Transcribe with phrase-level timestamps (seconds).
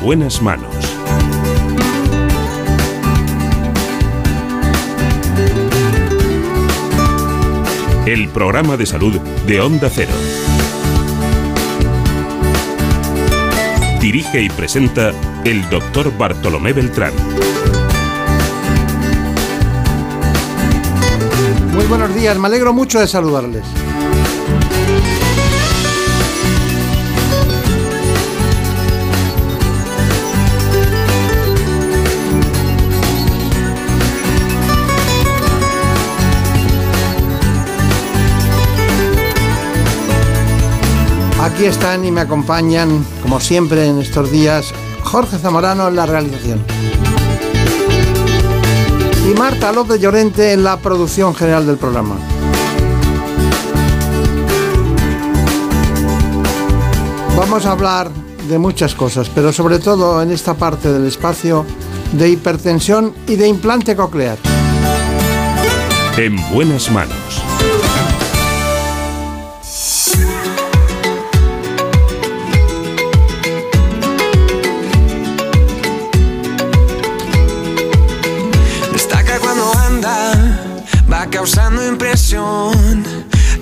[0.00, 0.74] En buenas manos.
[8.06, 10.12] El programa de salud de Onda Cero.
[14.00, 15.12] Dirige y presenta
[15.44, 17.12] el doctor Bartolomé Beltrán.
[21.74, 23.64] Muy buenos días, me alegro mucho de saludarles.
[41.60, 44.72] Aquí están y me acompañan, como siempre en estos días,
[45.02, 46.64] Jorge Zamorano en la realización.
[49.30, 52.16] Y Marta López Llorente en la producción general del programa.
[57.36, 58.10] Vamos a hablar
[58.48, 61.66] de muchas cosas, pero sobre todo en esta parte del espacio
[62.12, 64.38] de hipertensión y de implante coclear.
[66.16, 67.19] En buenas manos.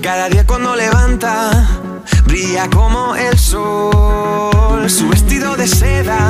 [0.01, 1.51] Cada día cuando levanta,
[2.23, 4.89] brilla como el sol.
[4.89, 6.28] Su vestido de seda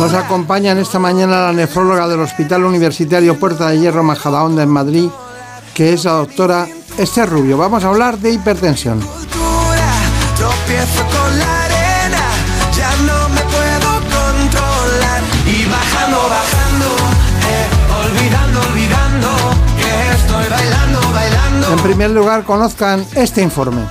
[0.00, 4.68] Nos acompaña en esta mañana la nefróloga del Hospital Universitario Puerta de Hierro Majadahonda en
[4.68, 5.08] Madrid,
[5.74, 7.58] que es la doctora Esther Rubio.
[7.58, 9.00] Vamos a hablar de hipertensión.
[21.70, 23.82] En primer lugar, conozcan este informe.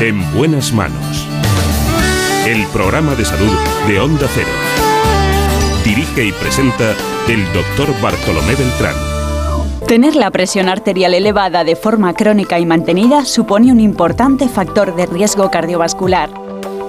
[0.00, 1.15] En buenas manos.
[2.46, 3.50] El programa de salud
[3.88, 4.46] de Onda Cero.
[5.84, 6.94] Dirige y presenta
[7.26, 8.94] el doctor Bartolomé Beltrán.
[9.88, 15.06] Tener la presión arterial elevada de forma crónica y mantenida supone un importante factor de
[15.06, 16.30] riesgo cardiovascular.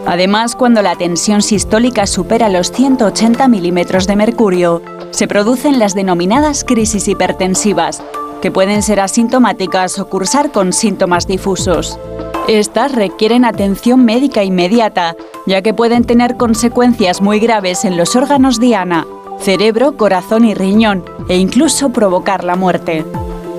[0.06, 6.64] Además, cuando la tensión sistólica supera los 180 milímetros de mercurio, se producen las denominadas
[6.66, 8.04] crisis hipertensivas,
[8.44, 11.98] que pueden ser asintomáticas o cursar con síntomas difusos.
[12.48, 18.58] Estas requieren atención médica inmediata, ya que pueden tener consecuencias muy graves en los órganos
[18.58, 19.06] diana,
[19.38, 23.04] cerebro, corazón y riñón, e incluso provocar la muerte.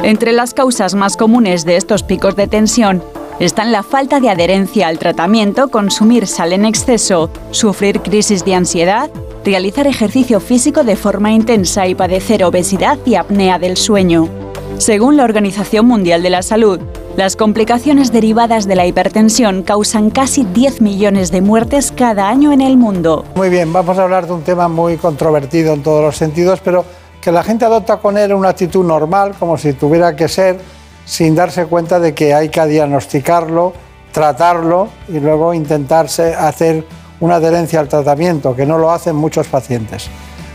[0.02, 3.02] Entre las causas más comunes de estos picos de tensión
[3.40, 9.10] están la falta de adherencia al tratamiento, consumir sal en exceso, sufrir crisis de ansiedad,
[9.44, 14.30] realizar ejercicio físico de forma intensa y padecer obesidad y apnea del sueño.
[14.78, 16.80] Según la Organización Mundial de la Salud,
[17.18, 22.60] las complicaciones derivadas de la hipertensión causan casi 10 millones de muertes cada año en
[22.60, 23.24] el mundo.
[23.34, 26.84] Muy bien, vamos a hablar de un tema muy controvertido en todos los sentidos, pero
[27.20, 30.60] que la gente adopta con él una actitud normal, como si tuviera que ser,
[31.06, 33.72] sin darse cuenta de que hay que diagnosticarlo,
[34.12, 36.86] tratarlo y luego intentarse hacer
[37.18, 40.08] una adherencia al tratamiento, que no lo hacen muchos pacientes.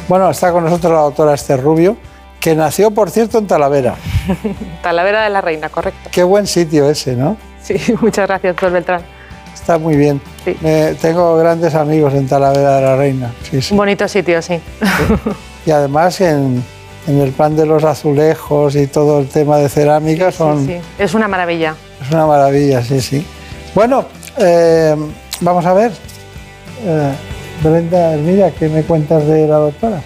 [0.07, 1.97] Bueno, está con nosotros la doctora Esther Rubio,
[2.43, 3.95] que nació, por cierto, en Talavera.
[4.83, 6.09] Talavera de la Reina, correcto.
[6.11, 7.37] Qué buen sitio ese, ¿no?
[7.63, 9.01] Sí, muchas gracias, doctor Beltrán.
[9.53, 10.19] Está muy bien.
[10.43, 10.57] Sí.
[11.01, 13.31] Tengo grandes amigos en Talavera de la Reina.
[13.49, 13.73] Sí, sí.
[13.73, 14.59] Un bonito sitio, sí.
[15.65, 16.61] Y además en,
[17.07, 21.13] en el plan de los azulejos y todo el tema de cerámica son, Sí, es
[21.13, 21.75] una maravilla.
[22.01, 23.25] es una maravilla, sí, sí.
[23.73, 24.03] Bueno,
[24.37, 24.93] eh,
[25.39, 25.91] vamos a ver.
[26.85, 27.11] Eh,
[27.63, 30.01] Brenda, mira, ¿qué me cuentas de la doctora?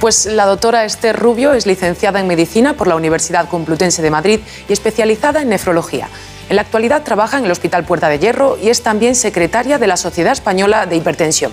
[0.00, 4.40] Pues la doctora Esther Rubio es licenciada en Medicina por la Universidad Complutense de Madrid
[4.68, 6.08] y especializada en nefrología.
[6.48, 9.86] En la actualidad trabaja en el Hospital Puerta de Hierro y es también secretaria de
[9.86, 11.52] la Sociedad Española de Hipertensión.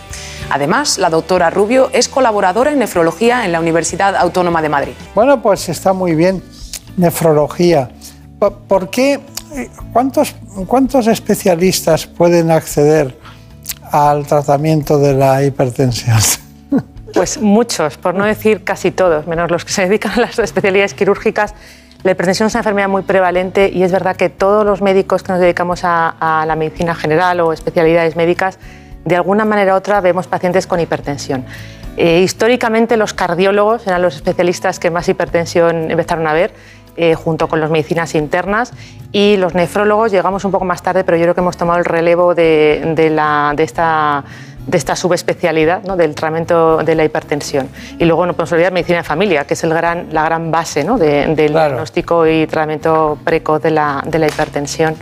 [0.49, 4.93] Además, la doctora Rubio es colaboradora en nefrología en la Universidad Autónoma de Madrid.
[5.13, 6.41] Bueno, pues está muy bien.
[6.95, 7.89] Nefrología.
[8.39, 9.19] Po- ¿Por qué?
[9.55, 10.33] eh, ¿Cuántos,
[10.65, 13.19] cuántos especialistas pueden acceder
[13.91, 16.17] al tratamiento de la hipertensión?
[17.17, 20.93] Pues muchos, por no decir casi todos, menos los que se dedican a las especialidades
[20.93, 21.55] quirúrgicas.
[22.03, 25.31] La hipertensión es una enfermedad muy prevalente y es verdad que todos los médicos que
[25.31, 28.59] nos dedicamos a, la medicina general o especialidades médicas,
[29.03, 31.43] de alguna manera u otra vemos pacientes con hipertensión.
[31.97, 36.53] Eh, históricamente los cardiólogos eran los especialistas que más hipertensión empezaron a ver,
[36.97, 38.73] eh, junto con las medicinas internas
[39.11, 41.85] y los nefrólogos llegamos un poco más tarde, pero yo creo que hemos tomado el
[41.85, 44.23] relevo de esta
[44.67, 45.95] de esta subespecialidad ¿no?
[45.95, 47.69] del tratamiento de la hipertensión.
[47.97, 50.83] Y luego no podemos olvidar medicina de familia, que es el gran, la gran base
[50.83, 50.97] ¿no?
[50.97, 54.95] del diagnóstico y tratamiento precoz de la, de la hipertensión.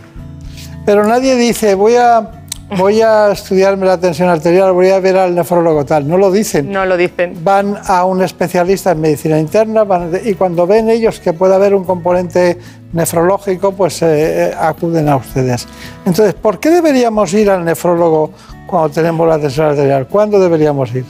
[0.85, 2.44] Pero nadie dice, voy a
[2.77, 6.07] voy a estudiarme la tensión arterial, voy a ver al nefrólogo tal.
[6.07, 6.71] No lo dicen.
[6.71, 7.44] No lo dicen.
[7.44, 9.85] Van a un especialista en medicina interna
[10.23, 12.57] y cuando ven ellos que puede haber un componente
[12.95, 15.68] nefrológico, pues eh, eh, acuden a ustedes.
[16.06, 18.31] Entonces, ¿por qué deberíamos ir al nefrólogo
[18.65, 20.07] cuando tenemos la tensión arterial?
[20.07, 21.06] ¿Cuándo deberíamos ir?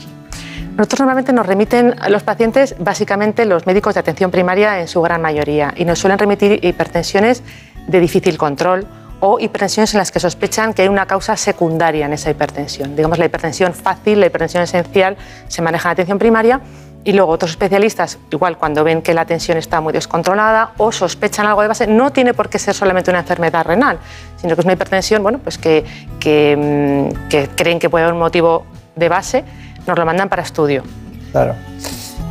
[0.76, 5.00] Nosotros normalmente nos remiten a los pacientes, básicamente los médicos de atención primaria en su
[5.00, 7.42] gran mayoría, y nos suelen remitir hipertensiones
[7.86, 8.86] de difícil control
[9.20, 12.94] o hipertensiones en las que sospechan que hay una causa secundaria en esa hipertensión.
[12.96, 15.16] Digamos, la hipertensión fácil, la hipertensión esencial,
[15.48, 16.60] se maneja en atención primaria
[17.06, 21.46] y luego otros especialistas, igual cuando ven que la tensión está muy descontrolada o sospechan
[21.46, 23.98] algo de base, no tiene por qué ser solamente una enfermedad renal,
[24.36, 25.84] sino que es una hipertensión bueno, pues que,
[26.18, 28.66] que, mm, creen que puede haber un motivo
[28.96, 29.44] de base,
[29.86, 30.82] nos lo mandan para estudio.
[31.30, 31.54] Claro.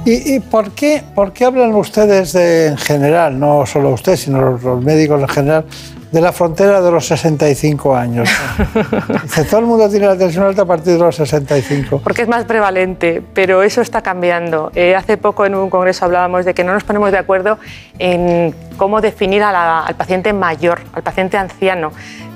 [0.03, 4.83] ¿Y, por, qué, por qué hablan ustedes de, en general, no solo usted, sino los
[4.83, 5.65] médicos en general,
[6.15, 8.29] de la frontera de los 65 años.
[9.23, 11.99] Dice, todo el mundo tiene la tensión alta a partir de los 65.
[12.01, 14.71] Porque es más prevalente, pero eso está cambiando.
[14.75, 17.59] Eh, hace poco en un congreso hablábamos de que no nos ponemos de acuerdo
[17.99, 21.91] en cómo definir al paciente mayor, al paciente anciano.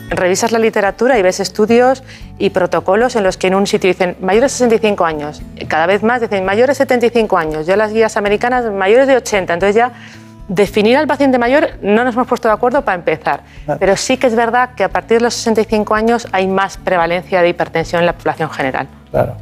[0.09, 2.03] Revisas la literatura y ves estudios
[2.37, 6.03] y protocolos en los que en un sitio dicen mayores de 65 años, cada vez
[6.03, 9.93] más dicen mayores de 75 años, ya las guías americanas mayores de 80, entonces ya
[10.49, 13.43] Definir al paciente mayor no nos hemos puesto de acuerdo para empezar,
[13.79, 17.43] pero sí que es verdad que a partir de los 65 años hay más prevalencia
[17.43, 18.87] de hipertensión en la población general.
[19.11, 19.35] Claro.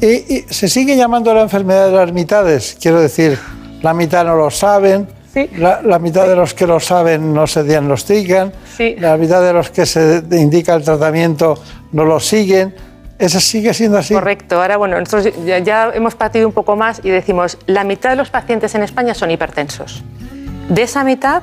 [0.00, 2.76] ¿Y, se sigue llamando la enfermedad de las mitades?
[2.80, 3.38] Quiero decir,
[3.82, 5.48] la mitad no lo saben, sí.
[5.56, 8.96] la, mitad de los que lo saben no se diagnostican, sí.
[8.98, 11.62] la mitad de los que se indica el tratamiento
[11.92, 12.74] no lo siguen.
[13.16, 14.14] ¿Eso sigue siendo así?
[14.14, 14.60] Correcto.
[14.60, 18.16] Ahora, bueno, nosotros ya, ya hemos partido un poco más y decimos, la mitad de
[18.16, 20.02] los pacientes en España son hipertensos.
[20.68, 21.42] De esa mitad,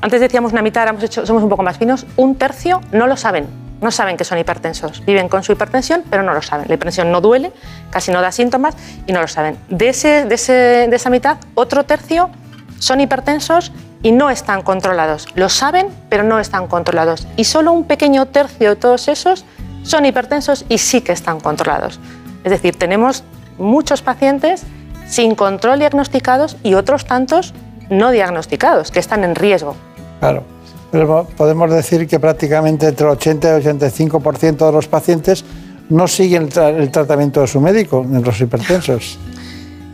[0.00, 3.16] antes decíamos una mitad, hemos hecho, somos un poco más finos, un tercio no lo
[3.16, 3.46] saben.
[3.82, 5.04] No saben que son hipertensos.
[5.04, 6.66] Viven con su hipertensión, pero no lo saben.
[6.66, 7.52] La hipertensión no duele,
[7.90, 8.74] casi no da síntomas
[9.06, 9.58] y no lo saben.
[9.68, 12.30] De, ese, de, esa mitad, otro tercio
[12.78, 13.72] son hipertensos
[14.02, 15.28] y no están controlados.
[15.34, 17.26] Lo saben, pero no están controlados.
[17.36, 19.44] Y solo un pequeño tercio de todos esos
[19.82, 22.00] son hipertensos y sí que están controlados.
[22.44, 23.24] Es decir, tenemos
[23.58, 24.62] muchos pacientes
[25.06, 27.52] sin control diagnosticados y otros tantos
[27.90, 29.76] no diagnosticados, que están en riesgo.
[30.20, 30.42] Claro,
[30.90, 35.44] pero podemos decir que prácticamente entre 80 y 85% de los pacientes
[35.88, 39.18] no siguen el, tratamiento de su médico en los hipertensos.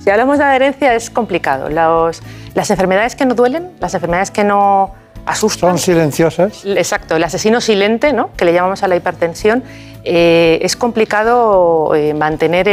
[0.03, 1.69] Si hablamos de adherencia es complicado.
[1.69, 4.91] las enfermedades que no duelen, las enfermedades que no
[5.27, 5.71] asustan...
[5.71, 6.65] Son silenciosas.
[6.65, 8.31] Exacto, el asesino silente, ¿no?
[8.37, 9.63] que le llamamos a la hipertensión,
[10.05, 12.67] eh, es complicado eh, mantener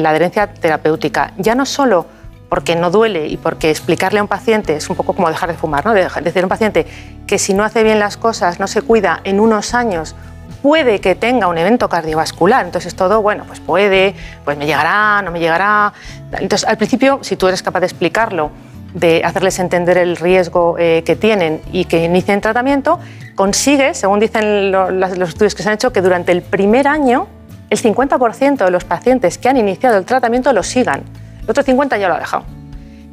[0.00, 1.32] la adherencia terapéutica.
[1.38, 2.06] Ya no solo
[2.48, 5.56] porque no duele y porque explicarle a un paciente es un poco como dejar de
[5.56, 5.92] fumar, ¿no?
[5.92, 6.86] decir a un paciente
[7.26, 10.14] que si no hace bien las cosas, no se cuida, en unos años
[10.62, 12.64] puede que tenga un evento cardiovascular.
[12.64, 15.92] Entonces todo, bueno, pues puede, pues me llegará, no me llegará.
[16.32, 18.50] Entonces al principio, si tú eres capaz de explicarlo,
[18.94, 22.98] de hacerles entender el riesgo eh, que tienen y que inicien tratamiento,
[23.34, 27.28] consigue, según dicen los estudios que se han hecho, que durante el primer año
[27.70, 31.02] el 50% de los pacientes que han iniciado el tratamiento lo sigan.
[31.48, 32.44] El otro 50 ya lo ha dejado.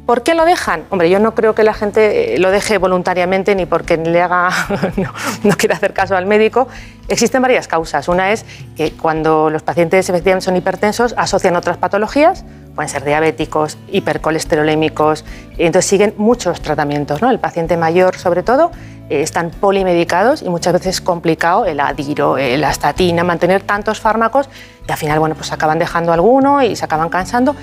[0.04, 0.84] ¿Por qué lo dejan?
[0.90, 4.50] Hombre, yo no creo que la gente eh, lo deje voluntariamente ni porque le haga,
[5.42, 6.68] no, quiera hacer caso al médico.
[7.08, 8.08] Existen varias causas.
[8.08, 8.44] Una es
[8.76, 15.24] que cuando los pacientes efectivamente son hipertensos asocian otras patologías, pueden ser diabéticos, hipercolesterolémicos,
[15.56, 17.22] entonces siguen muchos tratamientos.
[17.22, 17.30] ¿no?
[17.30, 18.70] El paciente mayor, sobre todo,
[19.08, 24.50] eh, están polimedicados y muchas veces es complicado el adiro, la estatina, mantener tantos fármacos
[24.86, 27.56] y al final, bueno, pues acaban dejando alguno y se acaban cansando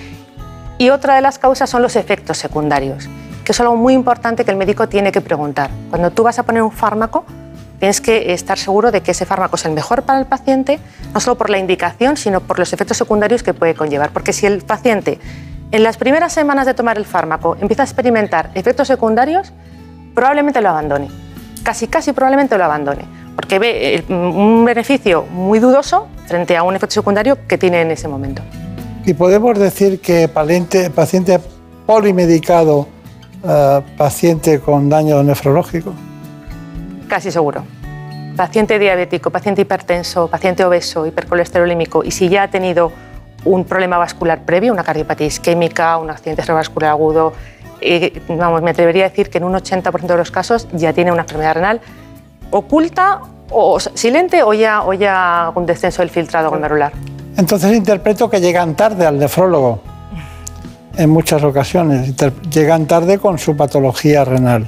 [0.78, 3.10] y otra de las causas son los efectos secundarios,
[3.44, 5.70] que es algo muy importante que el médico tiene que preguntar.
[5.90, 7.26] Cuando tú vas a poner un fármaco,
[7.80, 10.80] tienes que estar seguro de que ese fármaco es el mejor para el paciente,
[11.14, 14.12] no solo por la indicación, sino por los efectos secundarios que puede conllevar.
[14.12, 15.20] Porque si el paciente
[15.72, 19.52] en las primeras semanas de tomar el fármaco empieza a experimentar efectos secundarios,
[20.16, 21.10] probablemente lo abandone.
[21.64, 23.06] Casi, casi probablemente lo abandone.
[23.36, 27.92] Porque ve eh, un beneficio muy dudoso frente a un efecto secundario que tiene en
[27.92, 28.42] ese momento.
[29.06, 31.40] Y podemos decir que paciente, paciente
[31.86, 32.88] polimedicado,
[33.44, 35.94] eh, paciente con daño nefrológico.
[37.10, 37.64] Casi seguro.
[38.38, 42.92] Paciente diabético, paciente hipertenso, paciente obeso, hipercolesterolímico y si ya ha tenido
[43.44, 47.34] un problema vascular previo, una cardiopatía isquémica, un accidente cerebrovascular agudo,
[47.82, 51.12] eh, vamos, me atrevería a decir que en un 80% de los casos ya tiene
[51.12, 51.82] una enfermedad renal
[52.52, 56.94] oculta o silente o ya, o ya un descenso del filtrado glomerular.
[57.38, 59.82] Entonces interpreto que llegan tarde al nefrólogo
[60.98, 62.14] en muchas ocasiones.
[62.52, 64.68] Llegan tarde con su patología renal.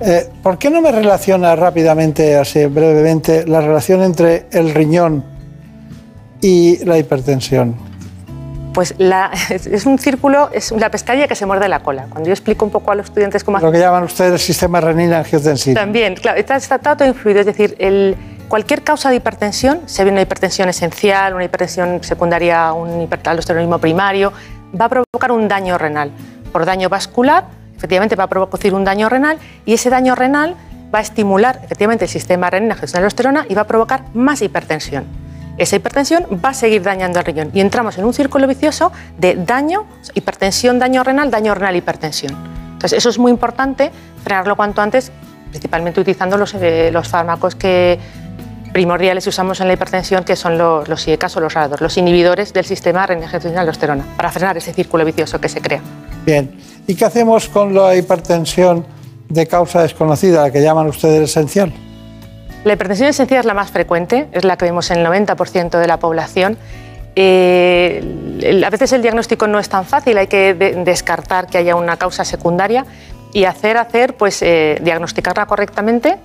[0.00, 5.24] Eh, ¿Por qué no me relaciona rápidamente, así brevemente, la relación entre el riñón
[6.42, 7.74] y la hipertensión?
[8.74, 8.94] Pues
[9.50, 12.08] es un círculo, es la pescadilla que se muerde la cola.
[12.10, 13.58] Cuando yo explico un poco a los estudiantes cómo...
[13.58, 15.80] Lo que llaman ustedes el sistema renina-angiotensina.
[15.80, 17.40] También, claro, está, está, todo influido.
[17.40, 18.16] Es decir, el,
[18.48, 24.32] cualquier causa de hipertensión, se ve una hipertensión esencial, una hipertensión secundaria, un hipertaldosteronismo primario,
[24.78, 26.10] va a provocar un daño renal.
[26.52, 27.44] Por daño vascular,
[27.76, 30.54] efectivamente va a producir un daño renal y ese daño renal
[30.94, 35.26] va a estimular efectivamente el sistema renina-angiotensina y va a provocar más hipertensión
[35.58, 39.36] esa hipertensión va a seguir dañando el riñón y entramos en un círculo vicioso de
[39.36, 42.36] daño, hipertensión, daño renal, daño renal, hipertensión.
[42.72, 43.90] Entonces, eso es muy importante,
[44.22, 45.10] frenarlo cuanto antes,
[45.50, 47.98] principalmente utilizando los, eh, los fármacos que
[48.76, 51.96] primordiales que usamos en la hipertensión, que son los, los IECAS o los RADOR, los
[51.96, 55.80] inhibidores del sistema renina-angiotensina-aldosterona, para frenar ese círculo vicioso que se crea.
[56.26, 56.54] Bien,
[56.86, 58.84] ¿y qué hacemos con la hipertensión
[59.30, 61.72] de causa desconocida, la que llaman ustedes esencial?
[62.64, 65.86] La hipertensión esencial es la más frecuente, es la que vemos en el 90% de
[65.86, 66.58] la población.
[67.14, 71.96] Eh, a veces el diagnóstico no es tan fácil, hay que descartar que haya una
[71.96, 72.84] causa secundaria
[73.32, 76.18] y hacer, hacer pues, eh, diagnosticarla correctamente,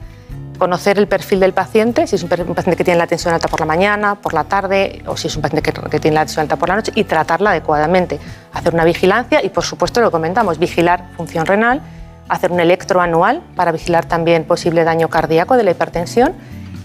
[0.61, 3.59] conocer el perfil del paciente, si es un, paciente que tiene la tensión alta por
[3.59, 6.55] la mañana, por la tarde, o si es un paciente que, tiene la tensión alta
[6.55, 8.19] por la noche, y tratarla adecuadamente.
[8.53, 11.81] Hacer una vigilancia y, por supuesto, lo comentamos, vigilar función renal
[12.29, 16.33] hacer un electro anual para vigilar también posible daño cardíaco de la hipertensión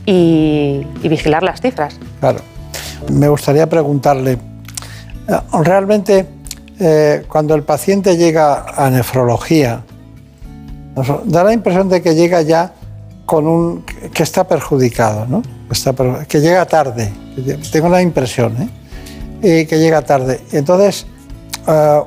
[0.07, 1.99] y, vigilar las cifras.
[2.19, 2.41] Claro.
[3.13, 4.39] Me gustaría preguntarle,
[5.29, 6.27] eh, realmente
[6.81, 9.83] eh, cuando el paciente llega a nefrología,
[11.27, 12.73] da la impresión de que llega ya
[13.27, 15.43] con un que está perjudicado, ¿no?
[16.29, 17.13] que llega tarde.
[17.73, 18.69] Tengo la impresión, ¿eh?
[19.63, 20.41] Y que llega tarde.
[20.53, 21.07] Entonces,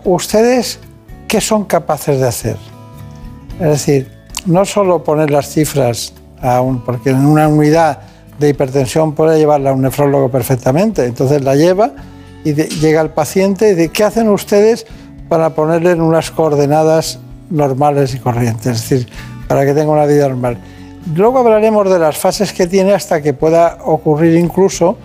[0.05, 0.79] ¿ustedes
[1.27, 2.57] qué son capaces de hacer?
[3.59, 4.11] Es decir,
[4.45, 6.13] no solo poner las cifras,
[6.85, 7.99] porque en una unidad
[8.39, 11.91] de hipertensión puede llevarla a un nefrólogo perfectamente, entonces la lleva
[12.45, 14.85] y llega el paciente y dice, ¿qué hacen ustedes
[15.27, 18.77] para ponerle en unas coordenadas normales y corrientes?
[18.77, 19.09] Es decir,
[19.49, 20.57] para que tenga una vida normal.
[21.15, 24.97] Luego hablaremos de las fases que tiene hasta que pueda ocurrir incluso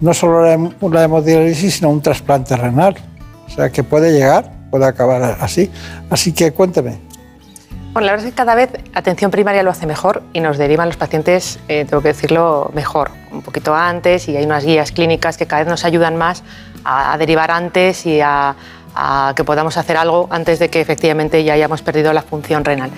[0.00, 2.96] no solo la, hemodiálisis, sino un trasplante renal.
[3.46, 5.70] O sea, que puede llegar, puede acabar así.
[6.10, 6.98] Así que cuénteme.
[7.92, 10.88] Bueno, la verdad es que cada vez atención primaria lo hace mejor y nos derivan
[10.88, 15.36] los pacientes, eh, tengo que decirlo, mejor, un poquito antes y hay unas guías clínicas
[15.36, 16.44] que cada vez nos ayudan más
[16.84, 18.54] a, derivar antes y a
[19.36, 22.90] que podamos hacer algo antes de que efectivamente ya hayamos perdido la función renal.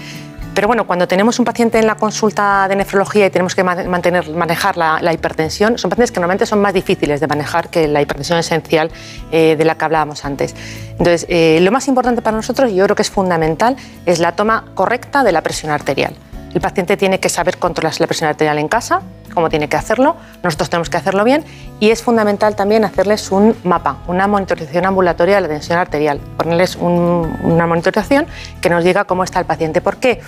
[0.55, 4.29] Pero bueno, cuando tenemos un paciente en la consulta de nefrología y tenemos que mantener,
[4.31, 8.39] manejar la, hipertensión, son pacientes que normalmente son más difíciles de manejar que la hipertensión
[8.39, 8.91] esencial
[9.31, 10.55] eh, de la que hablábamos antes.
[10.93, 13.77] Entonces, eh, lo más importante para nosotros, y yo creo que es fundamental,
[14.07, 16.15] es la toma correcta de la presión arterial.
[16.53, 19.03] El paciente tiene que saber controlar la presión arterial en casa,
[19.33, 21.45] cómo tiene que hacerlo, nosotros tenemos que hacerlo bien
[21.79, 26.77] y es fundamental también hacerles un mapa, una monitorización ambulatoria de la tensión arterial, ponerles
[26.77, 28.27] una monitorización
[28.61, 29.81] que nos diga cómo está el paciente.
[29.81, 30.21] ¿Por qué?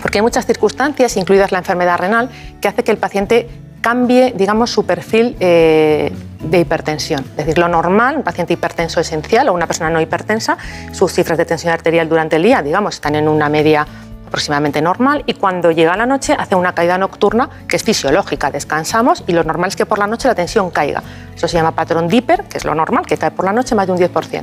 [0.00, 2.28] Porque hay muchas circunstancias, incluidas la enfermedad renal,
[2.60, 3.48] que hace que el paciente
[3.80, 7.20] cambie, digamos, su perfil eh, de hipertensión.
[7.30, 10.56] Es decir, lo normal, un paciente hipertenso esencial o una persona no hipertensa,
[10.92, 13.86] sus cifras de tensión arterial durante el día, digamos, están en una media
[14.34, 19.22] aproximadamente normal y cuando llega la noche hace una caída nocturna que es fisiológica, descansamos
[19.28, 21.04] y lo normal es que por la noche la tensión caiga.
[21.36, 23.86] Eso se llama patrón Dipper, que es lo normal, que cae por la noche más
[23.86, 24.42] de un 10%.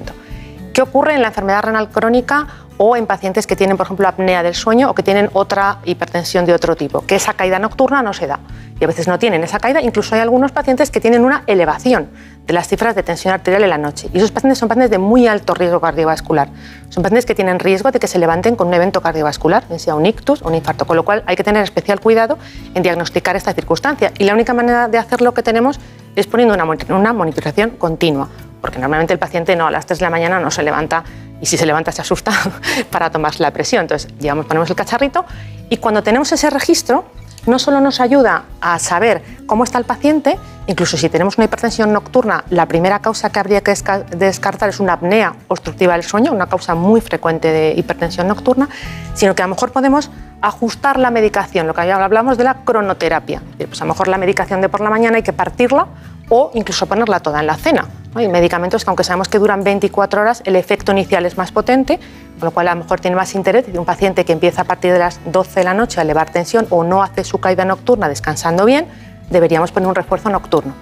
[0.74, 2.48] ¿Qué ocurre en la enfermedad renal crónica
[2.78, 6.46] o en pacientes que tienen, por ejemplo, apnea del sueño o que tienen otra hipertensión
[6.46, 7.06] de otro tipo?
[7.06, 8.40] Que esa caída nocturna no se da.
[8.80, 12.10] Y a veces no tienen esa caída, incluso hay algunos pacientes que tienen una elevación
[12.48, 14.10] de las cifras de tensión arterial en la noche.
[14.14, 16.50] Y esos pacientes son pacientes de muy alto riesgo cardiovascular.
[16.90, 20.06] Son pacientes que tienen riesgo de que se levanten con un evento cardiovascular, sea un
[20.06, 22.38] ictus o un infarto, con lo cual hay que tener especial cuidado
[22.74, 24.14] en diagnosticar esta circunstancia.
[24.18, 25.80] Y la única manera de hacerlo que tenemos
[26.16, 28.30] es poniendo una, una monitorización continua,
[28.62, 31.04] porque normalmente el paciente no, a las 3 de la mañana no se levanta
[31.42, 32.32] y si se levanta se asusta
[32.92, 33.82] para tomarse la presión.
[33.82, 35.26] Entonces, llevamos, ponemos el cacharrito
[35.70, 37.06] y cuando tenemos ese registro,
[37.48, 40.38] no solo nos ayuda a saber cómo está el paciente,
[40.68, 43.74] incluso si tenemos una hipertensión nocturna, la primera causa que habría que
[44.16, 48.70] descartar es una apnea obstructiva del sueño, una causa muy frecuente de hipertensión nocturna,
[49.16, 53.42] sino que a lo mejor podemos ajustar la medicación, lo que hablamos de la cronoterapia.
[53.58, 55.88] Pues a lo mejor la medicación de por la mañana hay que partirla
[56.34, 57.90] o incluso ponerla toda en la cena.
[58.16, 62.00] Hay medicamentos que aunque sabemos que duran 24 horas, el efecto inicial es más potente,
[62.40, 64.64] con lo cual a lo mejor tiene más interés de un paciente que empieza a
[64.64, 67.66] partir de las 12 de la noche a elevar tensión o no hace su caída
[67.66, 68.88] nocturna descansando bien,
[69.30, 70.74] deberíamos poner un refuerzo nocturno.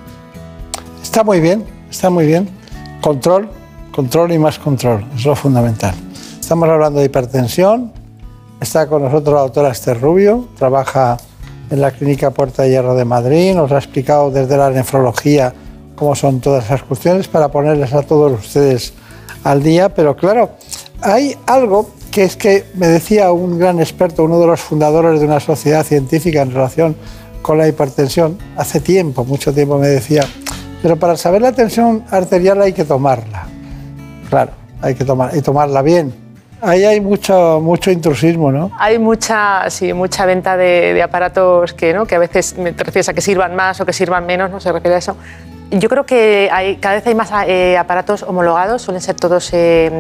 [1.02, 2.48] Está muy bien, está muy bien.
[3.02, 3.50] Control,
[3.92, 5.96] control y más control, es lo fundamental.
[6.40, 7.92] Estamos hablando de hipertensión.
[8.62, 11.18] Está con nosotros la doctora Esther Rubio, trabaja
[11.70, 15.54] en la Clínica Puerta de Hierro de Madrid, nos ha explicado desde la nefrología
[15.96, 18.94] cómo son todas esas cuestiones para ponerles a todos ustedes
[19.44, 20.52] al día, pero claro,
[21.02, 25.26] hay algo que es que me decía un gran experto, uno de los fundadores de
[25.26, 26.96] una sociedad científica en relación
[27.42, 30.26] con la hipertensión, hace tiempo, mucho tiempo me decía,
[30.82, 33.48] pero para saber la tensión arterial hay que tomarla.
[34.30, 36.29] Claro, hay que tomar, y tomarla bien.
[36.62, 38.72] Ahí hay mucho, mucho intrusismo, ¿no?
[38.78, 42.06] Hay mucha, sí, mucha venta de, aparatos que, ¿no?
[42.06, 44.72] que a veces me refieres a que sirvan más o que sirvan menos, no se
[44.72, 45.16] refiere a eso.
[45.72, 49.92] Yo creo que hay, cada vez hay más eh, aparatos homologados, suelen ser todos eh,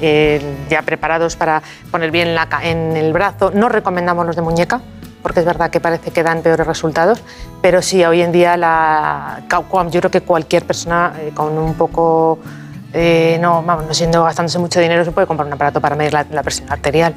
[0.00, 0.40] eh,
[0.70, 3.50] ya preparados para poner bien en el brazo.
[3.50, 4.80] No recomendamos los de muñeca,
[5.22, 7.22] porque es verdad que parece que dan peores resultados,
[7.60, 9.42] pero sí, hoy en día la,
[9.90, 12.38] yo creo que cualquier persona con un poco,
[13.40, 16.26] no, vamos, no siendo gastándose mucho dinero, se puede comprar un aparato para medir la,
[16.30, 17.14] la presión arterial.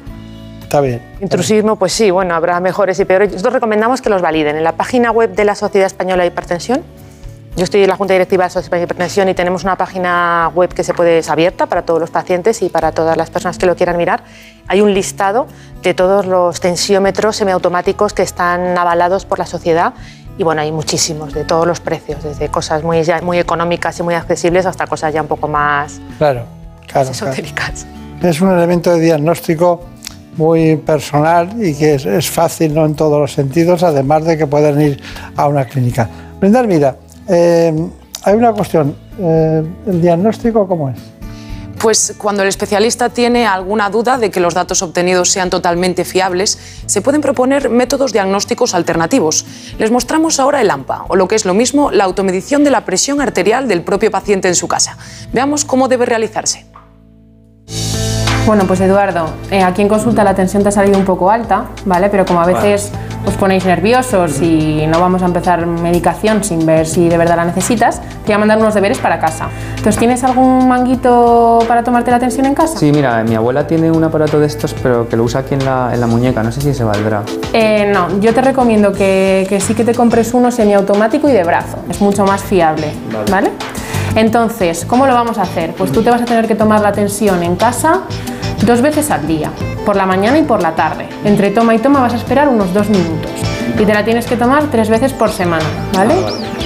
[0.62, 1.00] Está bien.
[1.20, 3.30] Intrusismo, pues sí, bueno, habrá mejores y peores.
[3.30, 4.56] Nosotros recomendamos que los validen.
[4.56, 6.82] En la página web de la Sociedad Española de Hipertensión
[7.56, 10.74] yo estoy en la Junta Directiva de Sociedad de Hipertensión y tenemos una página web
[10.74, 13.64] que se puede, es abierta para todos los pacientes y para todas las personas que
[13.64, 14.24] lo quieran mirar.
[14.68, 15.46] Hay un listado
[15.80, 19.94] de todos los tensiómetros semiautomáticos que están avalados por la sociedad
[20.38, 24.14] y bueno, hay muchísimos, de todos los precios, desde cosas muy, muy económicas y muy
[24.14, 26.44] accesibles hasta cosas ya un poco más claro,
[26.86, 27.86] claro, esotéricas.
[28.22, 29.82] Es un elemento de diagnóstico
[30.36, 32.84] muy personal y que es, fácil ¿no?
[32.84, 35.02] en todos los sentidos, además de que pueden ir
[35.36, 36.08] a una clínica.
[36.38, 36.96] Brenda, mira,
[37.28, 37.74] eh,
[38.24, 40.98] hay una cuestión, eh, ¿el diagnóstico cómo es?
[41.80, 46.58] Pues cuando el especialista tiene alguna duda de que los datos obtenidos sean totalmente fiables,
[46.86, 49.44] se pueden proponer métodos diagnósticos alternativos.
[49.78, 52.84] Les mostramos ahora el AMPA, o lo que es lo mismo, la automedición de la
[52.84, 54.96] presión arterial del propio paciente en su casa.
[55.32, 56.66] Veamos cómo debe realizarse.
[58.46, 61.66] Bueno, pues Eduardo, eh, aquí en consulta la tensión te ha salido un poco alta,
[61.84, 62.08] ¿vale?
[62.10, 62.92] Pero como a veces
[63.24, 67.44] os ponéis nerviosos y no vamos a empezar medicación sin ver si de verdad la
[67.44, 69.48] necesitas, te voy a mandar unos deberes para casa.
[69.70, 72.78] Entonces, ¿tienes algún manguito para tomarte la tensión en casa?
[72.78, 75.64] Sí, mira, mi abuela tiene un aparato de estos, pero que lo usa aquí en
[75.64, 76.42] la, en la muñeca.
[76.42, 77.22] No sé si se valdrá.
[77.52, 81.44] Eh, no, yo te recomiendo que, que, sí que te compres uno semiautomático y de
[81.44, 81.78] brazo.
[81.88, 82.92] Es mucho más fiable,
[83.30, 83.50] ¿vale?
[84.14, 85.74] Entonces, ¿cómo lo vamos a hacer?
[85.74, 88.00] Pues tú te vas a tener que tomar la tensión en casa
[88.64, 89.50] dos veces al día,
[89.84, 91.08] por la mañana y por la tarde.
[91.24, 93.30] Entre toma y toma vas a esperar unos dos minutos
[93.78, 95.64] y te la tienes que tomar tres veces por semana,
[95.94, 96.14] ¿vale?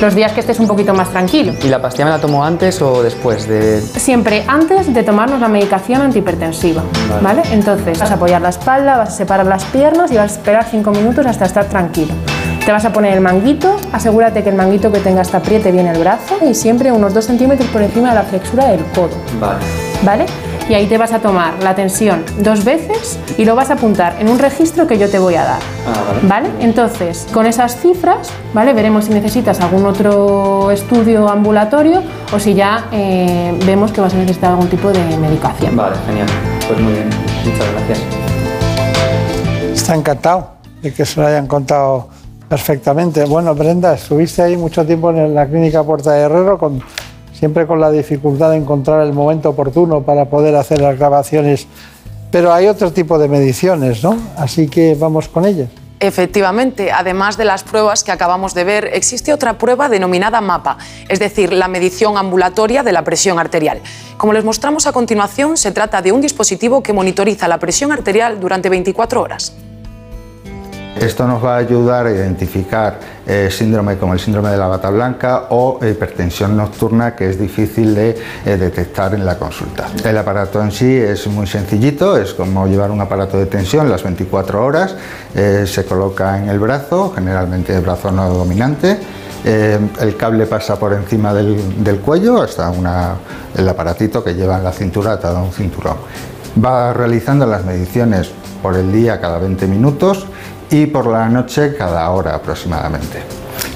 [0.00, 1.52] Los días que estés un poquito más tranquilo.
[1.62, 3.80] ¿Y la pastilla me la tomo antes o después de...?
[3.80, 6.82] Siempre antes de tomarnos la medicación antihipertensiva,
[7.22, 7.42] ¿vale?
[7.50, 10.66] Entonces vas a apoyar la espalda, vas a separar las piernas y vas a esperar
[10.70, 12.14] cinco minutos hasta estar tranquilo.
[12.64, 15.88] Te vas a poner el manguito, asegúrate que el manguito que tengas te apriete bien
[15.88, 19.16] el brazo y siempre unos dos centímetros por encima de la flexura del codo.
[19.40, 19.58] Vale.
[20.02, 20.26] ¿Vale?
[20.70, 24.14] Y ahí te vas a tomar la tensión dos veces y lo vas a apuntar
[24.20, 25.58] en un registro que yo te voy a dar.
[25.84, 26.48] Ah, vale.
[26.60, 28.72] Entonces, con esas cifras, ¿vale?
[28.72, 34.18] Veremos si necesitas algún otro estudio ambulatorio o si ya eh, vemos que vas a
[34.18, 35.74] necesitar algún tipo de medicación.
[35.74, 36.28] Vale, genial.
[36.68, 37.10] Pues muy bien.
[37.44, 37.98] Muchas gracias.
[39.74, 40.52] Está encantado
[40.82, 42.10] de que se lo hayan contado
[42.48, 43.24] perfectamente.
[43.24, 46.80] Bueno, Brenda, estuviste ahí mucho tiempo en la clínica Puerta de Herrero con
[47.40, 51.66] siempre con la dificultad de encontrar el momento oportuno para poder hacer las grabaciones.
[52.30, 54.14] Pero hay otro tipo de mediciones, ¿no?
[54.36, 55.70] Así que vamos con ellas.
[56.00, 60.76] Efectivamente, además de las pruebas que acabamos de ver, existe otra prueba denominada MAPA,
[61.08, 63.80] es decir, la medición ambulatoria de la presión arterial.
[64.18, 68.38] Como les mostramos a continuación, se trata de un dispositivo que monitoriza la presión arterial
[68.38, 69.54] durante 24 horas.
[71.00, 74.90] Esto nos va a ayudar a identificar eh, síndrome como el síndrome de la bata
[74.90, 79.88] blanca o hipertensión nocturna que es difícil de eh, detectar en la consulta.
[80.04, 84.02] El aparato en sí es muy sencillito, es como llevar un aparato de tensión las
[84.02, 84.94] 24 horas,
[85.34, 88.98] eh, se coloca en el brazo, generalmente el brazo no dominante,
[89.42, 92.70] el cable pasa por encima del, cuello hasta
[93.56, 95.96] el aparatito que lleva en la cintura atado a un cinturón.
[96.62, 98.32] Va realizando las mediciones
[98.62, 100.26] por el día cada 20 minutos
[100.70, 103.22] y por la noche cada hora aproximadamente.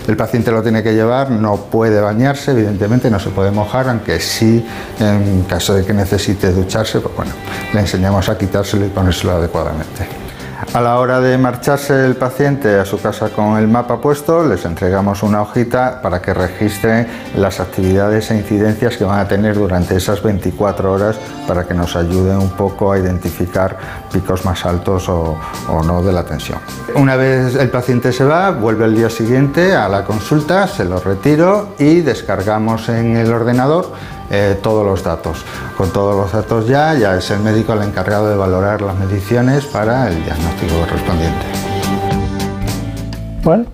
[0.07, 4.21] El paciente lo tiene que llevar, no puede bañarse, evidentemente no se puede mojar, aunque
[4.21, 4.65] sí,
[5.01, 7.33] en caso de que necesite ducharse, pues bueno,
[7.73, 10.24] le enseñamos a quitárselo y ponérselo adecuadamente.
[10.75, 14.65] A la hora de marcharse el paciente a su casa con el mapa puesto, les
[14.65, 17.07] entregamos una hojita para que registren
[17.37, 21.95] las actividades e incidencias que van a tener durante esas 24 horas para que nos
[21.95, 23.79] ayuden un poco a identificar
[24.13, 26.59] picos más altos o, o no de la tensión.
[26.97, 30.99] Una vez el paciente se va, vuelve el día siguiente a la consulta, se lo
[30.99, 33.93] retiro y descargamos en el ordenador
[34.31, 35.45] eh, todos los datos.
[35.77, 39.65] Con todos los datos ya, ya es el médico el encargado de valorar las mediciones
[39.67, 41.47] para el diagnóstico correspondiente.
[43.43, 43.67] Bueno,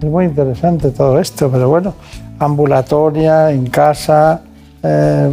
[0.00, 1.94] es muy interesante todo esto, pero bueno,
[2.38, 4.40] ambulatoria, en casa,
[4.82, 5.30] eh,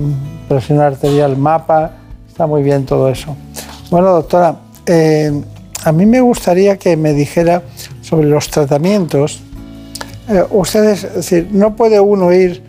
[0.50, 1.92] presión arterial, mapa,
[2.28, 3.36] está muy bien todo eso.
[3.90, 4.56] Bueno, doctora,
[4.86, 5.42] eh,
[5.86, 7.64] a mí me gustaría que me dijera
[8.02, 9.42] sobre los tratamientos.
[10.52, 12.69] Ustedes, es decir, no puede uno ir,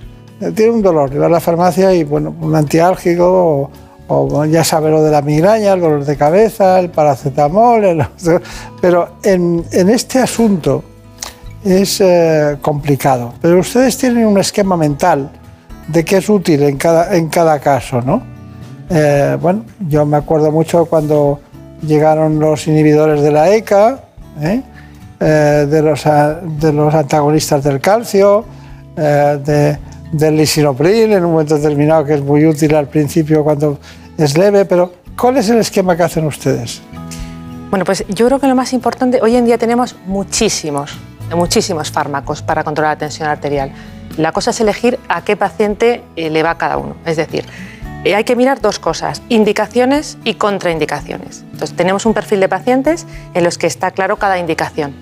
[0.55, 3.70] tiene un dolor, va a la farmacia y bueno, un antiálgico
[4.09, 8.07] o, o ya sabe lo de la migraña, el dolor de cabeza, el paracetamol, el-
[8.81, 10.83] pero en, en este asunto
[11.64, 13.35] es eh, complicado.
[13.42, 15.31] Pero ustedes tienen un esquema mental
[15.88, 18.22] de qué es útil en cada, en cada caso, ¿no?
[18.88, 21.40] Eh, bueno, yo me acuerdo mucho cuando
[21.87, 24.00] llegaron los inhibidores de la ECA,
[24.40, 24.62] ¿eh?
[25.20, 28.44] Eh, de, los, de los antagonistas del calcio,
[28.96, 29.79] eh, de-
[30.12, 33.79] del lisinopril en un momento determinado, que es muy útil al principio cuando
[34.18, 36.83] es leve, pero ¿cuál es el esquema que hacen ustedes?
[37.70, 40.99] Bueno, pues yo creo que lo más importante, hoy en día tenemos muchísimos,
[41.35, 43.70] muchísimos fármacos para controlar la tensión arterial.
[44.16, 46.96] La cosa es elegir a qué paciente eh, le va cada uno.
[47.07, 47.44] Es decir,
[48.05, 51.44] eh, hay que mirar dos cosas, indicaciones y contraindicaciones.
[51.53, 54.94] Entonces, tenemos un perfil de pacientes en los que está claro cada indicación.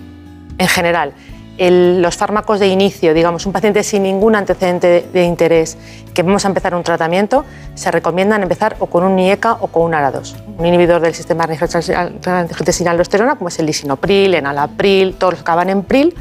[0.59, 1.15] En general,
[1.59, 5.77] los fármacos de inicio, digamos, un paciente sin ningún antecedente de, interés,
[6.15, 7.45] que vamos a empezar un tratamiento,
[7.75, 11.47] se recomiendan empezar o con un IECA o con un ARA2, un inhibidor del sistema
[11.47, 16.15] de angiotensina-aldosterona, como es el lisinopril, enalapril, todos los que acaban en pril,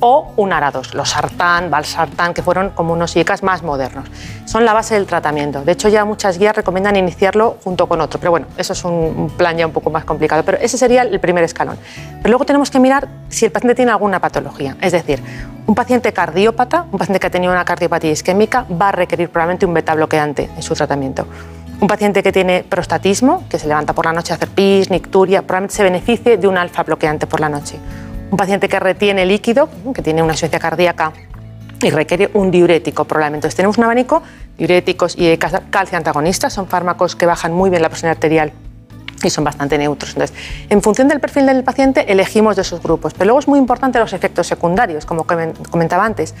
[0.00, 4.08] o un ARA2, los sartán, valsartán, que fueron como unos IECAs más modernos.
[4.44, 5.62] Son la base del tratamiento.
[5.64, 9.30] De hecho, ya muchas guías recomiendan iniciarlo junto con otro, pero bueno, eso es un
[9.36, 11.76] plan ya un poco más complicado, pero ese sería el primer escalón.
[12.18, 15.22] Pero luego tenemos que mirar si el paciente tiene alguna patología, es decir,
[15.66, 19.66] un paciente cardiópata, un paciente que ha tenido una cardiopatía isquémica, va a requerir probablemente
[19.66, 21.26] un beta bloqueante en su tratamiento.
[21.80, 25.42] Un paciente que tiene prostatismo, que se levanta por la noche a hacer pis, nicturia,
[25.42, 27.78] probablemente se beneficie de un alfa bloqueante por la noche.
[28.30, 31.12] Un paciente que retiene líquido, que tiene una insuficiencia cardíaca
[31.82, 33.46] y requiere un diurético probablemente.
[33.46, 34.22] Entonces tenemos un abanico,
[34.58, 38.52] diuréticos y cal- calcio antagonistas, son fármacos que bajan muy bien la presión arterial
[39.22, 40.10] y son bastante neutros.
[40.12, 40.36] Entonces,
[40.68, 43.14] en función del perfil del paciente, elegimos de esos grupos.
[43.14, 46.34] Pero luego es muy importante los efectos secundarios, como comen- comentaba antes,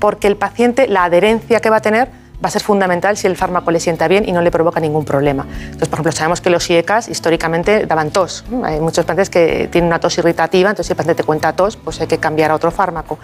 [0.00, 2.08] porque el paciente, la adherencia que va a tener,
[2.44, 5.04] va a ser fundamental si el fármaco le sienta bien y no le provoca ningún
[5.04, 5.46] problema.
[5.48, 8.44] Entonces, por ejemplo, sabemos que los IECAS históricamente daban tos.
[8.62, 11.76] Hay muchos pacientes que tienen una tos irritativa, entonces si el paciente te cuenta tos,
[11.76, 13.18] pues hay que cambiar a otro fármaco.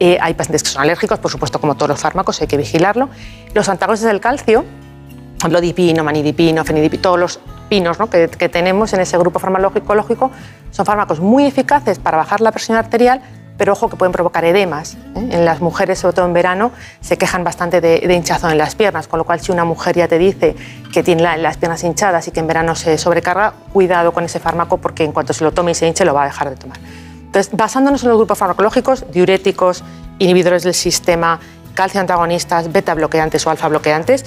[0.00, 3.08] Eh, hay pacientes que son alérgicos, por supuesto, como todos los fármacos, hay que vigilarlo.
[3.52, 8.08] Los antagonistas del calcio, por ejemplo, dipino, manidipino, fenidipino, todos los pinos ¿no?
[8.08, 10.30] que, que tenemos en ese grupo farmacológico
[10.70, 13.20] son fármacos muy eficaces para bajar la presión arterial,
[13.56, 14.94] pero ojo que pueden provocar edemas.
[15.14, 15.28] ¿eh?
[15.30, 19.06] En las mujeres, sobre todo en verano, se quejan bastante de, hinchazón en las piernas,
[19.08, 20.56] con lo cual si una mujer ya te dice
[20.92, 24.40] que tiene la- las piernas hinchadas y que en verano se sobrecarga, cuidado con ese
[24.40, 26.56] fármaco porque en cuanto se lo tome y se hinche lo va a dejar de
[26.56, 26.78] tomar.
[27.26, 29.82] Entonces, basándonos en los grupos farmacológicos, diuréticos,
[30.18, 31.40] inhibidores del sistema,
[31.74, 34.24] calcio antagonistas, beta bloqueantes o alfa bloqueantes,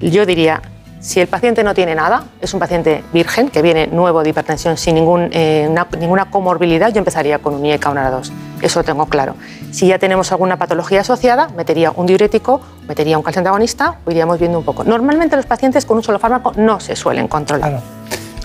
[0.00, 0.62] yo diría,
[1.00, 4.76] si el paciente no tiene nada, es un paciente virgen que viene nuevo de hipertensión
[4.76, 8.32] sin ningún, eh, una- ninguna comorbilidad, yo empezaría con un IECA o un ARA2.
[8.62, 9.34] Eso lo tengo claro.
[9.70, 14.38] Si ya tenemos alguna patología asociada, metería un diurético, metería un calcio antagonista o iríamos
[14.40, 14.82] viendo un poco.
[14.82, 17.70] Normalmente los pacientes con un solo fármaco no se suelen controlar.
[17.70, 17.84] Claro.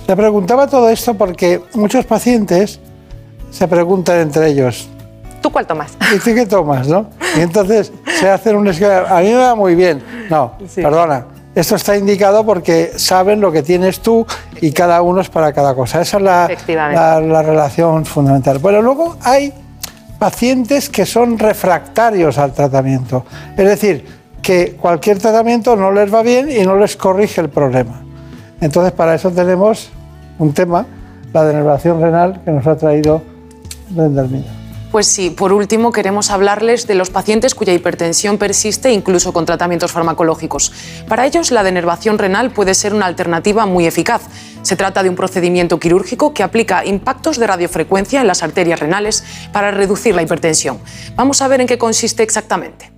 [0.07, 2.79] Le preguntaba todo esto porque muchos pacientes
[3.49, 4.89] se preguntan entre ellos,
[5.41, 5.91] ¿Tú cuál tomas?
[6.15, 6.87] ¿y tú qué tomas?
[6.87, 7.07] ¿no?
[7.37, 10.01] Y entonces se hacen un esquema, a mí me va muy bien.
[10.29, 10.81] No, Sí.
[10.81, 14.25] perdona, esto está indicado porque saben lo que tienes tú
[14.61, 16.01] y cada uno es para cada cosa.
[16.01, 16.99] Esa es la, Efectivamente.
[16.99, 18.59] la, la relación fundamental.
[18.59, 19.53] Bueno, luego hay
[20.17, 23.25] pacientes que son refractarios al tratamiento.
[23.57, 24.05] Es decir,
[24.41, 28.01] que cualquier tratamiento no les va bien y no les corrige el problema.
[28.59, 29.89] Entonces, para eso tenemos
[30.39, 30.85] un tema,
[31.33, 33.21] la denervación renal, que nos ha traído
[33.89, 34.62] Brenda Hermida.
[34.93, 39.91] Pues sí, por último queremos hablarles de los pacientes cuya hipertensión persiste incluso con tratamientos
[39.91, 40.71] farmacológicos.
[41.07, 44.21] Para ellos la denervación renal puede ser una alternativa muy eficaz.
[44.61, 49.23] Se trata de un procedimiento quirúrgico que aplica impactos de radiofrecuencia en las arterias renales
[49.51, 50.77] para reducir la hipertensión.
[51.15, 52.92] Vamos a ver en qué consiste exactamente.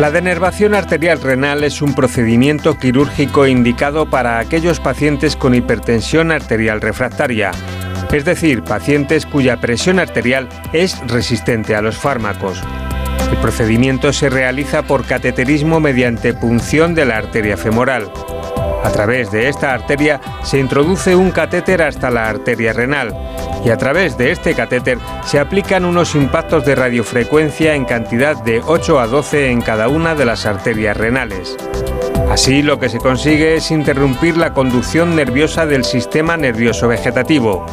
[0.00, 6.80] La denervación arterial renal es un procedimiento quirúrgico indicado para aquellos pacientes con hipertensión arterial
[6.80, 7.52] refractaria,
[8.12, 12.60] es decir, pacientes cuya presión arterial es resistente a los fármacos.
[13.30, 18.10] El procedimiento se realiza por cateterismo mediante punción de la arteria femoral.
[18.84, 23.16] A través de esta arteria se introduce un catéter hasta la arteria renal
[23.64, 28.60] y a través de este catéter se aplican unos impactos de radiofrecuencia en cantidad de
[28.60, 31.56] 8 a 12 en cada una de las arterias renales.
[32.30, 37.64] Así lo que se consigue es interrumpir la conducción nerviosa del sistema nervioso vegetativo,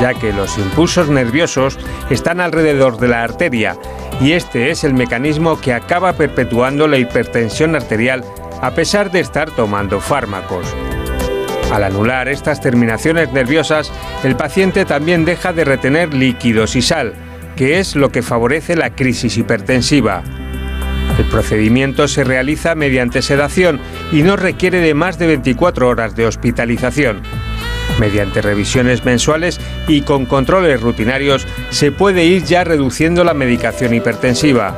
[0.00, 1.76] ya que los impulsos nerviosos
[2.08, 3.76] están alrededor de la arteria
[4.20, 8.24] y este es el mecanismo que acaba perpetuando la hipertensión arterial
[8.62, 10.66] a pesar de estar tomando fármacos.
[11.72, 13.92] Al anular estas terminaciones nerviosas,
[14.24, 17.12] el paciente también deja de retener líquidos y sal,
[17.56, 20.22] que es lo que favorece la crisis hipertensiva.
[21.18, 23.80] El procedimiento se realiza mediante sedación
[24.12, 27.20] y no requiere de más de 24 horas de hospitalización.
[27.98, 34.76] Mediante revisiones mensuales y con controles rutinarios se puede ir ya reduciendo la medicación hipertensiva.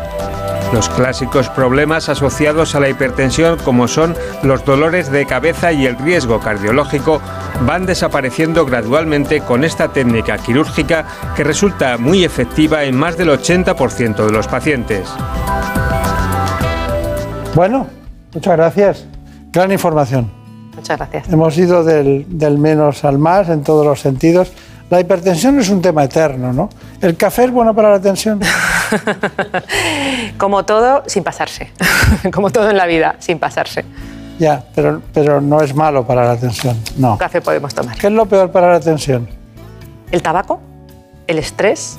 [0.74, 5.96] Los clásicos problemas asociados a la hipertensión como son los dolores de cabeza y el
[5.96, 7.20] riesgo cardiológico
[7.64, 11.06] van desapareciendo gradualmente con esta técnica quirúrgica
[11.36, 15.08] que resulta muy efectiva en más del 80% de los pacientes.
[17.54, 17.86] Bueno,
[18.34, 19.06] muchas gracias.
[19.52, 20.28] Gran información.
[20.74, 21.28] Muchas gracias.
[21.28, 24.50] Hemos ido del, del menos al más en todos los sentidos.
[24.90, 26.68] La hipertensión es un tema eterno, ¿no?
[27.00, 28.40] ¿El café es bueno para la tensión?
[30.38, 31.70] Como todo, sin pasarse.
[32.32, 33.84] Como todo en la vida, sin pasarse.
[34.38, 37.16] Ya, pero, pero no es malo para la tensión, no.
[37.18, 37.96] Café podemos tomar.
[37.96, 39.28] ¿Qué es lo peor para la tensión?
[40.10, 40.60] El tabaco,
[41.26, 41.98] el estrés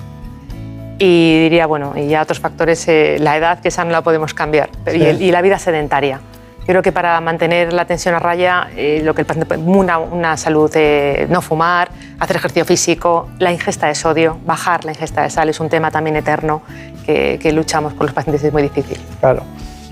[1.00, 4.34] y diría, bueno, y ya otros factores, eh, la edad, que esa no la podemos
[4.34, 5.06] cambiar, pero- y, Sí.
[5.06, 6.19] el- y la vida sedentaria.
[6.67, 9.99] Yo creo que para mantener la tensión a raya, eh, lo que el paciente una,
[9.99, 15.21] una salud, eh, no fumar, hacer ejercicio físico, la ingesta de sodio, bajar la ingesta
[15.21, 16.63] de sal es un tema también eterno
[17.06, 18.97] que, que luchamos con los pacientes y es muy difícil.
[19.19, 19.43] Claro.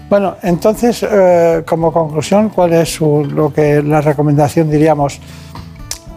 [0.09, 5.19] Bueno, entonces, eh, como conclusión, ¿cuál es su- lo que la recomendación, diríamos,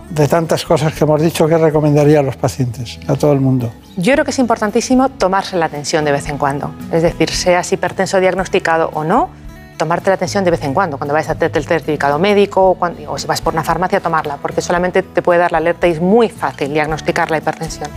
[0.09, 3.71] de tantas cosas que hemos dicho, qué recomendaría a los pacientes, a todo el mundo?
[3.99, 6.71] Yo creo que es importantísimo tomarse la tensión de vez en cuando.
[6.93, 9.29] Es decir, seas hipertenso diagnosticado o no,
[9.77, 10.99] tomarte la tensión de vez en cuando.
[10.99, 12.77] Cuando vais a hacerte el certificado médico
[13.09, 15.93] o si vas por una farmacia, tomarla, porque solamente te puede dar la alerta y
[15.93, 17.91] es muy fácil diagnosticar la hipertensión.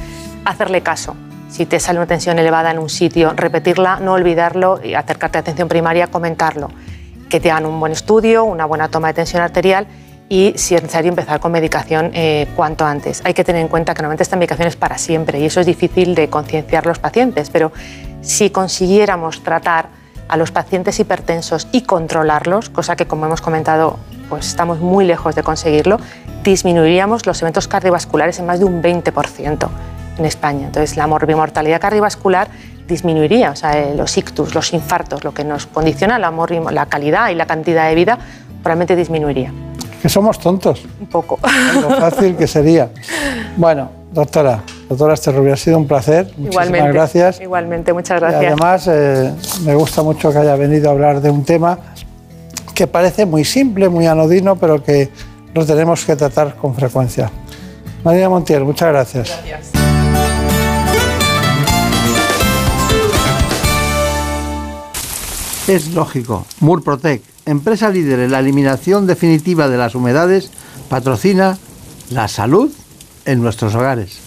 [0.46, 1.16] Hacerle caso.
[1.50, 5.42] Si te sale una tensión elevada en un sitio, repetirla, no olvidarlo y acercarte a
[5.42, 6.70] atención primaria, comentarlo.
[7.28, 9.88] Que te hagan un buen estudio, una buena toma de tensión arterial
[10.30, 13.22] y, si es necesario, empezar con medicación eh, cuanto antes.
[13.26, 15.66] Hay que tener en cuenta que normalmente esta medicación es para siempre y eso es
[15.66, 17.72] difícil de concienciar a los pacientes, pero
[18.22, 19.99] si consiguiéramos tratar
[20.30, 23.98] a los pacientes hipertensos y controlarlos, cosa que, como hemos comentado,
[24.30, 25.98] pues estamos muy lejos de conseguirlo,
[26.44, 29.70] disminuiríamos los eventos cardiovasculares en más de un 20%
[30.18, 30.68] en España.
[30.68, 32.48] Entonces, la morbimortalidad cardiovascular
[32.88, 36.32] disminuiría, o sea, eh, los ictus, los infartos, lo que nos condiciona la,
[36.72, 38.18] la calidad y la cantidad de vida,
[38.62, 39.52] probablemente disminuiría.
[40.02, 40.86] Que somos tontos.
[41.00, 41.40] Un poco.
[41.82, 42.90] Lo fácil que sería.
[43.58, 46.26] Bueno, doctora, doctora Esterrubia, ha sido un placer.
[46.26, 46.92] Muchísimas Igualmente.
[46.92, 47.42] gracias.
[47.42, 48.44] Igualmente, muchas Y gracias.
[48.46, 51.80] además, eh, me gusta mucho que haya venido a hablar de un tema
[52.74, 55.10] que parece muy simple, muy anodino, pero que
[55.54, 57.30] lo tenemos que tratar con frecuencia.
[58.04, 59.38] María Montiel, muchas gracias.
[65.68, 66.46] Es lógico.
[66.62, 70.50] Murprotec, empresa líder en la eliminación definitiva de las humedades,
[70.90, 71.58] patrocina
[72.10, 72.72] la salud
[73.30, 74.20] en nuestros hogares.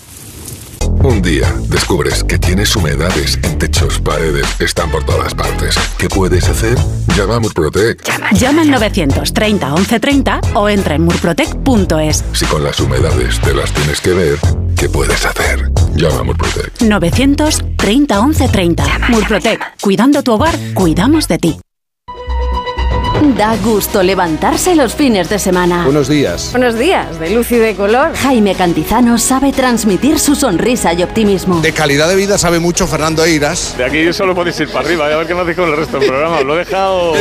[1.03, 5.75] Un día descubres que tienes humedades en techos, paredes, están por todas partes.
[5.99, 6.79] ¿Qué puedes hacer?
[7.17, 8.03] Llama a Murprotec.
[8.35, 12.25] Llama al 930 1130 o entra en murprotec.es.
[12.33, 14.39] Si con las humedades te las tienes que ver,
[14.77, 15.73] ¿qué puedes hacer?
[15.97, 16.81] Llama a Murprotec.
[16.83, 18.85] 930 1130.
[19.09, 19.61] Murprotec.
[19.81, 21.61] Cuidando tu hogar, cuidamos de ti.
[23.23, 25.85] Da gusto levantarse los fines de semana.
[25.85, 26.51] Buenos días.
[26.51, 28.15] Buenos días, de luz y de color.
[28.17, 31.61] Jaime Cantizano sabe transmitir su sonrisa y optimismo.
[31.61, 33.77] De calidad de vida sabe mucho Fernando Eiras.
[33.79, 36.01] De aquí solo podéis ir para arriba, a ver qué me hacéis con el resto
[36.01, 36.39] del programa.
[36.39, 37.15] Os lo he dejado.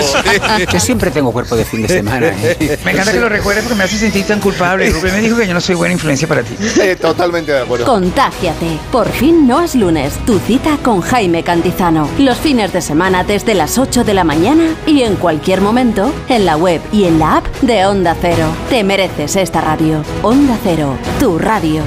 [0.73, 2.27] Yo siempre tengo cuerpo de fin de semana.
[2.29, 2.79] ¿eh?
[2.83, 4.89] Me encanta que lo recuerdes porque me hace sentir tan culpable.
[4.89, 6.55] Rubén me dijo que yo no soy buena influencia para ti.
[6.99, 7.85] totalmente de acuerdo.
[7.85, 8.79] Contágiate.
[8.91, 10.13] Por fin no es lunes.
[10.25, 12.09] Tu cita con Jaime Cantizano.
[12.17, 15.90] Los fines de semana desde las 8 de la mañana y en cualquier momento
[16.30, 18.45] en la web y en la app de Onda Cero.
[18.69, 20.04] Te mereces esta radio.
[20.21, 21.82] Onda Cero, tu radio.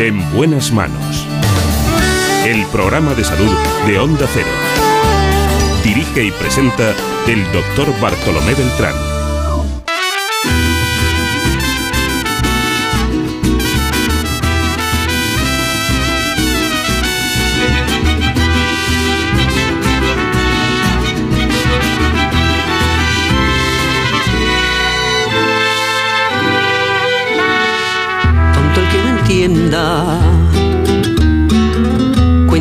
[0.00, 1.26] En buenas manos.
[2.44, 3.54] el programa de salud
[3.86, 4.48] de Onda Cero.
[5.84, 6.92] Dirige y presenta
[7.28, 9.09] el doctor Bartolomé Beltrán.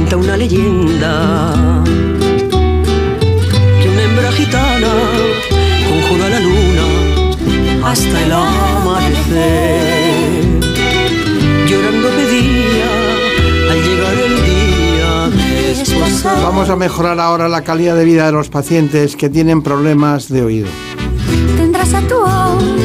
[0.09, 1.83] Cuenta una leyenda
[3.81, 4.87] que una hembra gitana
[5.87, 6.81] conjuró a la luna
[7.85, 9.75] hasta el amanecer.
[11.67, 12.89] Llorando pedía
[13.69, 15.29] al llegar el día
[15.77, 16.41] desposar.
[16.41, 20.41] Vamos a mejorar ahora la calidad de vida de los pacientes que tienen problemas de
[20.41, 20.69] oído.
[21.55, 22.15] Tendrás a tu.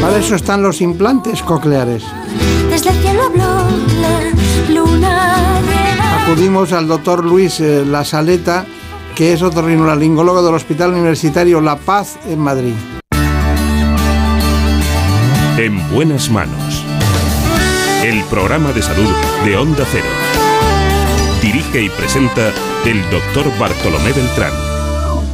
[0.01, 2.03] Para eso están los implantes cocleares.
[2.71, 3.94] Desde el cielo habló.
[6.25, 8.65] Acudimos al doctor Luis eh, La Saleta,
[9.15, 12.73] que es otorrinolaringólogo del Hospital Universitario La Paz en Madrid.
[15.59, 16.83] En buenas manos.
[18.03, 20.07] El programa de salud de Onda Cero.
[21.43, 22.53] Dirige y presenta
[22.87, 24.55] el doctor Bartolomé Beltrán.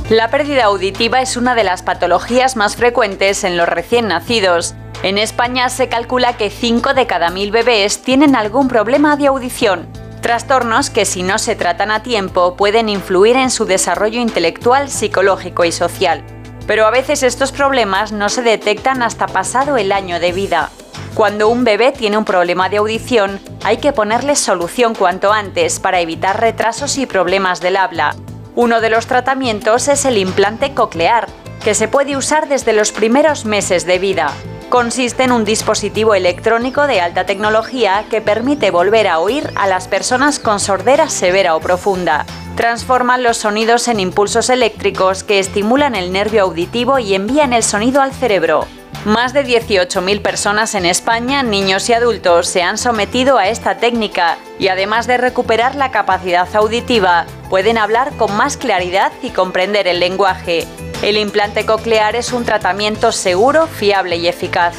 [0.08, 4.74] La pérdida auditiva es una de las patologías más frecuentes en los recién nacidos.
[5.04, 9.86] En España se calcula que 5 de cada 1000 bebés tienen algún problema de audición.
[10.20, 15.64] Trastornos que si no se tratan a tiempo pueden influir en su desarrollo intelectual, psicológico
[15.64, 16.22] y social.
[16.66, 20.70] Pero a veces estos problemas no se detectan hasta pasado el año de vida.
[21.14, 26.00] Cuando un bebé tiene un problema de audición, hay que ponerle solución cuanto antes para
[26.00, 28.14] evitar retrasos y problemas del habla.
[28.54, 31.28] Uno de los tratamientos es el implante coclear,
[31.64, 34.32] que se puede usar desde los primeros meses de vida.
[34.70, 39.88] Consiste en un dispositivo electrónico de alta tecnología que permite volver a oír a las
[39.88, 42.24] personas con sordera severa o profunda.
[42.54, 48.00] Transforman los sonidos en impulsos eléctricos que estimulan el nervio auditivo y envían el sonido
[48.00, 48.64] al cerebro.
[49.04, 54.38] Más de 18.000 personas en España, niños y adultos, se han sometido a esta técnica
[54.60, 59.98] y además de recuperar la capacidad auditiva, pueden hablar con más claridad y comprender el
[59.98, 60.68] lenguaje.
[61.02, 64.74] El implante coclear es un tratamiento seguro, fiable y eficaz.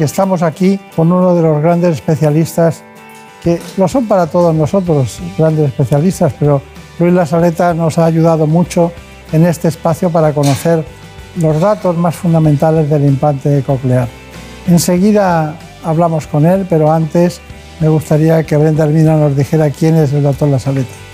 [0.00, 2.82] Estamos aquí con uno de los grandes especialistas,
[3.42, 6.62] que lo son para todos nosotros, grandes especialistas, pero
[6.98, 8.90] Luis La Saleta nos ha ayudado mucho
[9.32, 10.82] en este espacio para conocer
[11.36, 14.08] los datos más fundamentales del implante coclear.
[14.66, 17.42] Enseguida hablamos con él, pero antes
[17.80, 21.05] me gustaría que Brenda Almina nos dijera quién es el doctor La Saleta.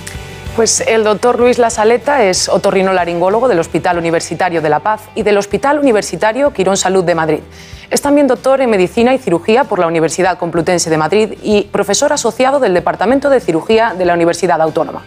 [0.54, 5.22] Pues el doctor Luis La Saleta es otorrinolaringólogo del Hospital Universitario de La Paz y
[5.22, 7.40] del Hospital Universitario Quirón Salud de Madrid.
[7.88, 12.12] Es también doctor en Medicina y Cirugía por la Universidad Complutense de Madrid y profesor
[12.12, 15.02] asociado del Departamento de Cirugía de la Universidad Autónoma.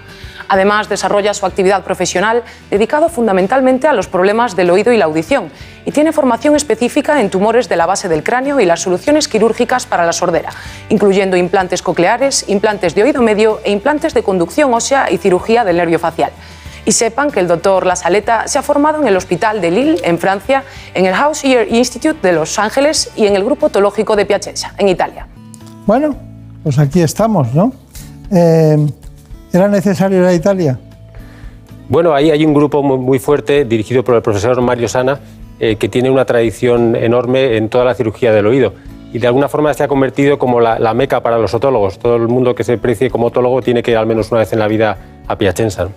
[0.47, 5.49] Además, desarrolla su actividad profesional dedicado fundamentalmente a los problemas del oído y la audición
[5.85, 9.85] y tiene formación específica en tumores de la base del cráneo y las soluciones quirúrgicas
[9.85, 10.49] para la sordera,
[10.89, 15.77] incluyendo implantes cocleares, implantes de oído medio e implantes de conducción ósea y cirugía del
[15.77, 16.31] nervio facial.
[16.87, 20.01] Y sepan que el doctor La Saleta se ha formado en el Hospital de Lille,
[20.03, 24.15] en Francia, en el House Ear Institute de Los Ángeles y en el Grupo Otológico
[24.15, 25.27] de Piacenza, en Italia.
[25.87, 26.15] Bueno,
[26.63, 27.73] pues aquí estamos, ¿no?
[28.31, 28.87] Eh,
[29.55, 30.77] ¿Era necesario ir a Italia?
[31.87, 35.19] Bueno, ahí hay un grupo muy, fuerte dirigido por el profesor Mario Sana
[35.59, 38.73] eh, que tiene una tradición enorme en toda la cirugía del oído
[39.13, 41.99] y de alguna forma se ha convertido como la, la meca para los otólogos.
[41.99, 44.51] Todo el mundo que se precie como otólogo tiene que ir al menos una vez
[44.51, 45.87] en la vida a Piacenza.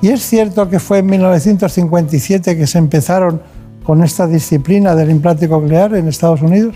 [0.00, 3.40] ¿Y es cierto que fue en 1957 que se empezaron
[3.84, 6.74] con esta disciplina del implante coclear en Estados Unidos?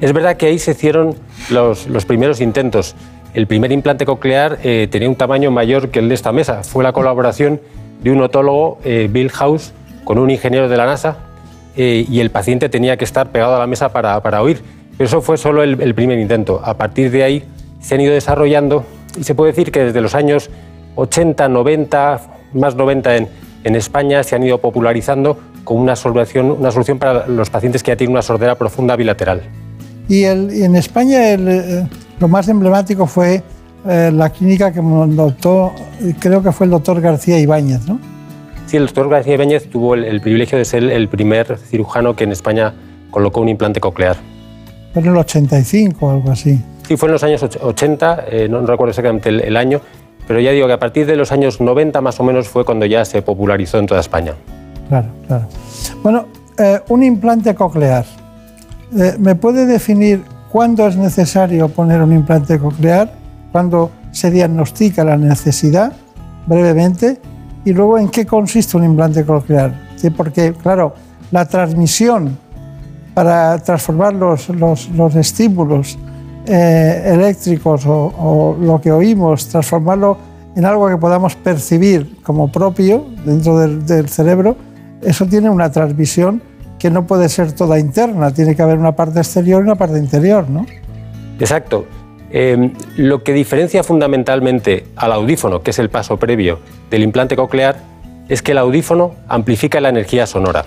[0.00, 1.16] Es verdad que ahí se hicieron
[1.50, 2.94] los, los primeros intentos.
[3.34, 6.62] El primer implante coclear eh, tenía un tamaño mayor que el de esta mesa.
[6.62, 7.60] Fue la colaboración
[8.00, 9.72] de un otólogo, eh, Bill House,
[10.04, 11.16] con un ingeniero de la NASA
[11.76, 14.62] eh, y el paciente tenía que estar pegado a la mesa para, para oír.
[14.96, 16.60] Pero eso fue solo el, primer intento.
[16.64, 17.44] A partir de ahí
[17.80, 18.84] se han ido desarrollando
[19.18, 20.48] y se puede decir que desde los años
[20.94, 22.20] 80, 90,
[22.52, 23.28] más 90 en,
[23.64, 27.90] en España se han ido popularizando con una solución, una solución para los pacientes que
[27.90, 29.42] ya tienen una sordera profunda bilateral.
[30.08, 31.86] Y, el, en España el, eh,
[32.18, 33.42] lo más emblemático fue
[33.88, 35.72] eh, la clínica que montó,
[36.20, 37.98] creo que fue el doctor García Ibáñez, ¿no?
[38.66, 42.24] Sí, el doctor García Ibáñez tuvo el, el privilegio de ser el primer cirujano que
[42.24, 42.74] en España
[43.10, 44.16] colocó un implante coclear.
[44.92, 46.60] Fue en el 85 o algo así.
[46.88, 49.80] Sí, fue en los años och- 80, eh, no recuerdo exactamente el, el año,
[50.26, 52.86] pero ya digo que a partir de los años 90 más o menos fue cuando
[52.86, 54.32] ya se popularizó en toda España.
[54.88, 55.46] Claro, claro.
[56.02, 56.26] Bueno,
[56.58, 58.04] eh, un implante coclear.
[58.96, 60.22] Eh, ¿Me puede definir
[60.54, 63.12] cuándo es necesario poner un implante coclear?
[63.50, 65.92] ¿Cuándo se diagnostica la necesidad
[66.46, 67.20] brevemente
[67.64, 69.74] y luego en qué consiste un implante coclear.
[69.96, 70.94] Sí, Porque, claro,
[71.32, 72.38] la transmisión
[73.14, 75.98] para transformar los, los- los estímulos
[76.46, 80.16] eh, eléctricos o, lo que oímos, transformarlo
[80.54, 84.56] en algo que podamos percibir como propio dentro del, del cerebro,
[85.02, 86.40] eso tiene una transmisión
[86.84, 89.98] que no puede ser toda interna, tiene que haber una parte exterior y una parte
[89.98, 90.66] interior, ¿no?
[91.40, 91.86] Exacto.
[92.30, 96.58] Eh, lo que diferencia fundamentalmente al audífono, que es el paso previo
[96.90, 97.78] del implante coclear,
[98.28, 100.66] es que el audífono amplifica la energía sonora.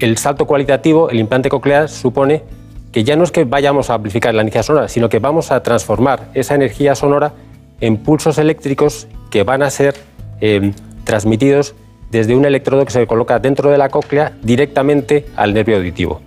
[0.00, 2.42] El salto cualitativo, el implante coclear, supone
[2.90, 5.62] que ya no es que vayamos a amplificar la energía sonora, sino que vamos a
[5.62, 7.34] transformar esa energía sonora
[7.80, 9.94] en pulsos eléctricos que van a ser
[10.40, 10.72] eh,
[11.04, 11.76] transmitidos
[12.10, 16.20] desde un electrodo que se coloca dentro de la cóclea directamente al nervio auditivo.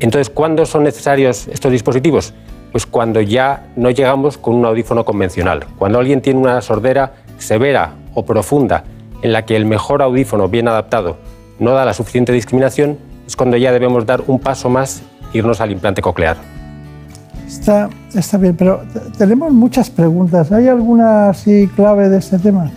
[0.00, 2.34] Entonces, ¿cuándo son necesarios estos dispositivos?
[2.72, 5.64] Pues cuando ya no llegamos con un audífono convencional.
[5.78, 8.84] Cuando alguien tiene una sordera severa o profunda
[9.22, 11.16] en la que el mejor audífono bien adaptado
[11.58, 15.02] no da la suficiente discriminación, es cuando ya debemos dar un paso más
[15.32, 16.36] e irnos al implante coclear.
[17.46, 18.82] Está, está bien, pero
[19.16, 20.52] tenemos muchas preguntas.
[20.52, 22.70] ¿Hay alguna así clave de este tema?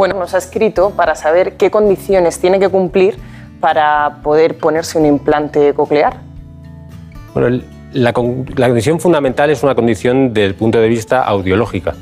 [0.00, 3.18] Bueno, nos ha escrito para saber qué condiciones tiene que cumplir
[3.60, 6.16] para poder ponerse un implante coclear.
[7.34, 7.60] Bueno,
[7.92, 8.10] la,
[8.56, 11.96] la condición fundamental es una condición desde el punto de vista audiológica.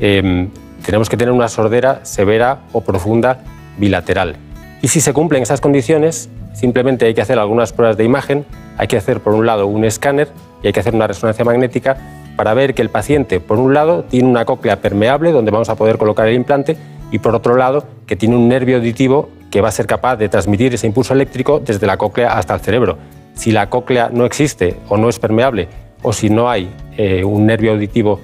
[0.00, 0.48] Eh,
[0.84, 3.38] tenemos que tener una sordera severa o profunda
[3.78, 4.34] bilateral.
[4.82, 8.44] Y si se cumplen esas condiciones, simplemente hay que hacer algunas pruebas de imagen,
[8.78, 10.26] hay que hacer por un lado un escáner
[10.60, 11.98] y hay que hacer una resonancia magnética
[12.34, 15.76] para ver que el paciente, por un lado, tiene una cóclea permeable donde vamos a
[15.76, 16.76] poder colocar el implante
[17.14, 20.28] y por otro lado, que tiene un nervio auditivo que va a ser capaz de
[20.28, 22.98] transmitir ese impulso eléctrico desde la cóclea hasta el cerebro.
[23.34, 25.68] Si la cóclea no existe o no es permeable
[26.02, 28.18] o si no hay eh, un nervio auditivo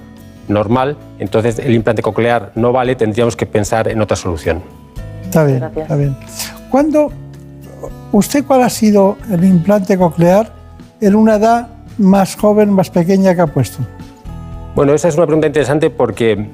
[0.49, 4.61] normal, entonces el implante coclear no vale, tendríamos que pensar en otra solución.
[5.23, 6.17] Está bien, está bien.
[6.69, 7.13] ¿Cuándo,
[8.11, 10.51] ¿Usted cuál ha sido el implante coclear
[10.99, 13.77] en una edad más joven, más pequeña que ha puesto?
[14.73, 16.47] Bueno, esa es una pregunta interesante porque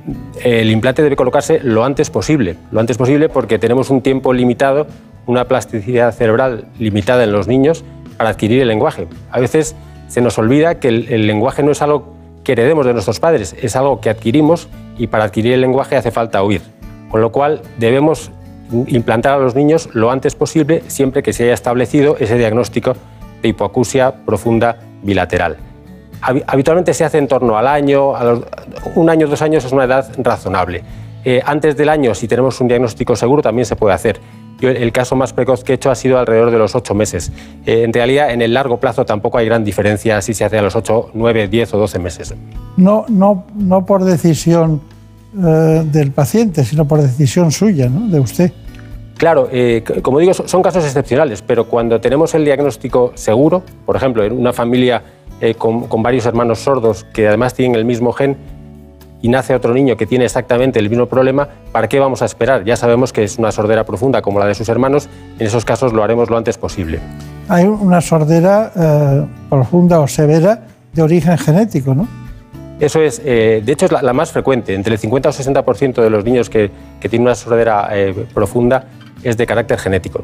[0.44, 2.56] el implante debe colocarse lo antes posible.
[2.72, 4.88] Lo antes posible porque tenemos un tiempo limitado,
[5.28, 7.84] una plasticidad cerebral limitada en los niños
[8.18, 9.08] para adquirir el lenguaje.
[9.30, 9.76] A veces
[10.08, 13.56] se nos olvida que el, el lenguaje no es algo que heredemos de nuestros padres,
[13.62, 16.62] es algo que adquirimos y para adquirir el lenguaje hace falta oír.
[17.12, 18.32] Con lo cual debemos
[18.88, 22.96] implantar a los niños lo antes posible siempre que se haya establecido ese diagnóstico
[23.44, 25.58] de hipoacusia profunda bilateral.
[26.22, 28.44] Habi- Habitualmente se hace en torno al año, a los-
[28.96, 30.84] un año, dos años es una edad razonable.
[31.26, 34.20] Eh, antes del año, si tenemos un diagnóstico seguro, también se puede hacer.
[34.60, 37.32] Yo, el caso más precoz que he hecho ha sido alrededor de los ocho meses.
[37.66, 40.62] Eh, en realidad, en el largo plazo tampoco hay gran diferencia si se hace a
[40.64, 42.34] los ocho, nueve, diez o doce meses.
[42.78, 44.82] No, no, no por decisión
[45.38, 48.08] eh, del paciente, sino por decisión suya, ¿no?
[48.08, 48.52] de usted.
[49.18, 53.96] Claro, eh, como digo, so- son casos excepcionales, pero cuando tenemos el diagnóstico seguro, por
[53.96, 55.04] ejemplo, en una familia
[55.42, 58.38] eh, con, con varios hermanos sordos que además tienen el mismo gen
[59.22, 62.64] y nace otro niño que tiene exactamente el mismo problema, ¿para qué vamos a esperar?
[62.64, 65.10] Ya sabemos que es una sordera profunda como la de sus hermanos,
[65.40, 67.00] en esos casos lo haremos lo antes posible.
[67.50, 70.62] Hay una sordera eh, profunda o severa
[70.94, 72.08] de origen genético, ¿no?
[72.80, 74.76] Eso es, eh, de hecho, es la, la más frecuente.
[74.76, 76.70] Entre el 50 o 60% de los niños que,
[77.00, 77.90] que tienen una sordera
[78.36, 78.86] profunda
[79.24, 80.22] es de carácter genético.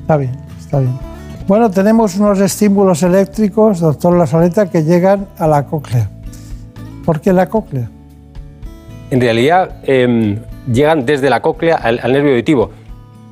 [0.00, 1.13] Está bien, está bien.
[1.46, 6.08] Bueno, tenemos unos estímulos eléctricos, doctor La Soleta, que llegan a la cóclea.
[7.04, 7.90] ¿Por qué la cóclea?
[9.10, 10.38] En realidad, eh,
[10.72, 12.70] llegan desde la cóclea al, nervio auditivo.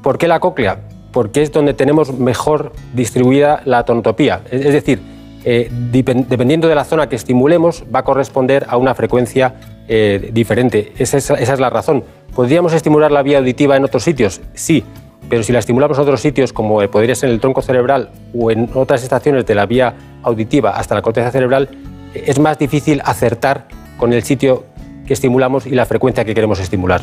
[0.02, 0.80] ¿Por qué la cóclea?
[1.10, 4.42] Porque es donde tenemos mejor distribuida la tonotopía.
[4.50, 5.00] Es, decir,
[5.46, 9.54] eh, dependiendo de la zona que estimulemos, va a corresponder a una frecuencia
[9.88, 10.92] eh, diferente.
[10.98, 12.04] Esa es, esa es la razón.
[12.34, 14.42] ¿Podríamos estimular la vía auditiva en otros sitios?
[14.52, 14.84] Sí,
[15.28, 18.50] pero si la estimulamos en otros sitios, como podría ser en el tronco cerebral o
[18.50, 21.68] en otras estaciones de la vía auditiva hasta la corteza cerebral,
[22.14, 23.64] es más difícil acertar
[23.96, 24.64] con el sitio
[25.06, 27.02] que estimulamos y la frecuencia que queremos estimular.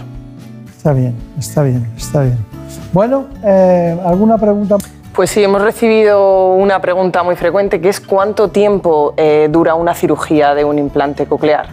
[0.76, 2.38] Está bien, está bien, está bien.
[2.94, 4.78] Bueno, eh, ¿alguna pregunta?
[5.14, 9.94] Pues sí, hemos recibido una pregunta muy frecuente que es ¿cuánto tiempo eh, dura una
[9.94, 11.68] cirugía de un implante coclear?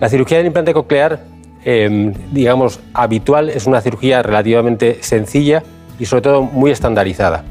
[0.00, 1.20] La cirugía del implante coclear,
[1.64, 5.62] eh, digamos, habitual, es una cirugía relativamente sencilla
[5.98, 7.44] y sobre todo muy estandarizada.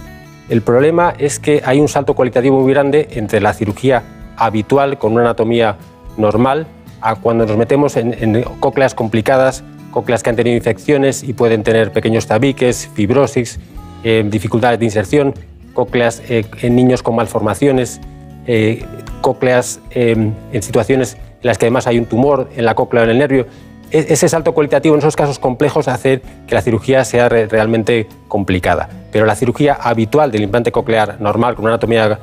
[0.50, 4.04] El problema es que hay un salto cualitativo muy grande entre la cirugía
[4.36, 5.78] habitual con una anatomía
[6.18, 6.68] normal
[7.02, 11.64] a cuando nos metemos en, en cócleas complicadas, cócleas que han tenido infecciones y pueden
[11.64, 13.60] tener pequeños tabiques, fibrosis,
[14.04, 15.34] eh, dificultades de inserción,
[15.74, 18.00] cócleas eh, en niños con malformaciones,
[18.48, 18.86] eh,
[19.22, 23.06] cócleas eh, en situaciones en las que además hay un tumor en la cóclea o
[23.06, 23.48] en el nervio.
[23.94, 28.08] E- Ese salto cualitativo en esos casos complejos hace que la cirugía sea re- realmente
[28.28, 28.90] complicada.
[29.12, 32.20] Pero la cirugía habitual del implante coclear normal, con una anatomía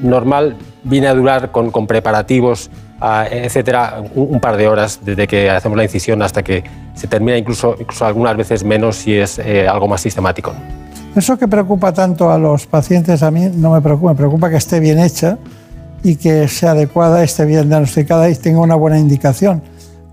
[0.00, 5.76] normal, viene a durar con, preparativos, ah, etcétera, un, par de horas desde que hacemos
[5.76, 9.88] la incisión hasta que se termina, incluso, incluso algunas veces menos si es eh, algo
[9.88, 10.52] más sistemático.
[11.14, 14.56] Eso que preocupa tanto a los pacientes, a mí no me preocupa, me preocupa que
[14.56, 15.36] esté bien hecha
[16.02, 19.62] y que sea adecuada, esté bien diagnosticada y tenga una buena indicación.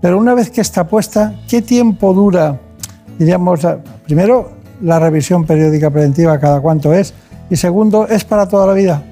[0.00, 2.58] Pero una vez que está puesta, ¿qué tiempo dura,
[3.18, 3.60] diríamos,
[4.06, 7.12] primero, la revisión periódica preventiva, cada cuánto es?
[7.50, 9.02] Y segundo, ¿es para toda la vida?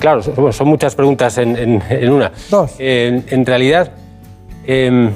[0.00, 2.32] Claro, son, muchas preguntas en, en- en una.
[2.50, 2.74] Dos.
[2.78, 3.90] En, en realidad,
[4.66, 5.10] em,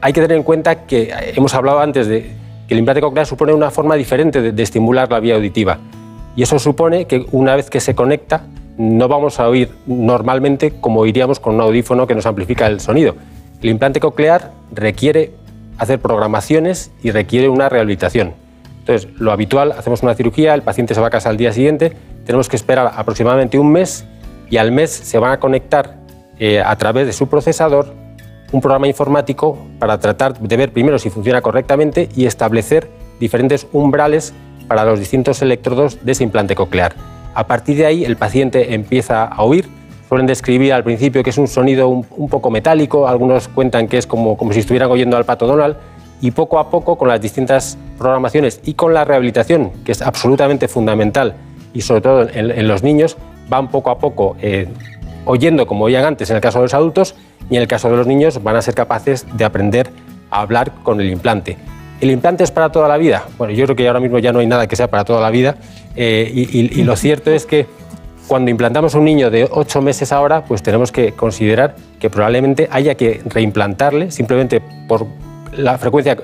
[0.00, 2.32] hay que tener en cuenta que hemos hablado antes de
[2.68, 5.78] que el implante coclear supone una forma diferente de, de estimular la vía auditiva.
[6.34, 8.42] Y eso supone que una vez que se conecta,
[8.76, 13.14] no vamos a oír normalmente como oiríamos con un audífono que nos amplifica el sonido.
[13.62, 15.32] El implante coclear requiere
[15.78, 18.34] hacer programaciones y requiere una rehabilitación.
[18.80, 21.92] Entonces, lo habitual, hacemos una cirugía, el paciente se va a casa al día siguiente,
[22.24, 24.04] tenemos que esperar aproximadamente un mes
[24.48, 25.96] y al mes se van a conectar
[26.38, 27.92] eh, a través de su procesador
[28.52, 32.88] un programa informático para tratar de ver primero si funciona correctamente y establecer
[33.18, 34.32] diferentes umbrales
[34.68, 36.94] para los distintos electrodos de ese implante coclear.
[37.34, 39.68] A partir de ahí el paciente empieza a oír,
[40.08, 44.06] suelen describir al principio que es un sonido un, poco metálico, algunos cuentan que es
[44.06, 45.76] como, como si estuvieran oyendo al pato Donald
[46.20, 50.68] y poco a poco con las distintas programaciones y con la rehabilitación, que es absolutamente
[50.68, 51.34] fundamental
[51.74, 53.16] y sobre todo en, los niños,
[53.48, 54.68] van poco a poco eh,
[55.24, 57.14] oyendo como oían antes en el caso de los adultos
[57.50, 59.90] y en el caso de los niños van a ser capaces de aprender
[60.30, 61.58] a hablar con el implante.
[62.00, 63.24] ¿El implante es para toda la vida?
[63.38, 65.30] Bueno, yo creo que ahora mismo ya no hay nada que sea para toda la
[65.30, 65.56] vida
[65.96, 67.66] eh, y lo cierto es que
[68.26, 72.68] cuando implantamos a un niño de 8 meses ahora, pues tenemos que considerar que probablemente
[72.70, 75.06] haya que reimplantarle simplemente por
[75.52, 76.16] la frecuencia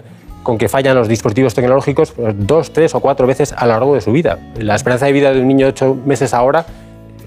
[0.43, 3.95] con que fallan los dispositivos tecnológicos pues, dos, tres o cuatro veces a lo largo
[3.95, 4.39] de su vida.
[4.59, 6.67] La esperanza de vida de un niño de 8 meses ahora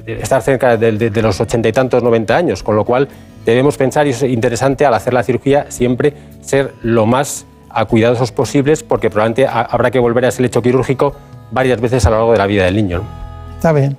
[0.06, 3.08] estar cerca de, de- de los ochenta y tantos, 90 años, con lo cual
[3.46, 8.32] debemos pensar, y es interesante al hacer la cirugía, siempre ser lo más a cuidadosos
[8.32, 11.16] posibles, porque probablemente ha- habrá que volver a ese lecho quirúrgico
[11.52, 13.00] varias veces a lo largo de la vida del niño.
[13.00, 13.56] ¿no?
[13.56, 13.98] Está bien.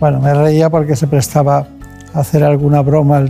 [0.00, 1.66] Bueno, me reía porque se prestaba
[2.12, 3.24] a hacer alguna broma.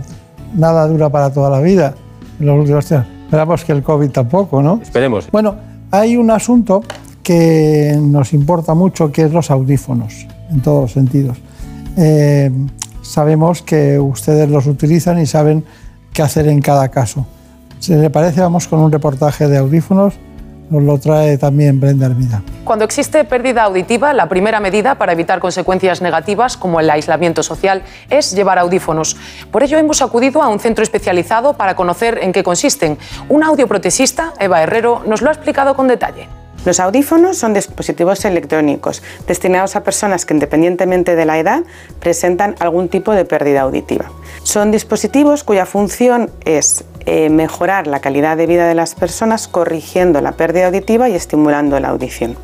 [0.53, 1.93] Nada dura para toda la vida.
[2.39, 3.09] En los últimos tiempos.
[3.25, 4.79] Esperamos que el COVID tampoco, ¿no?
[4.81, 5.29] Esperemos.
[5.31, 5.55] Bueno,
[5.91, 6.81] hay un asunto
[7.23, 11.37] que nos importa mucho, que es los audífonos, en todos los sentidos.
[11.97, 12.49] Eh,
[13.01, 15.65] sabemos que ustedes los utilizan y saben
[16.13, 17.25] qué hacer en cada caso.
[17.79, 20.13] Si le parece, vamos con un reportaje de audífonos.
[20.69, 22.41] Nos lo trae también Brenda Hermida.
[22.65, 27.83] Cuando existe pérdida auditiva, la primera medida para evitar consecuencias negativas como el aislamiento social
[28.09, 29.15] es llevar audífonos.
[29.51, 32.97] Por ello hemos acudido a un centro especializado para conocer en qué consisten.
[33.29, 36.27] Un audioprotesista, Eva Herrero, nos lo ha explicado con detalle.
[36.65, 41.63] Los audífonos son dispositivos electrónicos destinados a personas que independientemente de la edad
[42.01, 44.11] presentan algún tipo de pérdida auditiva.
[44.43, 50.19] Son dispositivos cuya función es eh, mejorar la calidad de vida de las personas corrigiendo
[50.19, 52.35] la pérdida auditiva y estimulando la audición.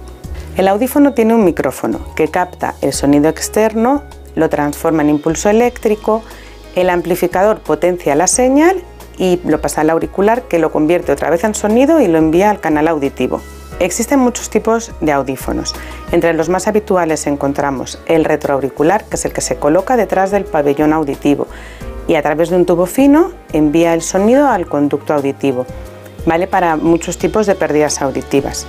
[0.55, 4.03] El audífono tiene un micrófono que capta el sonido externo,
[4.35, 6.23] lo transforma en impulso eléctrico,
[6.77, 8.81] el amplificador potencia la señal
[9.17, 12.49] y lo pasa al auricular que lo convierte otra vez en sonido y lo envía
[12.49, 13.41] al canal auditivo.
[13.79, 15.75] Existen muchos tipos de audífonos.
[16.11, 20.45] Entre los más habituales encontramos el retroauricular, que es el que se coloca detrás del
[20.45, 21.47] pabellón auditivo
[22.07, 25.65] y a través de un tubo fino envía el sonido al conducto auditivo.
[26.25, 28.65] Vale para muchos tipos de pérdidas auditivas.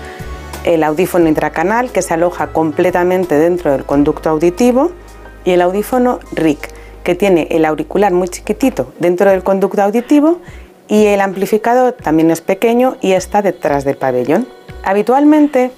[0.64, 4.92] El audífono intracanal, que se aloja completamente dentro del conducto auditivo,
[5.44, 6.70] y el audífono RIC,
[7.04, 10.40] que tiene el auricular muy chiquitito dentro del conducto auditivo
[10.88, 14.48] y el amplificador también es pequeño y está detrás del pabellón.
[14.84, 15.70] Habitualmente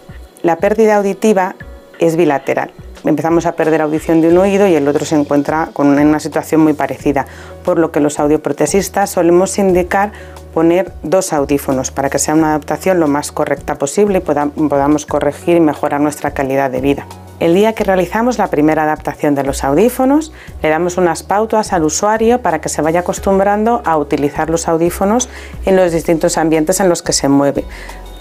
[0.43, 1.55] la pérdida auditiva
[1.99, 2.73] es bilateral.
[3.05, 6.61] Empezamos a perder audición de un oído y el otro se encuentra en una situación
[6.61, 7.27] muy parecida,
[7.65, 10.11] por lo que los audioprotesistas solemos indicar
[10.53, 15.07] poner dos audífonos para que sea una adaptación lo más correcta posible y poda- podamos
[15.07, 17.07] corregir y mejorar nuestra calidad de vida.
[17.39, 20.33] El día que realizamos la primera adaptación de los audífonos,
[20.63, 25.29] le damos unas pautas al usuario para que se vaya acostumbrando a utilizar los audífonos
[25.67, 27.65] en los distintos ambientes en los que se mueve.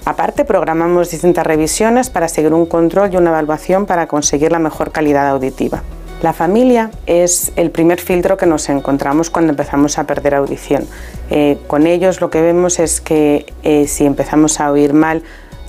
[0.06, 4.92] Aparte, programamos distintas revisiones para seguir un control y una evaluación para conseguir la mejor
[4.92, 5.82] calidad auditiva.
[6.22, 10.88] La familia es el primer filtro que nos encontramos cuando empezamos a perder audición.
[11.32, 15.24] Eh, con ellos lo que vemos es que eh, si empezamos a oír mal,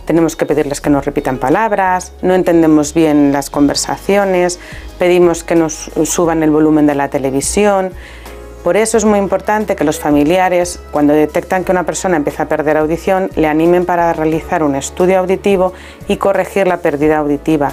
[0.05, 4.61] tenemos que pedirles que nos repitan palabras, no entendemos bien las conversaciones,
[4.99, 7.93] pedimos que nos suban el volumen de la televisión,
[8.67, 12.49] Por eso es muy importante que los familiares, cuando detectan que una persona empieza a
[12.49, 15.73] perder audición, le animen para realizar un estudio auditivo
[16.09, 17.71] y corregir la pérdida auditiva,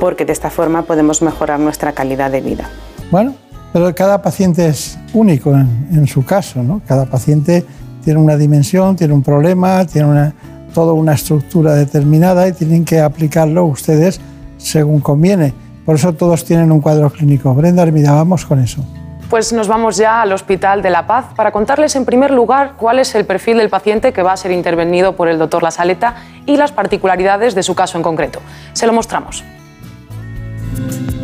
[0.00, 2.70] porque de esta forma podemos mejorar nuestra calidad de vida.
[3.10, 3.34] Bueno,
[3.74, 6.80] pero cada paciente es único en, su caso, ¿no?
[6.88, 7.62] Cada paciente
[8.02, 10.34] tiene una dimensión, tiene un problema, tiene una,
[10.72, 14.22] toda una estructura determinada y tienen que aplicarlo ustedes
[14.56, 15.52] según conviene.
[15.84, 17.54] Por eso todos tienen un cuadro clínico.
[17.54, 18.82] Brenda Hermida, vamos con eso.
[19.30, 22.98] Pues nos vamos ya al Hospital de la Paz para contarles en primer lugar cuál
[22.98, 26.16] es el perfil del paciente que va a ser intervenido por el doctor La Saleta
[26.46, 28.40] y las particularidades de su caso en concreto.
[28.74, 29.42] Se lo mostramos.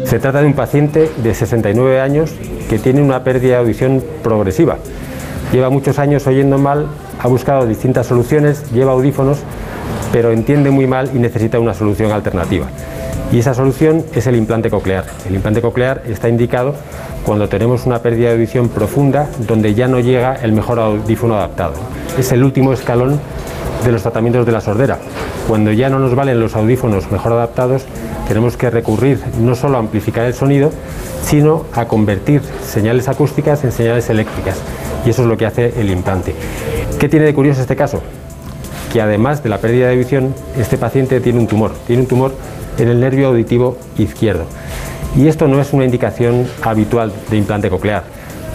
[0.04, 2.32] Se trata de un paciente de 69 años
[2.68, 4.78] que tiene una pérdida de audición progresiva.
[5.52, 6.86] Lleva muchos años oyendo mal,
[7.20, 9.40] ha buscado distintas soluciones, lleva audífonos,
[10.10, 12.66] pero entiende muy mal y necesita una solución alternativa.
[13.32, 15.04] Y esa solución es el implante coclear.
[15.26, 16.74] El implante coclear está indicado
[17.24, 21.74] cuando tenemos una pérdida de audición profunda donde ya no llega el mejor audífono adaptado.
[22.18, 23.20] Es el último escalón
[23.84, 24.98] de los tratamientos de la sordera.
[25.46, 27.84] Cuando ya no nos valen los audífonos mejor adaptados,
[28.28, 30.70] tenemos que recurrir no solo a amplificar el sonido,
[31.24, 34.56] sino a convertir señales acústicas en señales eléctricas.
[35.04, 36.34] Y eso es lo que hace el implante.
[36.98, 38.02] ¿Qué tiene de curioso este caso?
[38.92, 41.72] Que además de la pérdida de audición, este paciente tiene un tumor.
[41.86, 42.34] Tiene un tumor
[42.80, 44.44] en el nervio auditivo izquierdo.
[45.16, 48.04] Y esto no es una indicación habitual de implante coclear,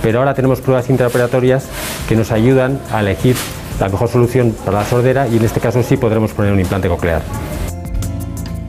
[0.01, 1.67] pero ahora tenemos pruebas intraoperatorias
[2.07, 3.35] que nos ayudan a elegir
[3.79, 6.87] la mejor solución para la sordera y en este caso sí podremos poner un implante
[6.87, 7.21] coclear.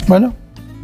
[0.09, 0.33] Bueno,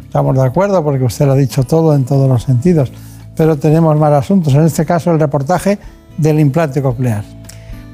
[0.03, 2.91] estamos de acuerdo porque usted lo ha dicho todo en todos los sentidos,
[3.35, 4.53] pero tenemos más asuntos.
[4.53, 5.79] En este caso, el reportaje
[6.17, 7.23] del implante coclear.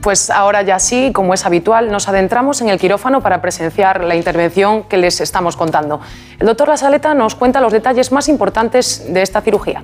[0.10, 4.16] Pues ahora ya sí, como es habitual, nos adentramos en el quirófano para presenciar la
[4.16, 6.00] intervención que les estamos contando.
[6.40, 9.84] El doctor La Saleta nos cuenta los detalles más importantes de esta cirugía.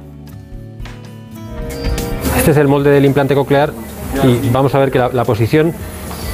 [2.37, 3.71] Este es el molde del implante coclear
[4.23, 5.75] y vamos a ver que la, la posición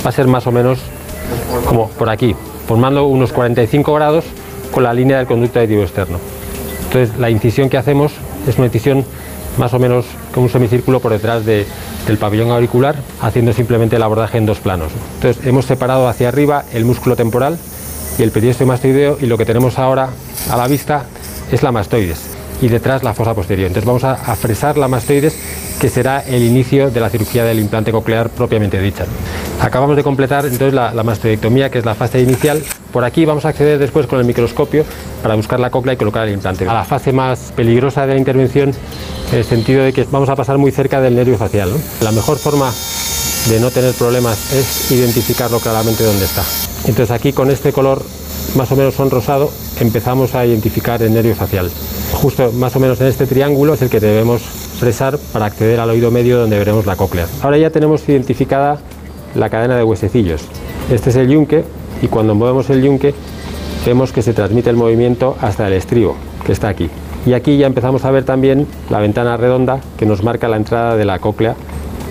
[0.05, 0.79] va a ser más o menos
[1.67, 2.33] como por aquí,
[2.69, 4.23] formando unos 45 grados
[4.71, 6.17] con la línea del conducto auditivo externo.
[6.85, 8.13] Entonces la incisión que hacemos
[8.47, 9.03] es una incisión
[9.57, 11.65] más o menos como un semicírculo por detrás de-
[12.07, 14.91] del pabellón auricular, haciendo simplemente el abordaje en dos planos.
[15.15, 17.57] Entonces hemos separado hacia arriba el músculo temporal
[18.17, 20.09] y el periósteo mastoideo y lo que tenemos ahora
[20.49, 21.05] a la vista
[21.51, 22.30] es la mastoides
[22.61, 23.67] y detrás la fosa posterior.
[23.67, 25.35] Entonces vamos a, a fresar la mastoides
[25.79, 29.05] que será el inicio de la cirugía del implante coclear propiamente dicha.
[29.59, 32.61] Acabamos de completar entonces la, la mastoidectomía, que es la fase inicial.
[32.93, 34.85] Por aquí vamos a acceder después con el microscopio
[35.23, 36.67] para buscar la cóclea y colocar el implante.
[36.67, 38.73] A la fase más peligrosa de la intervención,
[39.31, 41.71] en el sentido de que vamos a pasar muy cerca del nervio facial.
[41.71, 41.77] ¿no?
[42.01, 42.71] La mejor forma
[43.49, 46.43] de no tener problemas es identificarlo claramente dónde está.
[46.85, 48.03] Entonces aquí con este color
[48.55, 51.71] más o menos son rosado empezamos a identificar el nervio facial.
[52.13, 55.89] Justo más o menos en este triángulo es el que debemos fresar para acceder al
[55.89, 57.27] oído medio donde veremos la cóclea.
[57.41, 58.79] Ahora ya tenemos identificada
[59.35, 60.43] la cadena de huesecillos.
[60.91, 61.63] Este es el yunque
[62.01, 63.13] y cuando movemos el yunque
[63.85, 66.89] vemos que se transmite el movimiento hasta el estribo, que está aquí.
[67.25, 70.95] Y aquí ya empezamos a ver también la ventana redonda que nos marca la entrada
[70.95, 71.55] de la cóclea,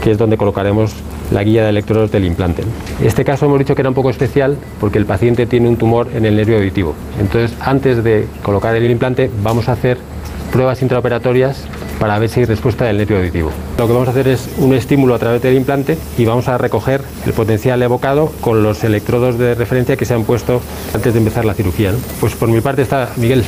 [0.02, 0.92] que es donde colocaremos
[1.30, 2.62] la guía de electrodos del implante.
[3.02, 6.08] Este caso hemos dicho que era un poco especial porque el paciente tiene un tumor
[6.14, 6.94] en el nervio auditivo.
[7.20, 9.98] Entonces, antes de colocar el implante, vamos a hacer
[10.52, 11.64] pruebas intraoperatorias
[11.98, 13.50] para ver si hay respuesta del nervio auditivo.
[13.78, 16.58] Lo que vamos a hacer es un estímulo a través del implante y vamos a
[16.58, 20.60] recoger el potencial evocado con los electrodos de referencia que se han puesto
[20.94, 21.92] antes de empezar la cirugía.
[22.18, 23.44] Pues por mi parte está Miguel.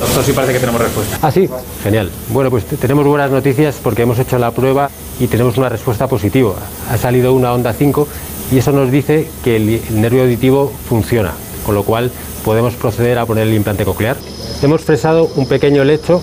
[0.00, 1.18] Doctor, sí parece que tenemos respuesta.
[1.22, 1.48] Ah, sí,
[1.82, 2.10] genial.
[2.28, 6.06] Bueno, pues te- tenemos buenas noticias porque hemos hecho la prueba y tenemos una respuesta
[6.06, 6.54] positiva.
[6.90, 8.06] Ha salido una onda 5
[8.52, 11.32] y eso nos dice que el, el nervio auditivo funciona,
[11.64, 12.10] con lo cual
[12.44, 14.16] podemos proceder a poner el implante coclear.
[14.62, 16.22] Hemos fresado un pequeño lecho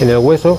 [0.00, 0.58] en el hueso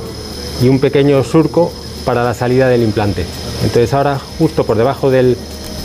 [0.61, 1.71] y un pequeño surco
[2.05, 3.25] para la salida del implante.
[3.63, 5.35] Entonces ahora, justo por debajo del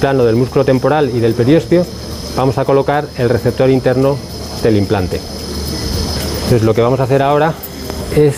[0.01, 1.87] plano del músculo temporal y del periósteo,
[2.37, 4.17] vamos a colocar el receptor interno
[4.63, 5.21] del implante.
[6.47, 7.55] Entonces lo que vamos a hacer ahora
[8.15, 8.37] es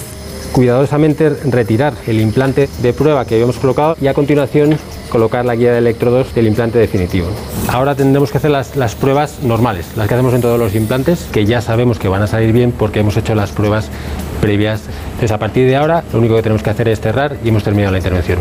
[0.52, 4.78] cuidadosamente retirar el implante de prueba que habíamos colocado y a continuación
[5.11, 7.26] colocar la guía de electrodos del implante definitivo.
[7.70, 11.44] Ahora tendremos que hacer las, pruebas normales, las que hacemos en todos los implantes, que
[11.44, 13.90] ya sabemos que van a salir bien porque hemos hecho las pruebas
[14.40, 14.80] previas.
[15.09, 17.62] Entonces a partir de ahora lo único que tenemos que hacer es cerrar y hemos
[17.62, 18.38] terminado la intervención.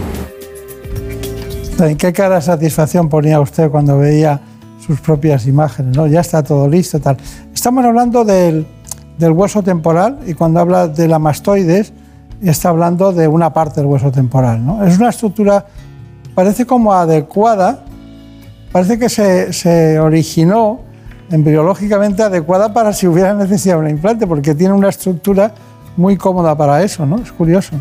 [1.77, 4.39] ¿En qué cara de satisfacción ponía usted cuando veía
[4.79, 5.97] sus propias imágenes?
[5.97, 6.07] ¿no?
[6.07, 7.01] Ya está todo listo.
[7.01, 7.17] Tal.
[7.53, 8.65] Estamos hablando del,
[9.17, 11.93] del hueso temporal y cuando habla de la mastoides
[12.41, 14.63] está hablando de una parte del hueso temporal.
[14.63, 14.83] ¿no?
[14.85, 15.65] Es una estructura,
[16.35, 17.83] parece como adecuada,
[18.71, 20.81] parece que se, se originó
[21.31, 25.51] embriológicamente adecuada para si hubiera necesidad de un implante, porque tiene una estructura
[25.97, 27.17] muy cómoda para eso, ¿no?
[27.17, 27.75] Es curioso.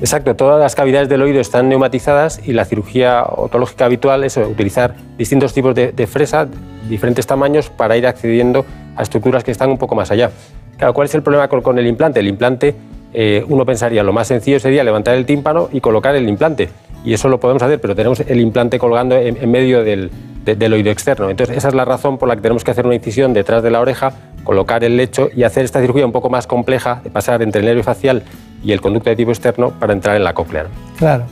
[0.00, 4.94] Exacto, todas las cavidades del oído están neumatizadas y la cirugía otológica habitual es utilizar
[5.16, 6.46] distintos tipos de, de fresa,
[6.88, 10.30] diferentes tamaños, para ir accediendo a estructuras que están un poco más allá.
[10.78, 12.20] Claro, ¿cuál es el problema con, el implante?
[12.20, 12.74] El implante,
[13.12, 16.68] eh, uno pensaría, lo más sencillo sería levantar el tímpano y colocar el implante.
[17.04, 20.10] Y eso lo podemos hacer, pero tenemos el implante colgando en, medio del,
[20.44, 21.30] de- del oído externo.
[21.30, 23.70] Entonces, esa es la razón por la que tenemos que hacer una incisión detrás de
[23.70, 24.12] la oreja,
[24.44, 27.66] colocar el lecho y hacer esta cirugía un poco más compleja, de pasar entre el
[27.66, 28.22] nervio facial
[28.62, 30.66] y el conducto de tipo externo para entrar en la cóclea.
[30.98, 31.24] Claro.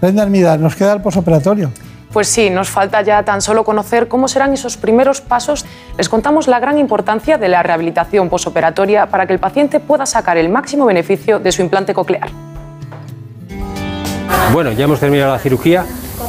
[0.00, 1.70] Brenda Armida, nos queda el posoperatorio.
[2.14, 5.66] Pues sí, nos falta ya tan solo conocer cómo serán esos primeros pasos.
[5.98, 10.36] Les contamos la gran importancia de la rehabilitación posoperatoria para que el paciente pueda sacar
[10.36, 12.30] el máximo beneficio de su implante coclear.
[14.52, 15.86] Bueno, ya hemos terminado la cirugía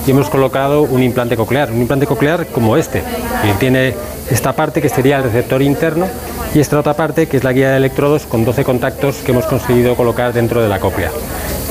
[0.07, 3.03] y hemos colocado un implante coclear, un implante coclear como este,
[3.43, 3.93] que tiene
[4.31, 6.07] esta parte que sería el receptor interno
[6.55, 9.45] y esta otra parte que es la guía de electrodos con 12 contactos que hemos
[9.45, 11.11] conseguido colocar dentro de la cóclea.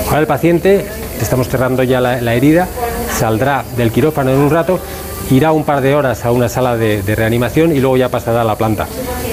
[0.06, 0.86] Ahora el paciente,
[1.20, 2.68] estamos cerrando ya la, la herida,
[3.14, 4.78] saldrá del quirófano en un rato,
[5.30, 8.44] irá un par de horas a una sala de, reanimación y luego ya pasará a
[8.44, 8.86] la planta.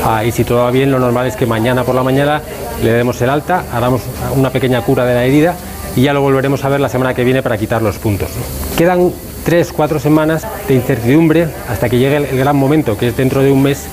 [0.05, 2.41] Ah, y si todo va bien, lo normal es que mañana por la mañana
[2.83, 4.01] le demos el alta, haremos
[4.35, 5.55] una pequeña cura de la herida
[5.95, 8.29] y ya lo volveremos a ver la semana que viene para quitar los puntos.
[8.77, 9.11] Quedan
[9.43, 13.41] tres, cuatro semanas de incertidumbre hasta que llegue el, el gran momento, que es dentro
[13.41, 13.87] de un mes,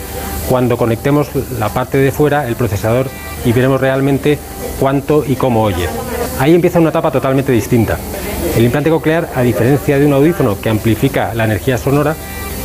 [0.49, 1.29] cuando conectemos
[1.59, 3.09] la parte de fuera, el procesador,
[3.45, 4.39] y veremos realmente
[4.79, 5.89] cuánto y cómo oye.
[6.39, 7.99] Ahí empieza una etapa totalmente distinta.
[8.59, 12.17] El implante coclear, a diferencia de un audífono que amplifica la energía sonora,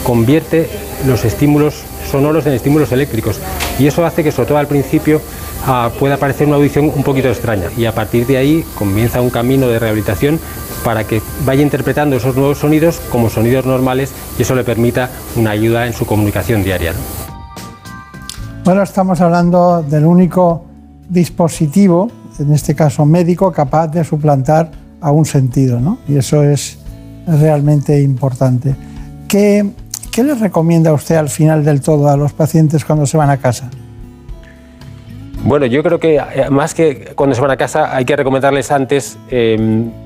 [0.04, 0.68] convierte
[1.06, 3.39] los estímulos sonoros en estímulos eléctricos
[3.78, 5.22] y eso hace que sobre todo al principio
[5.68, 9.30] ah, pueda parecer una audición un poquito extraña y a partir de ahí comienza un
[9.30, 10.39] camino de rehabilitación
[10.84, 15.52] para que vaya interpretando esos nuevos sonidos como sonidos normales y eso le permita una
[15.52, 16.94] ayuda en su comunicación diaria.
[16.94, 17.00] ¿no?
[18.64, 20.66] Bueno, estamos hablando del único
[21.08, 25.99] dispositivo, en este caso médico, capaz de suplantar a un sentido, ¿no?
[26.08, 26.80] Y eso es
[27.28, 28.74] realmente importante.
[29.28, 29.70] ¿Qué,
[30.12, 33.38] qué les recomienda usted al final del todo a los pacientes cuando se van a
[33.38, 33.70] casa?
[35.43, 38.72] Bueno, yo creo que eh, más que cuando se van a casa hay que recomendarles
[38.72, 39.58] antes, eh,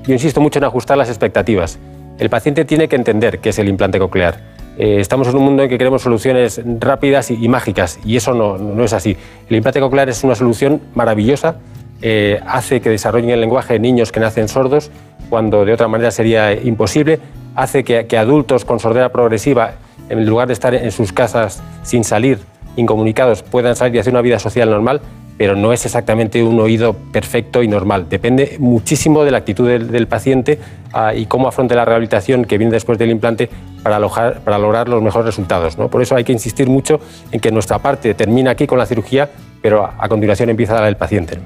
[0.03, 1.77] yo insisto mucho en ajustar las expectativas.
[2.17, 4.39] El paciente tiene que entender qué es el implante coclear.
[4.79, 8.33] Eh, estamos en un mundo en que queremos soluciones rápidas y, y mágicas y eso
[8.33, 9.15] no, no es así.
[9.47, 11.57] El implante coclear es una solución maravillosa,
[12.01, 14.91] eh, hace que desarrollen el lenguaje niños que nacen sordos
[15.29, 17.19] cuando de otra manera sería imposible,
[17.55, 19.73] hace que, adultos con sordera progresiva,
[20.09, 22.39] en lugar de estar en sus casas sin salir,
[22.75, 25.01] incomunicados, puedan salir y hacer una vida social normal,
[25.37, 28.07] pero no es exactamente un oído perfecto y normal.
[28.09, 30.59] Depende muchísimo de la actitud del, paciente
[30.93, 33.49] ah, y cómo afronte la rehabilitación que viene después del implante
[33.83, 35.77] para lograr los mejores resultados.
[35.77, 35.89] ¿no?
[35.89, 36.99] Por eso hay que insistir mucho
[37.31, 39.29] en que nuestra parte termina aquí con la cirugía,
[39.61, 41.37] pero a, a continuación empieza la del paciente.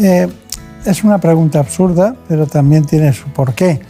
[0.00, 0.28] Eh,
[0.86, 3.80] es una pregunta absurda, pero también tiene su porqué.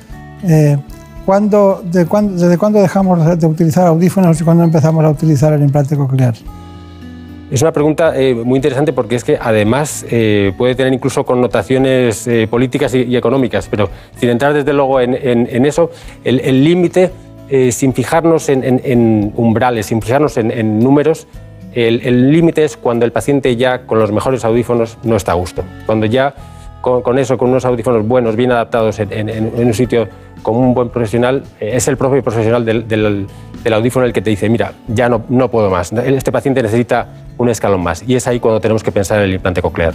[0.42, 0.76] Eh,
[1.24, 5.62] ¿cuándo- de cuándo- ¿Desde cuándo dejamos de utilizar audífonos y cuándo empezamos a utilizar el
[5.62, 6.34] implante coclear?
[7.50, 10.04] Es una pregunta eh, muy interesante porque es que además
[10.56, 13.88] puede tener incluso connotaciones políticas y, económicas, pero
[14.18, 15.90] sin entrar desde luego en, eso,
[16.22, 17.11] el límite,
[17.72, 21.26] sin fijarnos en, umbrales, sin fijarnos en números,
[21.75, 25.62] el límite es cuando el paciente ya con los mejores audífonos no está a gusto.
[25.87, 26.35] Cuando ya
[26.81, 30.09] con, con eso, con unos audífonos buenos, bien adaptados en, en- en un sitio
[30.43, 33.27] con un buen profesional, eh, es el propio profesional del, del-
[33.62, 37.09] del audífono el que te dice, mira, ya no, no puedo más, este paciente necesita
[37.37, 38.03] un escalón más.
[38.07, 39.93] Y es ahí cuando tenemos que pensar en el implante coclear.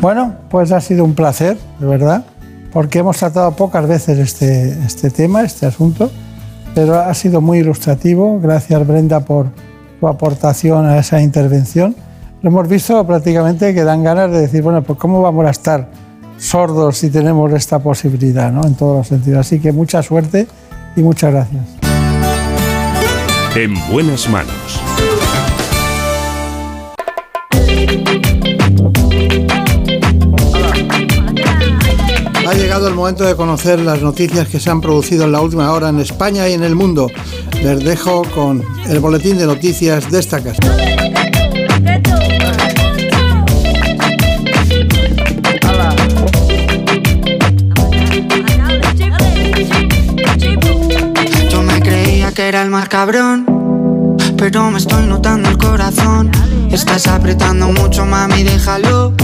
[0.00, 2.24] Bueno, pues ha sido un placer, de verdad,
[2.72, 6.10] porque hemos tratado pocas veces este, este tema, este asunto,
[6.74, 8.40] pero ha sido muy ilustrativo.
[8.40, 9.46] Gracias, Brenda, por
[10.02, 11.94] tu aportación a esa intervención.
[12.42, 15.90] Lo hemos visto prácticamente que dan ganas de decir, bueno, pues cómo vamos a estar
[16.38, 18.66] sordos si tenemos esta posibilidad, ¿no?
[18.66, 19.46] En todos los sentidos.
[19.46, 20.48] Así que mucha suerte
[20.96, 21.62] y muchas gracias.
[23.54, 24.82] En buenas manos.
[32.48, 35.70] Ha llegado el momento de conocer las noticias que se han producido en la última
[35.70, 37.06] hora en España y en el mundo.
[37.62, 40.60] Les dejo con el boletín de noticias de esta casa.
[51.50, 53.46] Yo me creía que era el más cabrón,
[54.36, 56.32] pero me estoy notando el corazón.
[56.72, 59.14] Estás apretando mucho, mami, déjalo.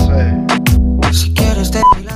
[1.11, 2.08] Si quieres te doy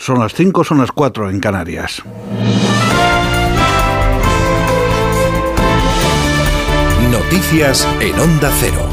[0.00, 2.02] Son las 5, son las 4 en Canarias.
[7.10, 8.89] Noticias en Onda Cero.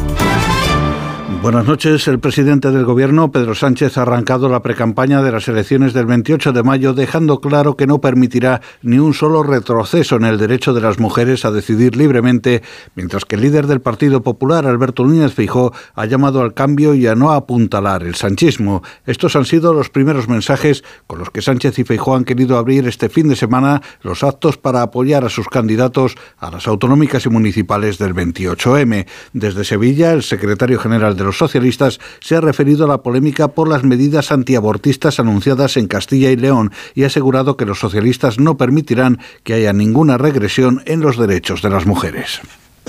[1.41, 2.07] Buenas noches.
[2.07, 6.51] El presidente del Gobierno, Pedro Sánchez, ha arrancado la precampaña de las elecciones del 28
[6.51, 10.81] de mayo, dejando claro que no permitirá ni un solo retroceso en el derecho de
[10.81, 12.63] las mujeres a decidir libremente,
[12.95, 17.05] mientras que el líder del Partido Popular, Alberto Núñez Fijó, ha llamado al cambio y
[17.05, 18.81] a no apuntalar el sanchismo.
[19.05, 22.88] Estos han sido los primeros mensajes con los que Sánchez y Feijó han querido abrir
[22.88, 27.29] este fin de semana los actos para apoyar a sus candidatos a las autonómicas y
[27.29, 29.05] municipales del 28M.
[29.33, 33.67] Desde Sevilla, el secretario general de los socialistas se ha referido a la polémica por
[33.67, 38.55] las medidas antiabortistas anunciadas en Castilla y León y ha asegurado que los socialistas no
[38.55, 42.39] permitirán que haya ninguna regresión en los derechos de las mujeres.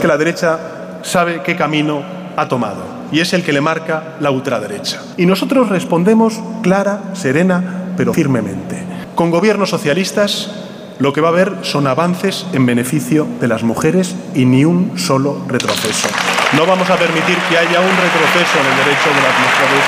[0.01, 2.03] Que la derecha sabe qué camino
[2.37, 5.03] ha tomado y es el que le marca la ultraderecha.
[5.17, 8.79] Y nosotros respondemos clara, serena, pero firmemente.
[9.17, 10.68] Con gobiernos socialistas
[10.99, 14.99] lo que va a haber son avances en beneficio de las mujeres y ni un
[14.99, 16.09] solo retroceso.
[16.53, 19.85] No vamos a permitir que haya un retroceso en el derecho de las mujeres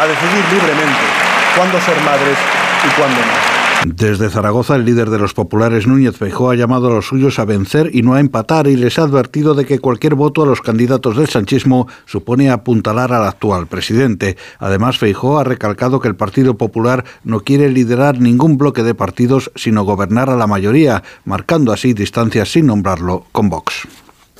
[0.00, 1.04] a decidir libremente
[1.56, 2.38] cuándo ser madres
[2.84, 3.43] y cuándo no.
[3.86, 7.44] Desde Zaragoza, el líder de los populares, Núñez Feijóo, ha llamado a los suyos a
[7.44, 10.62] vencer y no a empatar y les ha advertido de que cualquier voto a los
[10.62, 14.38] candidatos del sanchismo supone apuntalar al actual presidente.
[14.58, 19.50] Además, Feijóo ha recalcado que el Partido Popular no quiere liderar ningún bloque de partidos,
[19.54, 23.86] sino gobernar a la mayoría, marcando así distancias sin nombrarlo con Vox.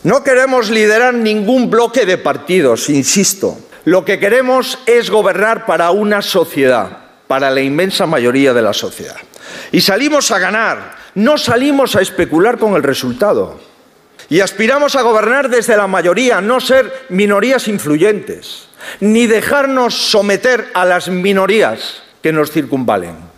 [0.05, 3.59] No queremos liderar ningún bloque de partidos, insisto.
[3.85, 9.17] Lo que queremos es gobernar para una sociedad, para la inmensa mayoría de la sociedad.
[9.73, 13.61] Y salimos a ganar, no salimos a especular con el resultado.
[14.29, 18.69] Y aspiramos a gobernar desde la mayoría, no ser minorías influyentes,
[19.01, 23.34] ni dejarnos someter a las minorías que nos circunvalen.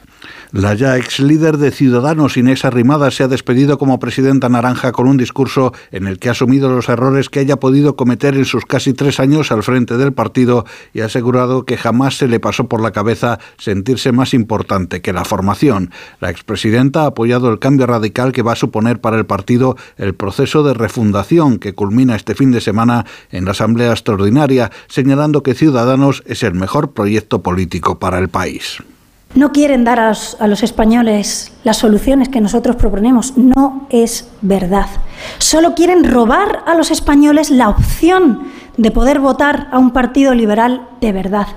[0.53, 5.09] La ya ex líder de Ciudadanos, Inés Arrimada, se ha despedido como presidenta naranja con
[5.09, 8.64] un discurso en el que ha asumido los errores que haya podido cometer en sus
[8.64, 12.68] casi tres años al frente del partido y ha asegurado que jamás se le pasó
[12.68, 15.90] por la cabeza sentirse más importante que la formación.
[16.20, 20.14] La expresidenta ha apoyado el cambio radical que va a suponer para el partido el
[20.14, 25.55] proceso de refundación que culmina este fin de semana en la Asamblea Extraordinaria, señalando que
[25.55, 28.78] Ciudadanos es el mejor proyecto político para el país.
[29.34, 30.08] No quieren dar a
[30.46, 33.36] los, españoles las soluciones que nosotros proponemos.
[33.36, 34.86] No es verdad.
[35.38, 40.88] Solo quieren robar a los españoles la opción de poder votar a un partido liberal
[41.00, 41.48] de verdad.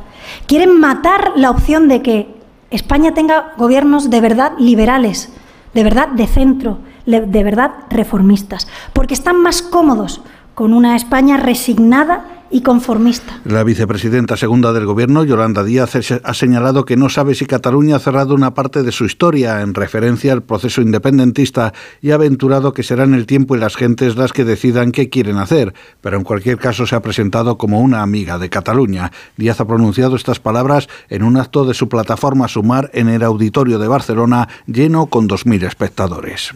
[0.45, 2.35] Quieren matar la opción de que
[2.69, 5.29] España tenga gobiernos de verdad liberales,
[5.73, 10.21] de verdad de centro, de verdad reformistas, porque están más cómodos
[10.53, 13.39] con una España resignada y conformista.
[13.45, 17.99] La vicepresidenta segunda del Gobierno, Yolanda Díaz, ha señalado que no sabe si Cataluña ha
[17.99, 22.83] cerrado una parte de su historia en referencia al proceso independentista y ha aventurado que
[22.83, 26.57] serán el tiempo y las gentes las que decidan qué quieren hacer, pero en cualquier
[26.57, 29.11] caso se ha presentado como una amiga de Cataluña.
[29.37, 33.79] Díaz ha pronunciado estas palabras en un acto de su plataforma Sumar en el auditorio
[33.79, 36.51] de Barcelona lleno con 2.000 espectadores.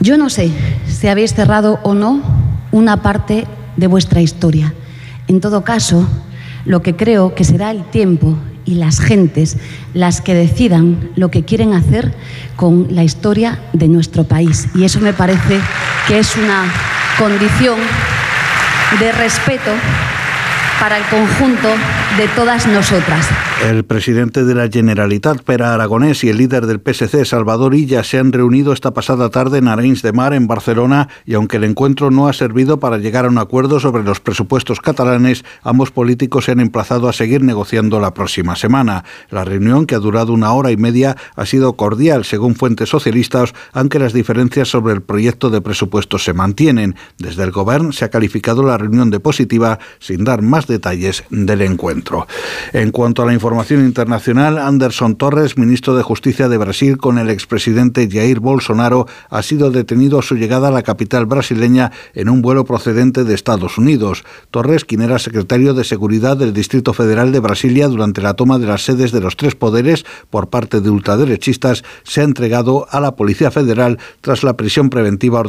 [0.00, 0.50] Yo no sé
[0.86, 2.20] si habéis cerrado o no
[2.72, 4.74] una parte de vuestra historia
[5.28, 6.06] en todo caso,
[6.64, 9.56] lo que creo que será el tiempo y las gentes
[9.92, 12.14] las que decidan lo que quieren hacer
[12.56, 14.68] con la historia de nuestro país.
[14.74, 15.60] Y eso me parece
[16.08, 16.64] que es una
[17.18, 17.78] condición
[18.98, 19.70] de respeto
[20.80, 21.68] para el conjunto
[22.16, 23.26] de todas nosotras.
[23.62, 28.18] El presidente de la Generalitat, Pera Aragonés, y el líder del PSC, Salvador Illa, se
[28.18, 32.10] han reunido esta pasada tarde en Arenys de Mar, en Barcelona, y aunque el encuentro
[32.10, 36.52] no ha servido para llegar a un acuerdo sobre los presupuestos catalanes, ambos políticos se
[36.52, 39.04] han emplazado a seguir negociando la próxima semana.
[39.30, 43.54] La reunión, que ha durado una hora y media, ha sido cordial, según fuentes socialistas,
[43.72, 46.96] aunque las diferencias sobre el proyecto de presupuestos se mantienen.
[47.18, 51.62] Desde el Gobierno se ha calificado la reunión de positiva, sin dar más detalles del
[51.62, 52.26] encuentro.
[52.72, 57.30] En cuanto a la información internacional, Anderson Torres, ministro de Justicia de Brasil, con el
[57.30, 62.42] expresidente Jair Bolsonaro, ha sido detenido a su llegada a la capital brasileña en un
[62.42, 64.24] vuelo procedente de Estados Unidos.
[64.50, 68.66] Torres, quien era secretario de Seguridad del Distrito Federal de Brasilia durante la toma de
[68.66, 73.16] las sedes de los tres poderes por parte de ultraderechistas, se ha entregado a la
[73.16, 75.42] Policía Federal tras la prisión preventiva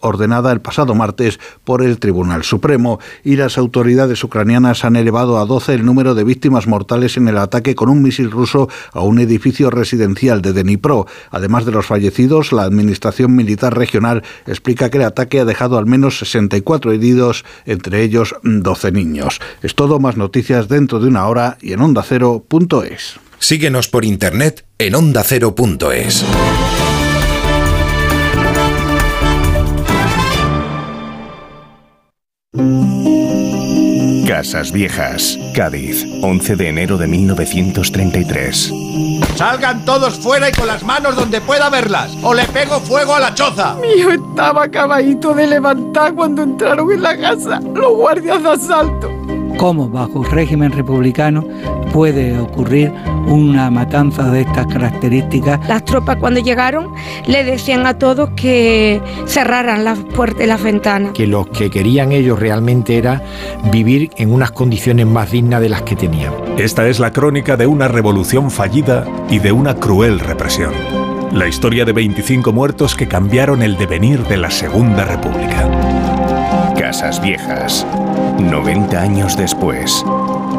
[0.00, 5.46] ordenada el pasado martes por el Tribunal Supremo y las autoridades ucranianas han elevado a
[5.46, 9.18] 12 el número de víctimas mortales en el ataque con un misil ruso a un
[9.18, 11.06] edificio residencial de Dnipro.
[11.30, 15.86] Además de los fallecidos, la Administración Militar Regional explica que el ataque ha dejado al
[15.86, 19.40] menos 64 heridos, entre ellos 12 niños.
[19.62, 23.18] Es todo, más noticias dentro de una hora y en ondacero.es.
[23.38, 26.24] Síguenos por internet en ondacero.es.
[34.30, 38.72] Casas Viejas, Cádiz, 11 de enero de 1933.
[39.34, 43.18] Salgan todos fuera y con las manos donde pueda verlas, o le pego fuego a
[43.18, 43.74] la choza.
[43.84, 49.09] Hijo estaba acabadito de levantar cuando entraron en la casa los guardias de asalto.
[49.60, 51.44] ¿Cómo bajo régimen republicano
[51.92, 52.90] puede ocurrir
[53.26, 55.68] una matanza de estas características?
[55.68, 56.94] Las tropas cuando llegaron
[57.26, 61.12] le decían a todos que cerraran las puertas y las ventanas.
[61.12, 63.22] Que lo que querían ellos realmente era
[63.70, 66.32] vivir en unas condiciones más dignas de las que tenían.
[66.56, 70.72] Esta es la crónica de una revolución fallida y de una cruel represión.
[71.34, 75.68] La historia de 25 muertos que cambiaron el devenir de la Segunda República.
[76.78, 77.86] Casas Viejas,
[78.40, 80.04] 90 años después.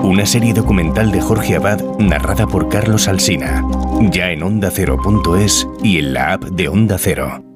[0.03, 3.63] Una serie documental de Jorge Abad narrada por Carlos Alsina.
[4.11, 7.50] Ya en ondacero.es y en la app de Onda Cero.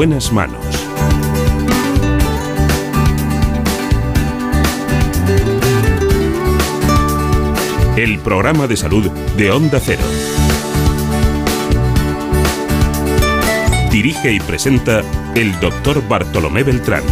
[0.00, 0.64] Buenas manos.
[7.98, 10.00] El programa de salud de Onda Cero.
[13.90, 15.02] Dirige y presenta
[15.34, 17.02] el doctor Bartolomé Beltrán.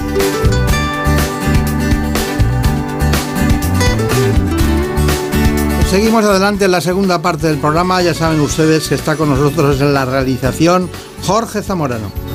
[5.90, 8.00] Seguimos adelante en la segunda parte del programa.
[8.00, 10.88] Ya saben ustedes que está con nosotros en la realización
[11.26, 12.27] Jorge Zamorano.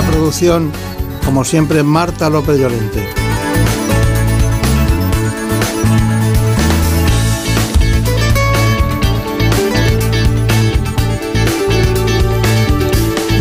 [0.00, 0.70] La producción,
[1.24, 3.06] como siempre, Marta López Llorente.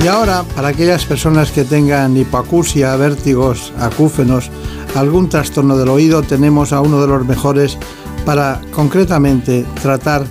[0.04, 4.50] Y ahora, para aquellas personas que tengan hipoacusia, vértigos, acúfenos,
[4.96, 7.78] algún trastorno del oído, tenemos a uno de los mejores
[8.26, 10.26] para concretamente tratar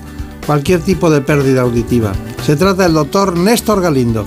[0.47, 2.13] cualquier tipo de pérdida auditiva.
[2.45, 4.27] Se trata del doctor Néstor Galindo.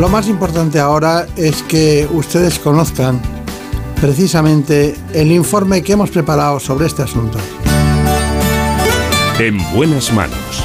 [0.00, 3.20] Lo más importante ahora es que ustedes conozcan
[4.00, 7.36] precisamente el informe que hemos preparado sobre este asunto.
[9.38, 10.64] En buenas manos.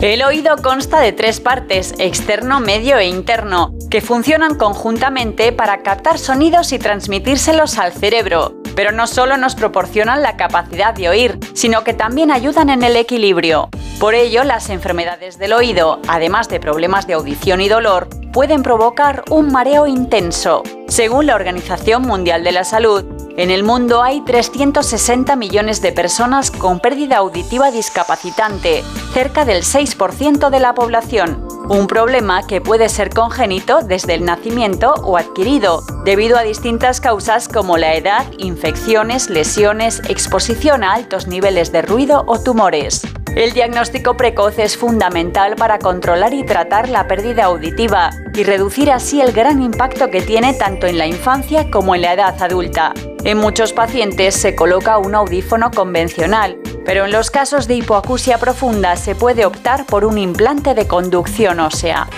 [0.00, 6.18] El oído consta de tres partes, externo, medio e interno, que funcionan conjuntamente para captar
[6.18, 8.54] sonidos y transmitírselos al cerebro.
[8.74, 12.96] Pero no solo nos proporcionan la capacidad de oír, sino que también ayudan en el
[12.96, 13.68] equilibrio.
[13.98, 19.24] Por ello, las enfermedades del oído, además de problemas de audición y dolor, pueden provocar
[19.28, 20.62] un mareo intenso.
[20.86, 23.04] Según la Organización Mundial de la Salud,
[23.36, 30.48] en el mundo hay 360 millones de personas con pérdida auditiva discapacitante, cerca del 6%
[30.48, 31.57] de la población.
[31.70, 37.46] Un problema que puede ser congénito desde el nacimiento o adquirido, debido a distintas causas
[37.46, 43.02] como la edad, infecciones, lesiones, exposición a altos niveles de ruido o tumores.
[43.36, 49.20] El diagnóstico precoz es fundamental para controlar y tratar la pérdida auditiva y reducir así
[49.20, 52.94] el gran impacto que tiene tanto en la infancia como en la edad adulta.
[53.24, 58.96] En muchos pacientes se coloca un audífono convencional, pero en los casos de hipoacusia profunda
[58.96, 61.57] se puede optar por un implante de conducción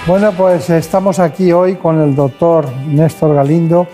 [0.07, 3.87] Bueno, pues estamos aquí hoy con el doctor Néstor Galindo,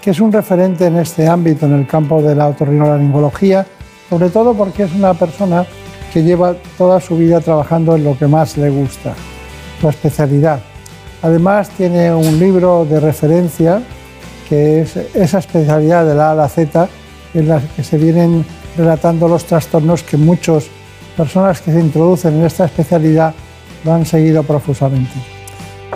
[0.00, 3.66] que es un referente en este ámbito, en el campo de la otorrinolaringología,
[4.08, 5.66] sobre todo porque es una persona
[6.12, 9.14] que lleva toda su vida trabajando en lo que más le gusta,
[9.80, 10.60] su especialidad.
[11.22, 13.82] Además tiene un libro de referencia
[14.48, 16.88] que es esa especialidad de la A a la Z
[17.34, 18.44] en la que se vienen
[18.76, 20.66] relatando los trastornos que muchas
[21.16, 23.34] personas que se introducen en esta especialidad
[23.84, 25.12] lo han seguido profusamente.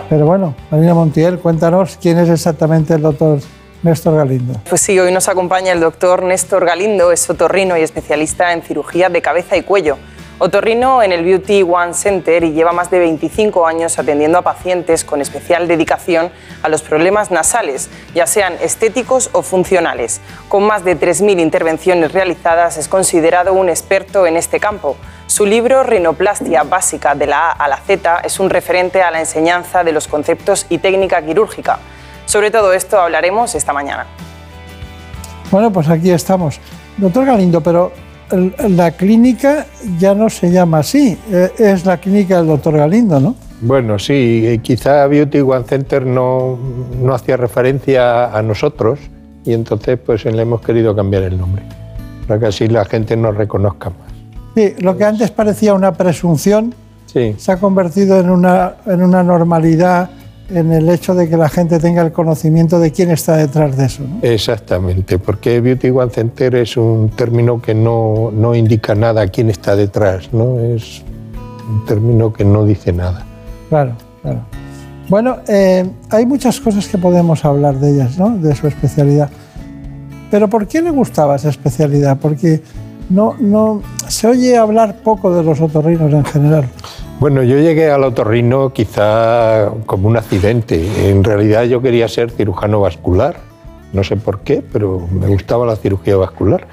[0.08, 3.40] Pero bueno, Marina Montiel, cuéntanos quién es exactamente el doctor
[3.82, 4.60] Néstor Galindo.
[4.68, 9.08] Pues sí, hoy nos acompaña el doctor Néstor Galindo, es otorrino y especialista en cirugía
[9.08, 9.96] de cabeza y cuello.
[10.38, 15.02] Otorrino en el Beauty One Center y lleva más de 25 años atendiendo a pacientes
[15.02, 16.30] con especial dedicación
[16.62, 20.20] a los problemas nasales, ya sean estéticos o funcionales.
[20.50, 24.98] Con más de 3.000 intervenciones realizadas es considerado un experto en este campo.
[25.26, 29.18] Su libro Rinoplastia básica de la A a la Z es un referente a la
[29.18, 31.78] enseñanza de los conceptos y técnica quirúrgica.
[32.26, 34.06] Sobre todo esto hablaremos esta mañana.
[35.50, 36.60] Bueno, pues aquí estamos.
[36.96, 37.92] Doctor Galindo, pero
[38.68, 39.66] la clínica
[39.98, 43.34] ya no se llama así, eh, es la clínica del doctor Galindo, ¿no?
[43.60, 46.58] Bueno, sí, quizá Beauty One Center no,
[47.00, 48.98] no hacía referencia a nosotros
[49.44, 51.62] y entonces pues le hemos querido cambiar el nombre,
[52.26, 54.05] para que así la gente nos reconozca más.
[54.56, 57.34] Sí, lo que antes parecía una presunción Sí.
[57.38, 60.10] se ha convertido en una, en una normalidad
[60.48, 63.84] en el hecho de que la gente tenga el conocimiento de quién está detrás de
[63.86, 64.02] eso.
[64.02, 64.18] ¿no?
[64.22, 69.76] Exactamente, porque Beauty One Center es un término que no, no indica nada quién está
[69.76, 70.58] detrás, ¿no?
[70.60, 71.02] Es
[71.68, 73.24] un término que no dice nada.
[73.68, 73.92] Claro,
[74.22, 74.40] claro.
[75.08, 78.36] Bueno, eh, hay muchas cosas que podemos hablar de ellas, ¿no?
[78.38, 79.28] De su especialidad.
[80.30, 82.18] Pero ¿por qué le gustaba esa especialidad?
[82.20, 82.62] Porque
[83.10, 86.68] no, no se oye hablar poco de los otorrinos en general.
[87.20, 91.08] Bueno, yo llegué al otorrino quizá como un accidente.
[91.10, 93.36] En realidad yo quería ser cirujano vascular.
[93.92, 96.66] No sé por qué, pero me gustaba la cirugía vascular.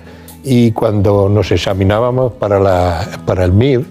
[0.44, 3.86] Y cuando nos examinábamos para, la- para el MIR,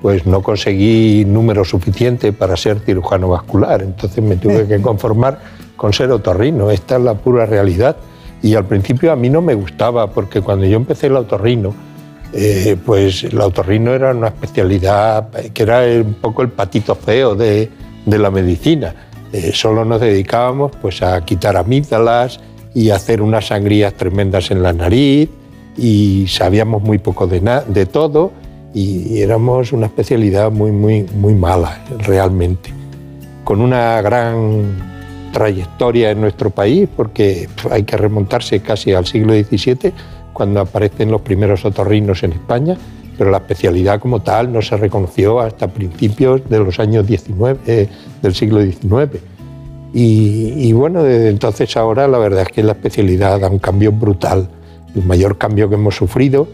[0.00, 3.82] pues no conseguí número suficiente para ser cirujano vascular.
[3.82, 5.38] Entonces me tuve que conformar
[5.76, 6.70] con ser otorrino.
[6.70, 7.96] Esta es la pura realidad.
[8.44, 11.74] Y al principio a mí no me gustaba, porque cuando yo empecé el otorrino,
[12.34, 17.70] eh, pues el otorrino era una especialidad que era un poco el patito feo de,
[18.04, 18.94] de la medicina.
[19.32, 22.38] Eh, solo nos dedicábamos pues, a quitar amígdalas
[22.74, 25.30] y hacer unas sangrías tremendas en la nariz
[25.78, 28.30] y sabíamos muy poco de, de todo
[28.74, 32.74] y éramos una especialidad muy, muy, muy mala realmente.
[33.42, 34.93] Con una gran
[35.34, 39.92] trayectoria en nuestro país, porque hay que remontarse casi al siglo XVII,
[40.32, 42.78] cuando aparecen los primeros otorrinos en España,
[43.18, 47.88] pero la especialidad como tal no se reconoció hasta principios de los años 19, eh,
[48.22, 49.20] del siglo XIX.
[49.92, 53.92] Y, y bueno, desde entonces ahora la verdad es que la especialidad da un cambio
[53.92, 54.48] brutal.
[54.94, 56.48] El mayor cambio que hemos sufrido,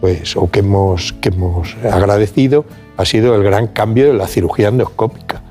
[0.00, 2.64] pues, o que hemos, que hemos agradecido,
[2.96, 5.42] ha sido el gran cambio de la cirugía endoscópica.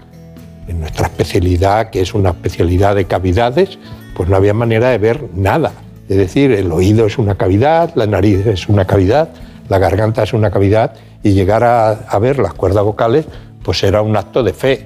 [0.67, 3.79] En nuestra especialidad, que es una especialidad de cavidades,
[4.15, 5.71] pues no había manera de ver nada.
[6.09, 9.29] Es decir, el oído es una cavidad, la nariz es una cavidad,
[9.69, 10.93] la garganta es una cavidad,
[11.23, 13.25] y llegar a, ver las cuerdas vocales,
[13.63, 14.85] pues era un acto de fe.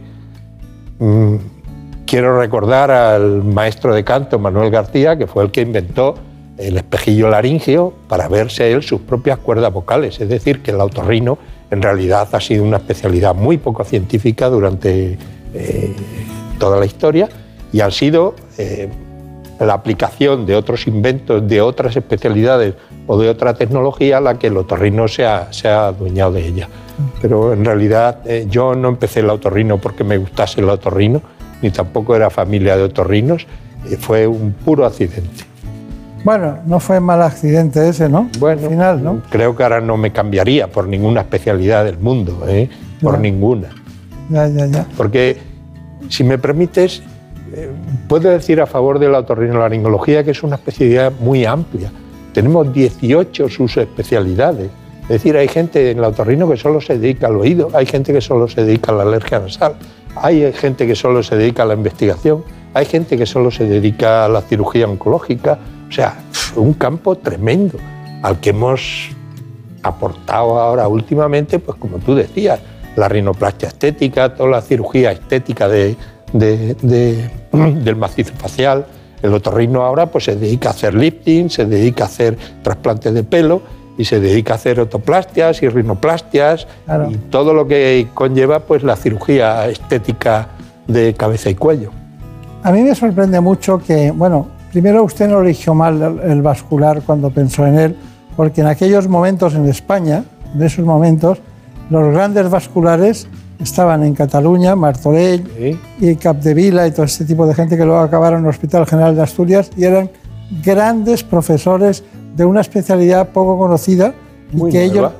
[0.99, 1.35] Mm,
[2.05, 6.15] quiero recordar al maestro de canto, Manuel García, que fue el que inventó
[6.57, 10.19] el espejillo laringio para verse él sus propias cuerdas vocales.
[10.19, 11.37] Es decir, que el autorrino
[11.69, 15.17] en realidad ha sido una especialidad muy poco científica durante
[15.53, 15.95] eh,
[16.59, 17.29] toda la historia
[17.71, 18.89] y han sido eh,
[19.59, 22.75] la aplicación de otros inventos, de otras especialidades
[23.07, 26.69] o de otra tecnología la que el otorrino se ha, se ha adueñado de ella.
[27.21, 31.21] Pero en realidad eh, yo no empecé el otorrino porque me gustase el otorrino,
[31.61, 33.45] ni tampoco era familia de otorrinos,
[33.99, 35.51] fue un puro accidente.
[36.23, 38.29] Bueno, no fue mal accidente ese, ¿no?
[38.39, 39.21] Bueno, Al final, ¿no?
[39.29, 42.69] creo que ahora no me cambiaría por ninguna especialidad del mundo, ¿eh?
[43.01, 43.69] por ninguna.
[44.31, 44.87] Ya, ya.
[44.95, 45.37] Porque,
[46.09, 47.03] si me permites,
[47.53, 47.69] eh,
[48.07, 51.91] puedo decir a favor de la otorrinolaringología que es una especialidad muy amplia.
[52.33, 54.69] Tenemos 18 subespecialidades.
[55.03, 58.13] Es decir, hay gente en la otorrino que solo se dedica al oído, hay gente
[58.13, 59.75] que solo se dedica a la alergia nasal,
[60.15, 62.43] hay gente que solo se dedica a la investigación,
[62.73, 65.59] hay gente que solo se dedica a la cirugía oncológica.
[65.89, 66.17] O sea,
[66.55, 67.77] un campo tremendo
[68.21, 69.09] al que hemos
[69.83, 72.61] aportado ahora últimamente, pues como tú decías,
[72.95, 75.95] la rinoplastia estética, toda la cirugía estética de-
[76.33, 77.29] de- de-
[77.83, 78.85] del macizo facial.
[79.21, 83.23] El otorrino ahora pues, se dedica a hacer lifting, se dedica a hacer trasplantes de
[83.23, 83.61] pelo
[83.97, 87.11] y se dedica a hacer otoplastias y rinoplastias Claro.
[87.11, 90.47] y todo lo que conlleva pues, la cirugía estética
[90.87, 91.91] de cabeza y cuello.
[92.63, 97.01] A mí me sorprende mucho que, bueno, primero usted no eligió mal el, el vascular
[97.05, 97.95] cuando pensó en él,
[98.35, 100.23] porque en aquellos momentos en España,
[100.55, 101.39] en esos momentos,
[101.91, 103.27] los grandes vasculares
[103.61, 108.39] estaban en Cataluña, Martorell y Capdevila y todo ese tipo de gente que luego acabaron
[108.39, 110.09] en el Hospital General de Asturias y eran
[110.63, 112.03] grandes profesores
[112.35, 114.13] de una especialidad poco conocida
[114.51, 114.75] y que nueva.
[114.79, 115.11] ellos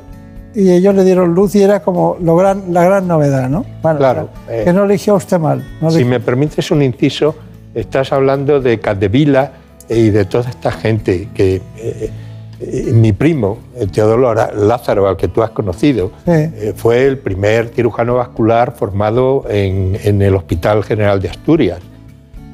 [0.54, 3.66] y ellos le dieron luz y era como lo gran, la gran novedad, ¿no?
[3.82, 5.66] Bueno, Claro, que eh, no eligió usted mal.
[5.82, 7.36] no Si me permites un inciso,
[7.74, 9.52] estás hablando de Capdevila
[9.88, 12.10] y de toda esta gente que eh, eh,
[12.94, 13.58] mi primo,
[13.92, 19.98] Teodoro Lázaro, al que tú has conocido, eh, fue el primer cirujano vascular formado en,
[20.04, 21.80] en el Hospital General de Asturias.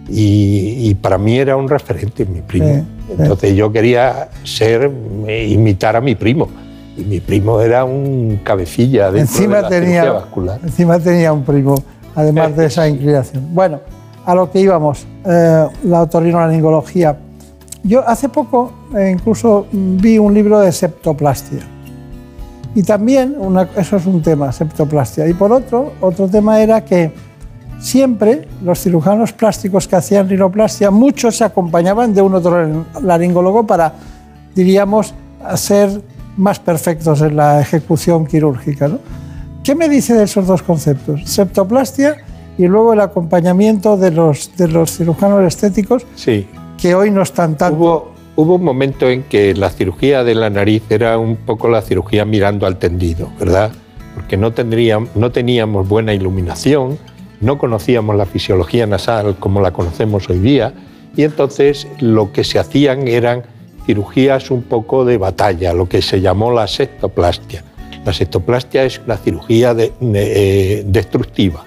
[0.10, 2.86] Y, y, para mí era un referente, mi primo.
[3.10, 4.90] Entonces yo quería ser,
[5.28, 6.48] imitar a mi primo.
[6.96, 10.60] Y mi primo era un cabecilla de encima la tenía, vascular.
[10.64, 11.76] Encima tenía un primo,
[12.16, 13.54] además de esa inclinación.
[13.54, 13.82] Bueno,
[14.26, 17.18] a lo que íbamos, eh, la otorrinolaringología.
[17.88, 21.62] Yo hace poco eh, incluso vi un libro de septoplastia.
[22.76, 23.36] Y también,
[23.76, 25.28] eso es un tema, septoplastia.
[25.28, 27.12] Y por otro, otro tema era que
[27.80, 33.94] siempre los cirujanos plásticos que hacían rinoplastia, muchos se acompañaban de un otro laringólogo para,
[34.54, 36.02] diríamos, hacer
[36.36, 38.90] más perfectos en la ejecución quirúrgica.
[38.90, 39.00] ¿no?
[39.64, 41.22] ¿Qué me dice de esos dos conceptos?
[41.26, 42.18] Septoplastia
[42.58, 46.48] y luego el acompañamiento de los, de los cirujanos estéticos, sí.
[46.78, 47.78] Que hoy no están tanto.
[47.78, 51.82] Hubo, hubo un momento en que la cirugía de la nariz era un poco la
[51.82, 53.72] cirugía mirando al tendido, ¿verdad?
[54.16, 56.98] Porque no, tendríamos, no teníamos buena iluminación,
[57.42, 60.74] no conocíamos la fisiología nasal como la conocemos hoy día,
[61.16, 63.44] y entonces lo que se hacían eran
[63.86, 67.64] cirugías un poco de batalla, lo que se llamó la septoplastia.
[68.06, 71.66] La septoplastia es una cirugía de, eh, destructiva,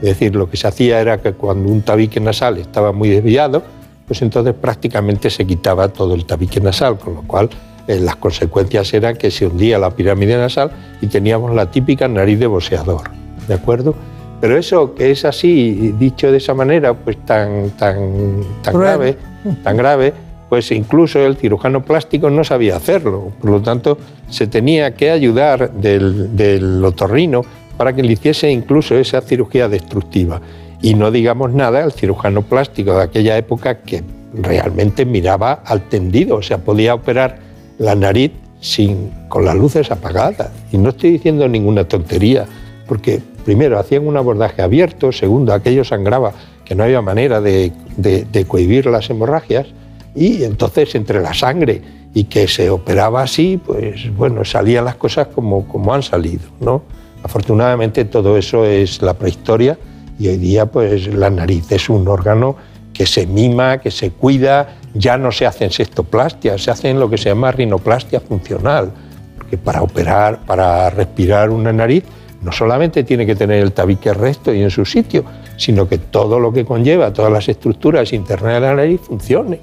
[0.00, 3.62] es decir, lo que se hacía era que cuando un tabique nasal estaba muy desviado,
[4.08, 7.50] pues entonces prácticamente se quitaba todo el tabique nasal, con lo cual
[7.86, 10.70] eh, las consecuencias eran que se hundía la pirámide nasal
[11.00, 13.02] y teníamos la típica nariz de boceador,
[13.46, 13.94] ¿de acuerdo?
[14.40, 19.16] Pero eso que es así, dicho de esa manera, pues tan, tan, tan grave,
[19.62, 20.12] tan grave,
[20.48, 23.32] pues incluso el cirujano plástico no sabía hacerlo.
[23.40, 23.98] Por lo tanto,
[24.30, 27.42] se tenía que ayudar del, del otorrino
[27.76, 30.40] para que le hiciese incluso esa cirugía destructiva.
[30.80, 34.02] Y no digamos nada al cirujano plástico de aquella época que
[34.32, 37.38] realmente miraba al tendido, o sea, podía operar
[37.78, 40.50] la nariz sin, con las luces apagadas.
[40.70, 42.46] Y no estoy diciendo ninguna tontería,
[42.86, 46.32] porque primero hacían un abordaje abierto, segundo aquello sangraba,
[46.64, 49.66] que no había manera de, de, de cohibir las hemorragias,
[50.14, 51.82] y entonces entre la sangre
[52.14, 56.82] y que se operaba así, pues bueno, salían las cosas como, como han salido, ¿no?
[57.22, 59.78] Afortunadamente todo eso es la prehistoria
[60.18, 62.56] y hoy día pues la nariz es un órgano
[62.92, 67.16] que se mima, que se cuida, ya no se hacen sextoplastias, se hacen lo que
[67.16, 68.90] se llama rinoplastia funcional,
[69.36, 72.02] porque para operar, para respirar una nariz,
[72.42, 75.24] no solamente tiene que tener el tabique recto y en su sitio,
[75.56, 79.60] sino que todo lo que conlleva, todas las estructuras internas de la nariz funcione.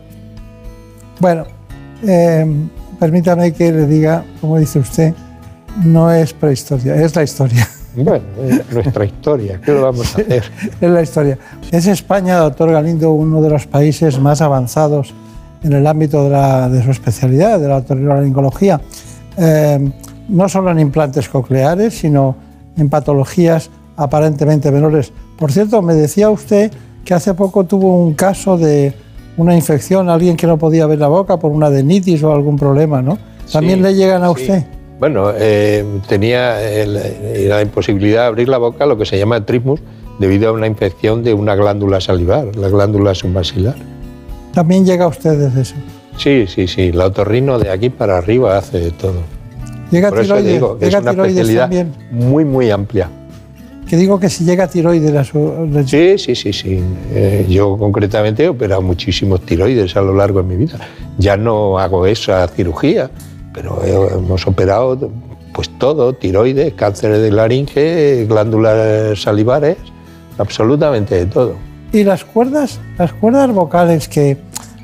[1.19, 1.45] Bueno,
[2.05, 2.45] eh,
[2.99, 5.13] permítame que le diga, como dice usted,
[5.83, 7.67] no es prehistoria, es la historia.
[7.95, 10.43] Bueno, es nuestra historia, ¿qué lo vamos a hacer?
[10.81, 11.37] es la historia.
[11.71, 15.13] Es España, doctor Galindo, uno de los países más avanzados
[15.63, 18.81] en el ámbito de, la, de su especialidad, de la otorrinolaringología,
[19.37, 19.91] eh,
[20.27, 22.35] no solo en implantes cocleares, sino
[22.77, 25.11] en patologías aparentemente menores.
[25.37, 26.71] Por cierto, me decía usted
[27.03, 28.93] que hace poco tuvo un caso de
[29.37, 33.01] una infección, alguien que no podía ver la boca por una adenitis o algún problema,
[33.01, 33.17] ¿no?
[33.51, 34.51] ¿También Sí, le llegan a sí.
[34.99, 39.81] Bueno, eh, tenía el- la imposibilidad de abrir la boca, lo que se llama trismus,
[40.19, 43.75] debido a una infección de una glándula salivar, la glándula submaxilar.
[44.53, 45.75] También llega a ustedes eso.
[46.17, 49.15] Sí, sí, sí, la otorrino de aquí para arriba hace de todo.
[49.91, 51.93] Llega Por eso tiroides, digo que es llega una especialidad también.
[52.11, 53.09] muy, muy amplia.
[53.89, 55.69] Que digo que si llega tiroides a su...
[55.85, 56.79] Sí, sí, sí, sí.
[57.13, 60.79] Eh, yo concretamente he operado muchísimos tiroides a lo largo de mi vida.
[61.19, 63.11] Ya no hago esa cirugía,
[63.55, 65.09] pero he- hemos operado
[65.53, 69.77] pues todo, tiroides, cáncer de laringe, glándulas salivares,
[70.37, 71.53] absolutamente de todo.
[71.93, 74.37] Y las cuerdas, las cuerdas vocales que,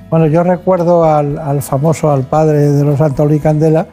[0.10, 3.88] bueno, yo recuerdo al, al famoso, al padre de los Antolí Candela,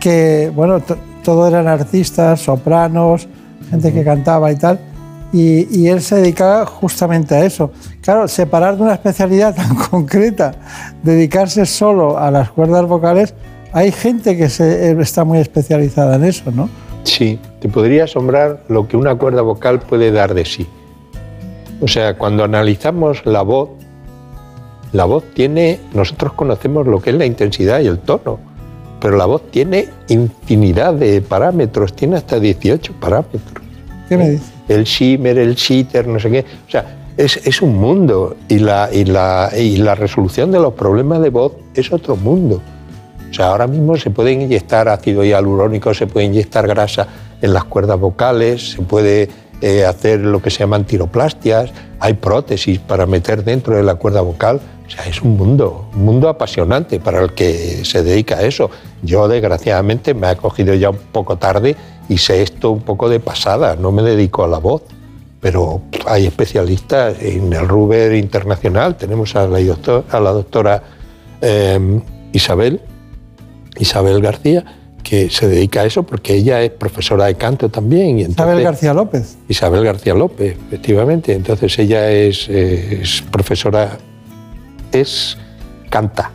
[0.00, 3.26] que, bueno, to- todo eran artistas, sopranos,
[3.70, 4.80] gente que cantaba y tal,
[5.32, 7.70] y, y él se dedicaba justamente a eso.
[8.02, 10.52] Claro, separar de una especialidad tan concreta,
[11.02, 13.32] dedicarse solo a las cuerdas vocales,
[13.72, 16.68] hay gente que se, eh, está muy especializada en eso, ¿no?
[17.04, 20.66] Sí, te podría asombrar lo que una cuerda vocal puede dar de sí.
[21.80, 23.70] O sea, cuando analizamos la voz,
[24.92, 28.38] la voz tiene, nosotros conocemos lo que es la intensidad y el tono,
[29.00, 33.64] pero la voz tiene infinidad de parámetros, tiene hasta 18 parámetros.
[34.08, 34.44] ¿Qué me dice?
[34.68, 36.44] El shimmer, el shitter, no sé qué.
[36.68, 36.84] O sea,
[37.16, 41.30] es, es un mundo y la, y, la, y la resolución de los problemas de
[41.30, 42.62] voz es otro mundo.
[43.32, 47.08] O sea, ahora mismo se puede inyectar ácido hialurónico, se puede inyectar grasa
[47.40, 49.30] en las cuerdas vocales, se puede
[49.62, 54.20] eh, hacer lo que se llaman tiroplastias, hay prótesis para meter dentro de la cuerda
[54.20, 58.42] vocal O sea, es un mundo, un mundo apasionante para el que se dedica a
[58.42, 58.70] eso.
[59.00, 61.74] Yo, desgraciadamente, me ha cogido ya un poco tarde
[62.10, 64.82] y sé esto un poco de pasada, no me dedico a la voz.
[65.40, 70.82] Pero hay especialistas en el Ruber Internacional, tenemos a la, doctora, a la doctora
[71.40, 72.00] eh,
[72.32, 72.82] Isabel,
[73.78, 74.64] Isabel García,
[75.02, 78.18] que se dedica a eso porque ella es profesora de canto también.
[78.18, 79.36] Y Isabel García López.
[79.48, 81.34] Isabel García López, efectivamente.
[81.34, 83.98] Entonces ella es, es profesora,
[84.92, 85.36] es
[85.90, 86.30] canta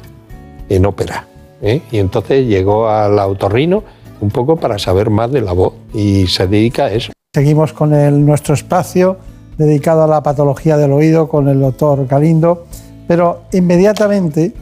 [0.69, 1.27] en ópera.
[1.61, 1.81] ¿eh?
[1.91, 3.83] Y entonces llegó al autorrino
[4.19, 7.11] un poco para saber más de la voz y se dedica a eso.
[7.33, 9.17] Seguimos con el, nuestro espacio
[9.57, 12.65] dedicado a la patología del oído con el doctor Galindo,
[13.07, 14.53] pero inmediatamente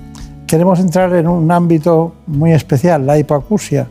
[0.47, 3.87] queremos entrar en un ámbito muy especial, la hipoacusia,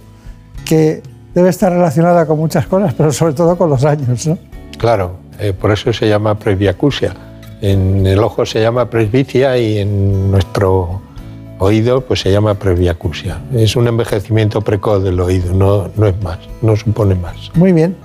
[0.65, 1.03] que
[1.35, 4.27] debe estar relacionada con muchas cosas, pero sobre todo con los años.
[4.27, 4.39] ¿no?
[4.79, 7.15] Claro, eh, por eso se llama presbiacusia.
[7.61, 11.01] En el ojo se llama presbicia y en nuestro
[11.59, 13.39] oído pues se llama presbiacusia.
[13.55, 17.51] Es un envejecimiento precoz del oído, no, no es más, no supone más.
[17.55, 17.97] Muy bien.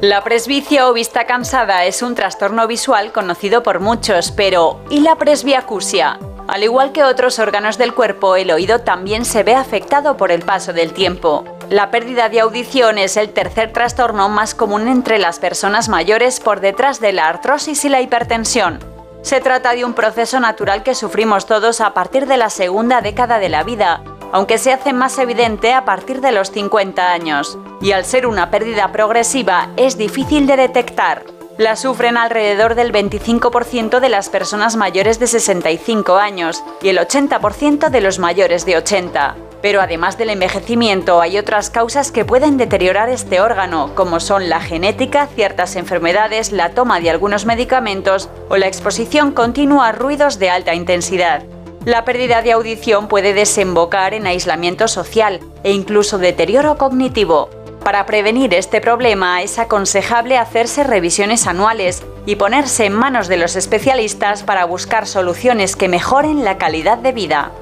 [0.00, 5.16] La presbicia o vista cansada es un trastorno visual conocido por muchos, pero ¿y la
[5.16, 6.18] presbiacusia?
[6.46, 10.42] Al igual que otros órganos del cuerpo, el oído también se ve afectado por el
[10.42, 11.44] paso del tiempo.
[11.70, 16.60] La pérdida de audición es el tercer trastorno más común entre las personas mayores por
[16.60, 18.78] detrás de la artrosis y la hipertensión.
[19.22, 23.38] Se trata de un proceso natural que sufrimos todos a partir de la segunda década
[23.38, 24.02] de la vida,
[24.32, 27.58] aunque se hace más evidente a partir de los 50 años.
[27.80, 31.24] Y al ser una pérdida progresiva, es difícil de detectar.
[31.56, 37.90] La sufren alrededor del 25% de las personas mayores de 65 años y el 80%
[37.90, 39.36] de los mayores de 80.
[39.62, 44.60] Pero además del envejecimiento hay otras causas que pueden deteriorar este órgano, como son la
[44.60, 50.50] genética, ciertas enfermedades, la toma de algunos medicamentos o la exposición continua a ruidos de
[50.50, 51.44] alta intensidad.
[51.84, 57.48] La pérdida de audición puede desembocar en aislamiento social e incluso deterioro cognitivo.
[57.84, 63.56] Para prevenir este problema es aconsejable hacerse revisiones anuales y ponerse en manos de los
[63.56, 67.52] especialistas para buscar soluciones que mejoren la calidad de vida.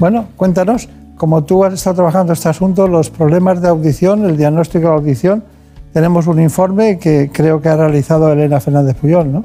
[0.00, 4.88] Bueno, cuéntanos, como tú has estado trabajando este asunto, los problemas de audición, el diagnóstico
[4.88, 5.44] de audición,
[5.92, 9.44] tenemos un informe que creo que ha realizado Elena Fernández Puyol, ¿no?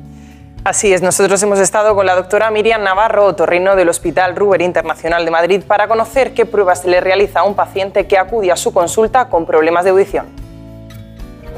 [0.64, 5.24] Así es, nosotros hemos estado con la doctora Miriam Navarro, otorrino del Hospital Ruber Internacional
[5.24, 8.58] de Madrid, para conocer qué pruebas se le realiza a un paciente que acude a
[8.58, 10.47] su consulta con problemas de audición.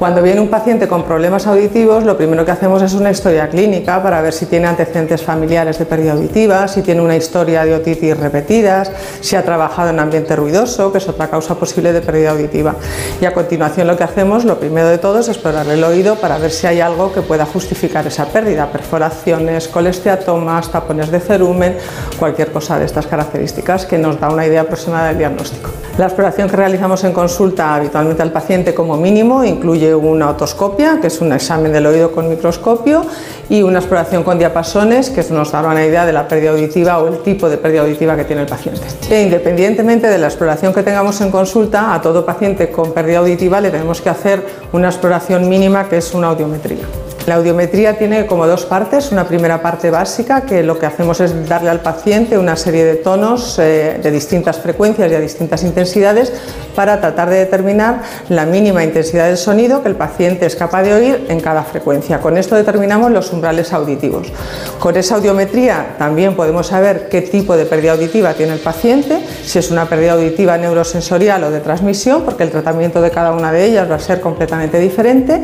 [0.00, 4.02] Cuando viene un paciente con problemas auditivos, lo primero que hacemos es una historia clínica
[4.02, 8.16] para ver si tiene antecedentes familiares de pérdida auditiva, si tiene una historia de otitis
[8.16, 8.90] repetidas,
[9.20, 12.76] si ha trabajado en ambiente ruidoso, que es otra causa posible de pérdida auditiva.
[13.20, 16.38] Y a continuación lo que hacemos, lo primero de todo, es explorar el oído para
[16.38, 21.76] ver si hay algo que pueda justificar esa pérdida, perforaciones, colesteatomas, tapones de cerumen,
[22.18, 25.68] cualquier cosa de estas características que nos da una idea aproximada del diagnóstico.
[25.98, 31.08] La exploración que realizamos en consulta habitualmente al paciente como mínimo incluye una otoscopia, que
[31.08, 33.04] es un examen del oído con microscopio,
[33.48, 37.08] y una exploración con diapasones, que nos dará una idea de la pérdida auditiva o
[37.08, 38.82] el tipo de pérdida auditiva que tiene el paciente.
[39.10, 43.60] E independientemente de la exploración que tengamos en consulta, a todo paciente con pérdida auditiva
[43.60, 47.09] le tenemos que hacer una exploración mínima, que es una audiometría.
[47.30, 51.48] La audiometría tiene como dos partes, una primera parte básica que lo que hacemos es
[51.48, 56.32] darle al paciente una serie de tonos eh, de distintas frecuencias y a distintas intensidades
[56.74, 60.92] para tratar de determinar la mínima intensidad del sonido que el paciente es capaz de
[60.92, 62.18] oír en cada frecuencia.
[62.18, 64.32] Con esto determinamos los umbrales auditivos.
[64.80, 69.60] Con esa audiometría también podemos saber qué tipo de pérdida auditiva tiene el paciente, si
[69.60, 73.66] es una pérdida auditiva neurosensorial o de transmisión, porque el tratamiento de cada una de
[73.66, 75.40] ellas va a ser completamente diferente.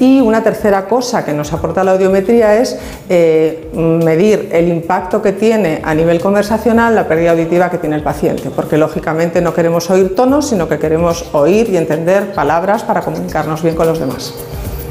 [0.00, 2.78] Y una tercera cosa que nos aporta la audiometría es
[3.10, 8.02] eh, medir el impacto que tiene a nivel conversacional la pérdida auditiva que tiene el
[8.02, 13.02] paciente, porque lógicamente no queremos oír tonos, sino que queremos oír y entender palabras para
[13.02, 14.32] comunicarnos bien con los demás.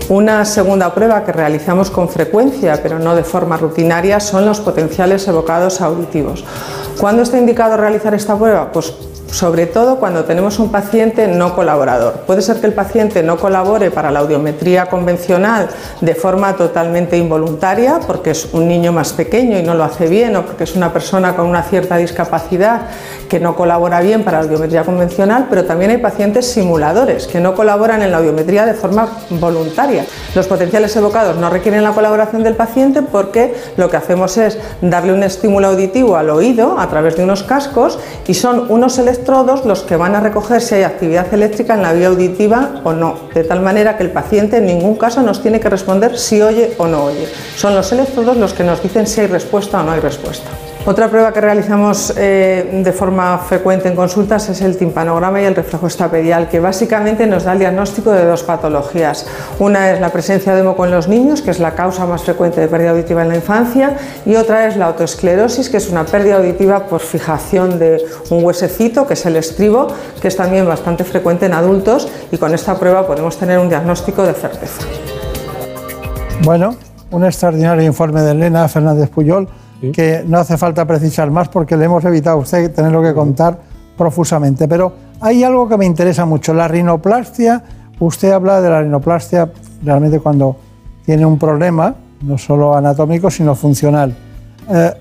[0.09, 5.27] Una segunda prueba que realizamos con frecuencia, pero no de forma rutinaria, son los potenciales
[5.27, 6.45] evocados auditivos.
[6.99, 8.71] ¿Cuándo está indicado realizar esta prueba?
[8.71, 8.93] Pues
[9.31, 12.21] sobre todo cuando tenemos un paciente no colaborador.
[12.25, 15.67] Puede ser que el paciente no colabore para la audiometría convencional
[16.01, 20.35] de forma totalmente involuntaria, porque es un niño más pequeño y no lo hace bien,
[20.35, 22.81] o porque es una persona con una cierta discapacidad
[23.29, 27.55] que no colabora bien para la audiometría convencional, pero también hay pacientes simuladores que no
[27.55, 30.05] colaboran en la audiometría de forma voluntaria.
[30.35, 35.13] Los potenciales evocados no requieren la colaboración del paciente porque lo que hacemos es darle
[35.13, 38.97] un estímulo auditivo al oído a través de unos cascos y son unos
[39.27, 42.93] electrodos los que van a recoger si hay actividad eléctrica en la vía auditiva o
[42.93, 46.41] no, de tal manera que el paciente en ningún caso nos tiene que responder si
[46.41, 47.27] oye o no oye.
[47.57, 50.49] Son los electrodos los que nos dicen si hay respuesta o no hay respuesta.
[50.87, 55.53] Otra prueba que realizamos eh, de forma frecuente en consultas es el timpanograma y el
[55.53, 59.27] reflejo estapedial, que básicamente nos da el diagnóstico de dos patologías.
[59.59, 62.61] Una es la presencia de moco en los niños, que es la causa más frecuente
[62.61, 66.37] de pérdida auditiva en la infancia, y otra es la autoesclerosis, que es una pérdida
[66.37, 69.87] auditiva por fijación de un huesecito, que es el estribo,
[70.21, 74.23] que es también bastante frecuente en adultos, y con esta prueba podemos tener un diagnóstico
[74.23, 74.83] de certeza.
[76.43, 76.77] Bueno,
[77.11, 79.49] un extraordinario informe de Elena Fernández Puyol
[79.93, 83.59] que no hace falta precisar más porque le hemos evitado a usted tenerlo que contar
[83.97, 84.67] profusamente.
[84.67, 87.63] Pero hay algo que me interesa mucho, la rinoplastia.
[87.99, 89.51] Usted habla de la rinoplastia
[89.83, 90.55] realmente cuando
[91.05, 94.15] tiene un problema, no solo anatómico, sino funcional.
[94.69, 94.93] Eh,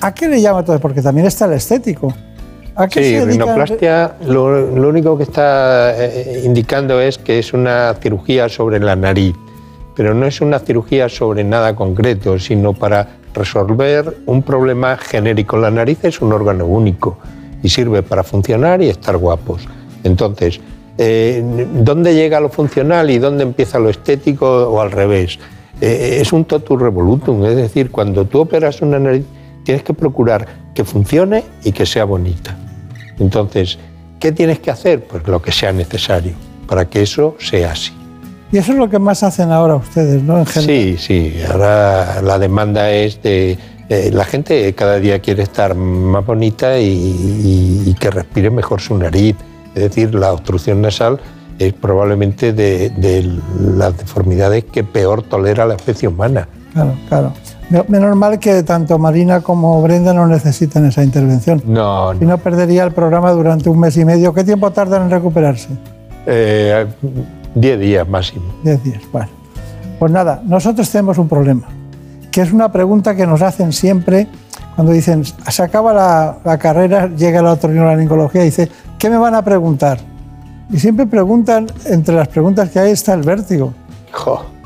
[0.00, 0.78] ¿A qué le llama todo?
[0.80, 2.12] Porque también está el estético.
[2.76, 7.52] ¿A qué sí, se rinoplastia lo, lo único que está eh, indicando es que es
[7.52, 9.34] una cirugía sobre la nariz,
[9.94, 15.56] pero no es una cirugía sobre nada concreto, sino para resolver un problema genérico.
[15.56, 17.18] La nariz es un órgano único
[17.62, 19.66] y sirve para funcionar y estar guapos.
[20.04, 20.60] Entonces,
[20.96, 21.42] eh,
[21.74, 25.38] ¿dónde llega lo funcional y dónde empieza lo estético o al revés?
[25.80, 29.24] Eh, es un totus revolutum, es decir, cuando tú operas una nariz
[29.64, 32.56] tienes que procurar que funcione y que sea bonita.
[33.18, 33.78] Entonces,
[34.20, 35.04] ¿qué tienes que hacer?
[35.04, 36.32] Pues lo que sea necesario
[36.66, 37.92] para que eso sea así.
[38.54, 40.38] Y eso es lo que más hacen ahora ustedes, ¿no?
[40.38, 40.76] En general.
[40.76, 43.58] Sí, sí, ahora la demanda es de...
[43.88, 48.80] eh, la gente cada día quiere estar más bonita y, y- y que respire mejor
[48.80, 49.34] su nariz.
[49.74, 51.18] Es decir, la obstrucción nasal
[51.58, 53.28] es probablemente de, de
[53.76, 56.46] las deformidades que peor tolera la especie humana.
[56.74, 57.32] Claro, claro.
[57.70, 61.60] Me- Menos mal que tanto Marina como Brenda no necesitan esa intervención.
[61.66, 64.32] No, Si no, perdería el programa durante un mes y medio.
[64.32, 65.70] ¿Qué tiempo tardan en recuperarse?
[66.26, 66.86] Eh,
[67.54, 68.44] 10 días máximo.
[68.62, 69.02] Diez días.
[69.12, 69.28] Bueno,
[69.98, 71.68] pues nada, nosotros tenemos un problema,
[72.30, 74.28] que es una pregunta que nos hacen siempre
[74.74, 78.68] cuando dicen, se acaba la, la carrera, llega la otorrinolaringología y dice,
[78.98, 79.98] ¿qué me van a preguntar?
[80.70, 83.72] Y siempre preguntan, entre las preguntas que hay está el vértigo.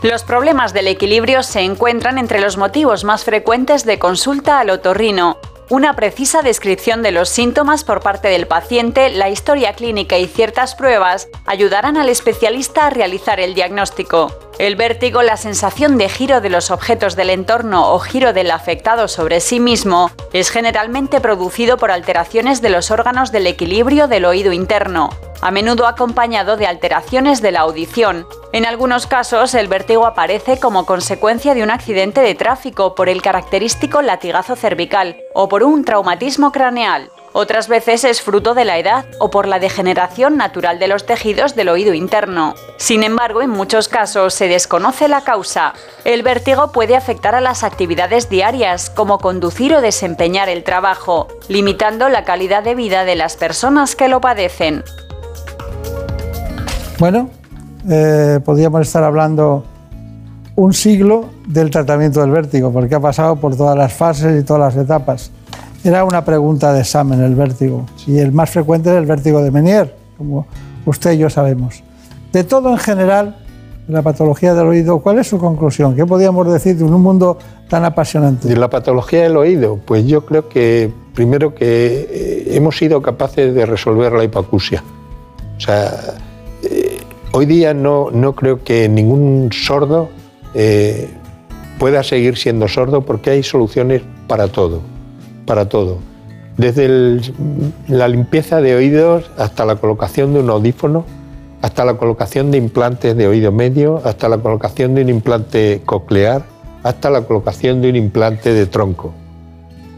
[0.02, 5.36] Los problemas del equilibrio se encuentran entre los motivos más frecuentes de consulta al otorrino.
[5.70, 10.74] Una precisa descripción de los síntomas por parte del paciente, la historia clínica y ciertas
[10.74, 14.47] pruebas ayudarán al especialista a realizar el diagnóstico.
[14.58, 19.06] El vértigo, la sensación de giro de los objetos del entorno o giro del afectado
[19.06, 24.52] sobre sí mismo, es generalmente producido por alteraciones de los órganos del equilibrio del oído
[24.52, 25.10] interno,
[25.42, 28.26] a menudo acompañado de alteraciones de la audición.
[28.52, 33.22] En algunos casos, el vértigo aparece como consecuencia de un accidente de tráfico por el
[33.22, 37.12] característico latigazo cervical o por un traumatismo craneal.
[37.40, 41.54] Otras veces es fruto de la edad o por la degeneración natural de los tejidos
[41.54, 42.56] del oído interno.
[42.78, 45.72] Sin embargo, en muchos casos se desconoce la causa.
[46.04, 52.08] El vértigo puede afectar a las actividades diarias, como conducir o desempeñar el trabajo, limitando
[52.08, 54.82] la calidad de vida de las personas que lo padecen.
[56.98, 57.30] Bueno,
[57.88, 59.64] eh, podríamos estar hablando
[60.56, 64.74] un siglo del tratamiento del vértigo, porque ha pasado por todas las fases y todas
[64.74, 65.30] las etapas.
[65.84, 69.50] Era una pregunta de examen el vértigo, y el más frecuente es el vértigo de
[69.50, 70.46] Menier, como
[70.86, 71.82] usted y yo sabemos.
[72.32, 73.36] De todo en general,
[73.88, 75.96] la patología del oído, ¿cuál es su conclusión?
[75.96, 77.38] ¿Qué podríamos decir de un mundo
[77.68, 78.46] tan apasionante?
[78.46, 83.54] De la patología del oído, pues yo creo que primero que eh, hemos sido capaces
[83.54, 84.84] de resolver la hipoacusia.
[85.56, 85.90] O sea,
[86.62, 86.98] eh,
[87.32, 90.10] hoy día no, no creo que ningún sordo
[90.54, 91.08] eh,
[91.78, 94.82] pueda seguir siendo sordo porque hay soluciones para todo,
[95.48, 95.98] para todo.
[96.58, 97.20] Desde
[97.88, 101.04] la limpieza de oídos hasta la colocación de un audífono,
[101.62, 106.44] hasta la colocación de implantes de oído medio, hasta la colocación de un implante coclear,
[106.82, 109.14] hasta la colocación de un implante de tronco.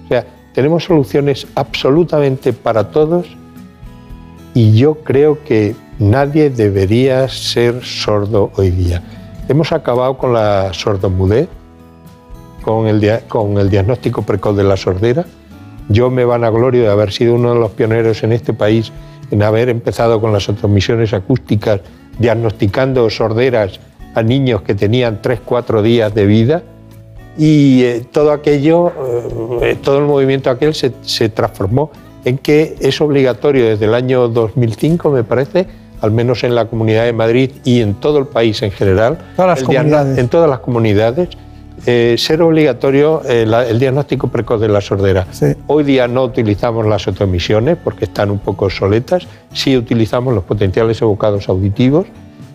[0.05, 0.25] O sea,
[0.55, 3.27] tenemos soluciones absolutamente para todos
[4.55, 9.03] y yo creo que nadie debería ser sordo hoy día.
[9.49, 11.49] Hemos acabado con la sordomudez,
[12.87, 15.25] el, con el diagnóstico precoz de la sordera.
[15.91, 18.91] Yo me vanaglorio de haber sido uno de los pioneros en este país
[19.31, 21.81] en haber empezado con las transmisiones acústicas,
[22.19, 23.79] diagnosticando sorderas
[24.15, 26.63] a niños que tenían 3-4 días de vida.
[27.37, 28.93] Y eh, todo aquello,
[29.63, 31.91] eh, todo el movimiento aquel se, se transformó
[32.25, 35.67] en que es obligatorio desde el año 2005, me parece,
[36.03, 39.49] al menos en la Comunidad de Madrid y en todo el país en general, Todas
[39.51, 40.19] las el diagno- comunidades.
[40.19, 41.29] en todas las comunidades,
[41.87, 45.27] eh, ser obligatorio eh, el diagnóstico precoz de la sordera.
[45.67, 51.01] Hoy día no utilizamos las otomisiones porque están un poco obsoletas, sí utilizamos los potenciales
[51.01, 52.07] evocados auditivos,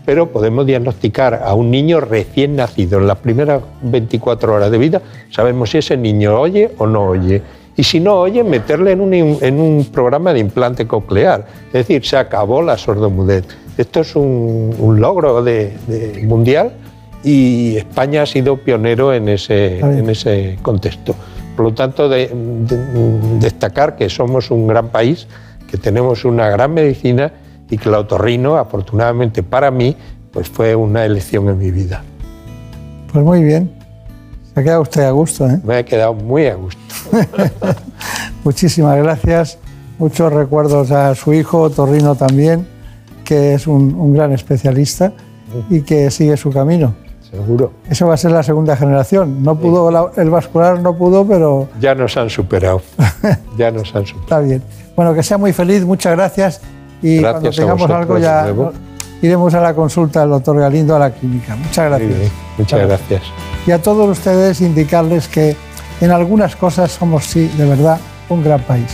[0.06, 5.02] pero podemos diagnosticar a un niño recién nacido en las primeras 24 horas de vida,
[5.32, 7.42] sabemos si ese niño oye o no oye.
[7.78, 11.46] Y si no oye, meterle en un, en un programa de implante coclear.
[11.68, 13.44] Es decir, se acabó la sordomudez.
[13.78, 16.72] Esto es un, un logro de- de mundial
[17.26, 21.16] y España ha sido pionero en ese, en ese contexto.
[21.58, 25.28] Por lo tanto, de- de- destacar que somos un gran país,
[25.70, 27.32] que tenemos una gran medicina
[27.70, 29.96] y que el otorrino, afortunadamente para mí,
[30.32, 32.04] pues fue una elección en mi vida.
[33.12, 33.72] Pues muy bien.
[34.54, 35.60] Se ha quedado usted a gusto, ¿eh?
[35.64, 36.80] Me ha quedado muy a gusto.
[38.44, 39.58] Muchísimas gracias.
[39.98, 42.68] Muchos recuerdos a su hijo, Torrino también,
[43.24, 45.14] que es un, un gran especialista
[45.70, 46.94] y que sigue su camino.
[47.36, 47.72] Seguro.
[47.90, 49.44] Eso va a ser la segunda generación.
[49.44, 52.82] No pudo, el vascular no pudo, pero Ya nos han superado.
[53.58, 54.22] ya nos han superado.
[54.22, 54.64] está bien.
[54.96, 56.62] Bueno, que sea muy feliz, muchas gracias.
[57.02, 58.48] Y Gracias cuando tengamos algo ya
[59.22, 61.56] iremos a la consulta del doctor Galindo a la clínica.
[61.56, 62.32] Muchas gracias.
[62.58, 62.88] Muchas Claro.
[62.88, 63.22] gracias.
[63.68, 65.56] Y a todos ustedes indicarles que
[66.02, 68.00] en algunas cosas somos, sí, de verdad,
[68.30, 68.94] un gran país.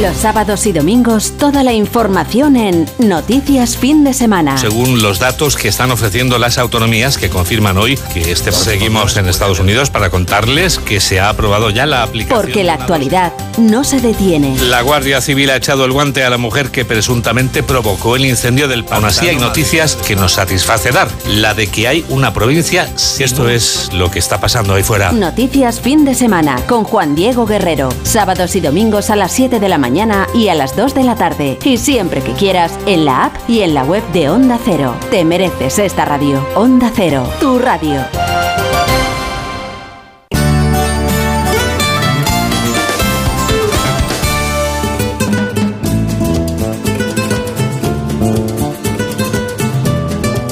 [0.00, 4.56] Los sábados y domingos toda la información en Noticias Fin de Semana.
[4.56, 9.28] Según los datos que están ofreciendo las autonomías que confirman hoy que este seguimos en
[9.28, 12.40] Estados Unidos para contarles que se ha aprobado ya la aplicación.
[12.40, 14.56] Porque la actualidad no se detiene.
[14.60, 18.68] La Guardia Civil ha echado el guante a la mujer que presuntamente provocó el incendio
[18.68, 21.08] del Aún así hay noticias que nos satisface dar.
[21.26, 22.88] La de que hay una provincia.
[23.18, 25.12] Esto es lo que está pasando ahí fuera.
[25.12, 27.90] Noticias Fin de Semana con Juan Diego Guerrero.
[28.04, 31.16] Sábados y domingos a las 7 de la mañana y a las 2 de la
[31.16, 31.58] tarde.
[31.64, 34.94] Y siempre que quieras en la app y en la web de Onda Cero.
[35.10, 36.40] Te mereces esta radio.
[36.54, 38.00] Onda Cero, tu radio.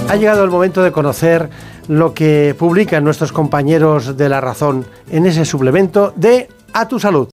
[0.09, 1.51] Ha llegado el momento de conocer
[1.87, 7.29] lo que publican nuestros compañeros de La Razón en ese suplemento de A tu Salud.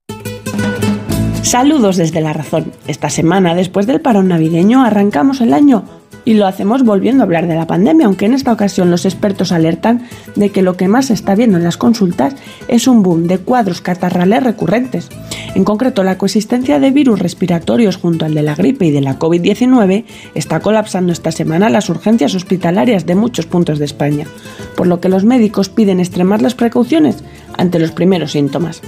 [1.47, 2.73] Saludos desde La Razón.
[2.87, 5.85] Esta semana, después del parón navideño, arrancamos el año
[6.25, 9.53] y lo hacemos volviendo a hablar de la pandemia, aunque en esta ocasión los expertos
[9.53, 10.01] alertan
[10.35, 12.35] de que lo que más se está viendo en las consultas
[12.67, 15.07] es un boom de cuadros catarrales recurrentes.
[15.55, 19.17] En concreto, la coexistencia de virus respiratorios junto al de la gripe y de la
[19.17, 20.03] COVID-19
[20.35, 24.27] está colapsando esta semana las urgencias hospitalarias de muchos puntos de España,
[24.75, 27.23] por lo que los médicos piden extremar las precauciones
[27.57, 28.81] ante los primeros síntomas.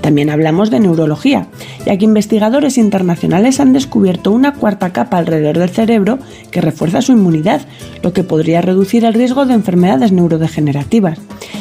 [0.00, 1.48] También hablamos de neurología,
[1.84, 6.20] ya que investigadores internacionales han descubierto una cuarta capa alrededor del cerebro
[6.52, 7.62] que refuerza su inmunidad,
[8.02, 11.18] lo que podría reducir el riesgo de enfermedades neurodegenerativas.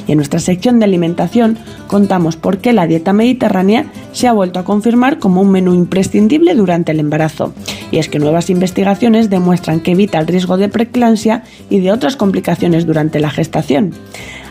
[0.07, 4.59] Y en nuestra sección de alimentación contamos por qué la dieta mediterránea se ha vuelto
[4.59, 7.51] a confirmar como un menú imprescindible durante el embarazo.
[7.89, 12.15] Y es que nuevas investigaciones demuestran que evita el riesgo de preeclampsia y de otras
[12.15, 13.93] complicaciones durante la gestación.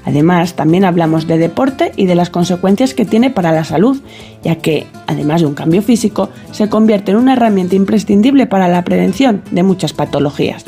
[0.04, 4.00] Además, también hablamos de deporte y de las consecuencias que tiene para la salud,
[4.42, 8.84] ya que, además de un cambio físico, se convierte en una herramienta imprescindible para la
[8.84, 10.64] prevención de muchas patologías.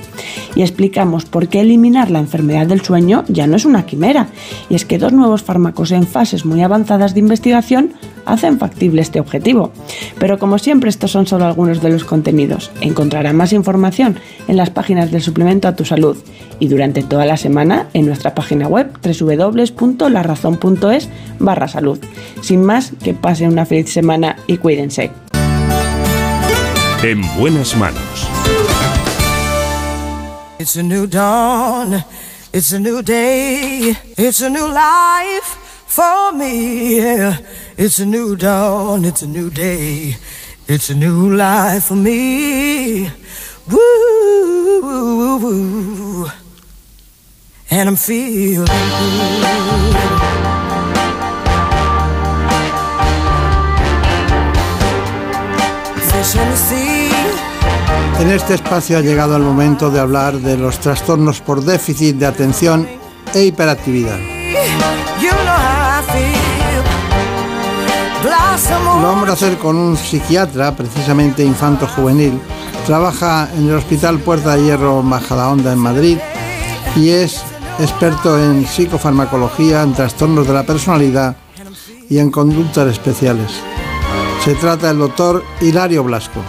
[0.54, 4.28] Y explicamos por qué eliminar la enfermedad del sueño ya no es una quimera,
[4.70, 7.92] y es que dos nuevos fármacos en fases muy avanzadas de investigación
[8.27, 9.73] hacen factible este objetivo.
[10.19, 12.70] Pero como siempre, estos son solo algunos de los contenidos.
[12.81, 16.16] Encontrará más información en las páginas del suplemento a tu salud
[16.59, 21.09] y durante toda la semana en nuestra página web www.larazón.es
[21.39, 21.98] barra salud.
[22.43, 25.11] Sin más, que pasen una feliz semana y cuídense.
[27.03, 28.28] En buenas manos.
[30.59, 32.03] It's a new dawn,
[32.53, 36.96] it's a new day, it's a new life for me.
[36.96, 37.38] Yeah.
[37.76, 40.16] It's a new dawn, it's a new day,
[40.66, 43.10] it's a new life for me.
[43.70, 46.26] Woo, woo, woo.
[47.70, 50.36] And I'm feeling good.
[58.18, 62.26] En este espacio ha llegado el momento de hablar de los trastornos por déficit de
[62.26, 62.88] atención
[63.34, 64.18] e hiperactividad.
[69.01, 72.40] Lo vamos a hacer con un psiquiatra, precisamente infanto-juvenil.
[72.86, 76.18] Trabaja en el Hospital Puerta de Hierro Majadahonda en Madrid
[76.94, 77.43] y es
[77.78, 81.36] experto en psicofarmacología, en trastornos de la personalidad
[82.09, 83.60] y en conductas especiales.
[84.44, 86.40] Se trata del doctor Hilario Blasco.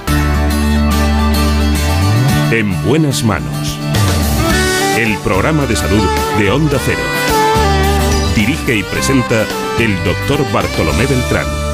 [2.51, 3.77] En buenas manos.
[4.97, 6.03] El programa de salud
[6.37, 7.01] de Onda Cero.
[8.35, 9.45] Dirige y presenta
[9.79, 11.66] el doctor Bartolomé Beltrán.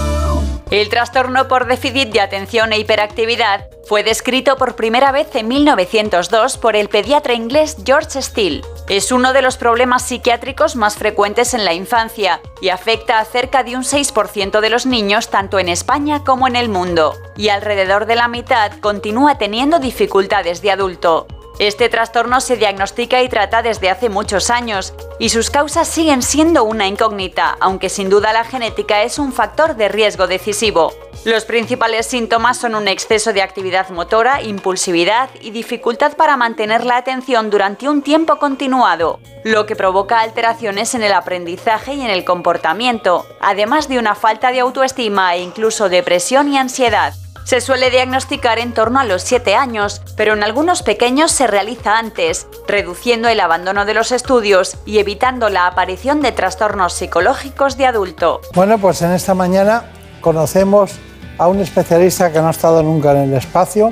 [0.71, 6.57] El trastorno por déficit de atención e hiperactividad fue descrito por primera vez en 1902
[6.57, 8.61] por el pediatra inglés George Steele.
[8.87, 13.63] Es uno de los problemas psiquiátricos más frecuentes en la infancia y afecta a cerca
[13.63, 18.05] de un 6% de los niños tanto en España como en el mundo, y alrededor
[18.05, 21.27] de la mitad continúa teniendo dificultades de adulto.
[21.59, 26.63] Este trastorno se diagnostica y trata desde hace muchos años y sus causas siguen siendo
[26.63, 30.93] una incógnita, aunque sin duda la genética es un factor de riesgo decisivo.
[31.25, 36.97] Los principales síntomas son un exceso de actividad motora, impulsividad y dificultad para mantener la
[36.97, 42.25] atención durante un tiempo continuado, lo que provoca alteraciones en el aprendizaje y en el
[42.25, 47.13] comportamiento, además de una falta de autoestima e incluso depresión y ansiedad.
[47.43, 51.97] Se suele diagnosticar en torno a los 7 años, pero en algunos pequeños se realiza
[51.97, 57.85] antes, reduciendo el abandono de los estudios y evitando la aparición de trastornos psicológicos de
[57.85, 58.39] adulto.
[58.55, 59.91] Bueno, pues en esta mañana
[60.21, 60.93] conocemos
[61.37, 63.91] a un especialista que no ha estado nunca en el espacio,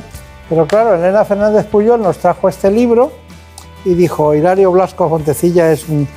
[0.49, 3.11] pero claro, Elena Fernández Puyol nos trajo este libro
[3.83, 6.07] y dijo, Hilario Blasco Fontecilla es un...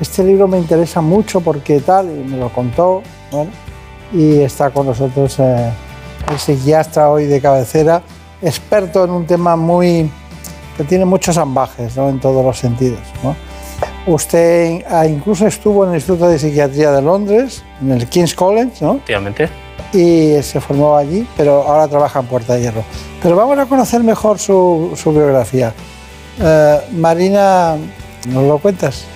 [0.00, 3.50] Este libro me interesa mucho porque tal, y me lo contó, bueno,
[4.12, 5.72] y está con nosotros eh,
[6.30, 8.02] el psiquiatra hoy de cabecera,
[8.42, 10.10] experto en un tema muy
[10.76, 12.08] que tiene muchos ambajes ¿no?
[12.08, 13.00] en todos los sentidos.
[13.22, 13.36] ¿no?
[14.06, 18.72] Usted ah, incluso estuvo en el Instituto de Psiquiatría de Londres, en el King's College,
[18.80, 18.96] ¿no?
[18.96, 19.48] Efectivamente.
[19.92, 22.84] y se formó allí, pero ahora trabaja en Puerta de Hierro.
[23.22, 25.72] Pero vamos a conocer mejor su, su biografía.
[26.40, 27.76] Eh, Marina,
[28.28, 29.06] ¿nos lo cuentas?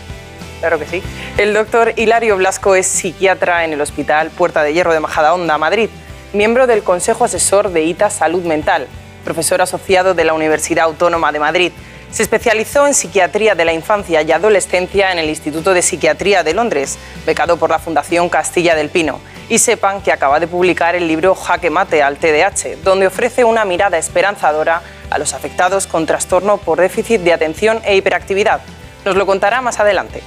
[0.60, 1.02] Claro que sí.
[1.36, 5.90] El doctor Hilario Blasco es psiquiatra en el Hospital Puerta de Hierro de Majadahonda, Madrid,
[6.32, 8.86] miembro del Consejo Asesor de ITA Salud Mental,
[9.24, 11.72] profesor asociado de la Universidad Autónoma de Madrid.
[12.10, 16.55] Se especializó en psiquiatría de la infancia y adolescencia en el Instituto de Psiquiatría de
[16.55, 19.20] Londres, becado por la Fundación Castilla del Pino.
[19.48, 23.64] Y sepan que acaba de publicar el libro Jaque Mate al TDAH, donde ofrece una
[23.64, 28.60] mirada esperanzadora a los afectados con trastorno por déficit de atención e hiperactividad.
[29.06, 30.22] Nos lo contará más adelante.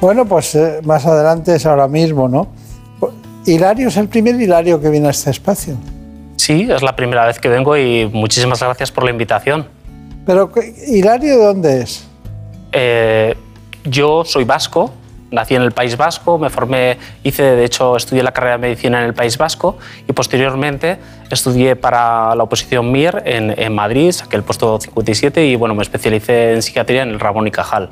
[0.00, 2.61] Bueno, pues eh, más adelante es ahora mismo, ¿no?
[3.44, 5.76] Hilario es el primer Hilario que viene a este espacio.
[6.36, 9.66] Sí, es la primera vez que vengo y muchísimas gracias por la invitación.
[10.26, 10.50] Pero,
[10.86, 12.04] ¿Hilario de dónde es?
[12.72, 13.36] Eh,
[13.84, 14.92] yo soy vasco,
[15.30, 19.00] nací en el País Vasco, me formé, hice, de hecho, estudié la carrera de medicina
[19.00, 19.78] en el País Vasco
[20.08, 20.98] y posteriormente
[21.30, 25.82] estudié para la oposición MIR en, en Madrid, saqué el puesto 57 y bueno, me
[25.82, 27.90] especialicé en psiquiatría en el Ramón y Cajal.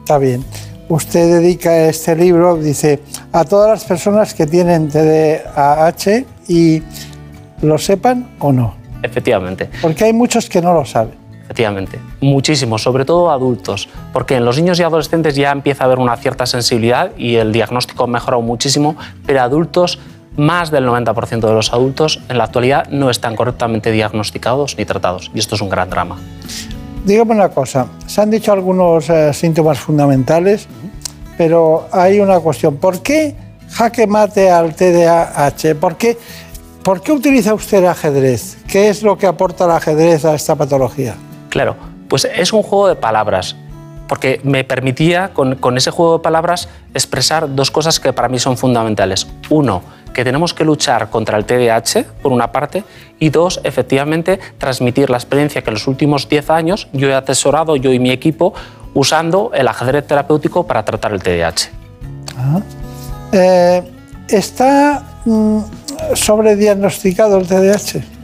[0.00, 0.44] Está bien.
[0.90, 3.00] Usted dedica este libro, dice,
[3.30, 6.82] a todas las personas que tienen TDAH y
[7.62, 8.74] lo sepan o no.
[9.00, 9.70] Efectivamente.
[9.80, 11.14] Porque hay muchos que no lo saben.
[11.44, 16.00] Efectivamente, muchísimos, sobre todo adultos, porque en los niños y adolescentes ya empieza a haber
[16.00, 18.96] una cierta sensibilidad y el diagnóstico ha mejorado muchísimo,
[19.26, 20.00] pero adultos,
[20.36, 25.30] más del 90% de los adultos en la actualidad no están correctamente diagnosticados ni tratados,
[25.34, 26.18] y esto es un gran drama.
[27.04, 30.68] Dígame una cosa, se han dicho algunos eh, síntomas fundamentales,
[31.38, 32.76] pero hay una cuestión.
[32.76, 33.34] ¿Por qué
[33.70, 35.76] jaque mate al TDAH?
[35.80, 36.18] ¿Por qué,
[36.82, 38.58] ¿Por qué utiliza usted el ajedrez?
[38.68, 41.14] ¿Qué es lo que aporta el ajedrez a esta patología?
[41.48, 41.76] Claro,
[42.08, 43.56] pues es un juego de palabras,
[44.06, 48.38] porque me permitía con, con ese juego de palabras expresar dos cosas que para mí
[48.38, 49.26] son fundamentales.
[49.48, 49.82] Uno,
[50.20, 52.84] que tenemos que luchar contra el TDAH, por una parte,
[53.18, 57.74] y dos, efectivamente, transmitir la experiencia que en los últimos 10 años yo he atesorado,
[57.76, 58.52] yo y mi equipo,
[58.92, 61.70] usando el ajedrez terapéutico para tratar el TDAH.
[62.36, 62.60] Ah.
[63.32, 63.82] Eh,
[64.28, 65.60] ¿Está mm,
[66.12, 68.19] sobrediagnosticado el TDAH?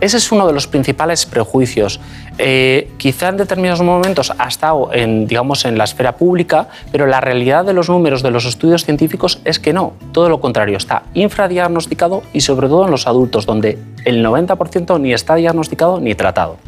[0.00, 2.00] Ese es uno de los principales prejuicios.
[2.38, 7.20] Eh, quizá en determinados momentos ha estado en, digamos, en la esfera pública, pero la
[7.20, 11.02] realidad de los números de los estudios científicos es que no, todo lo contrario, está
[11.14, 16.58] infradiagnosticado y sobre todo en los adultos, donde el 90% ni está diagnosticado ni tratado.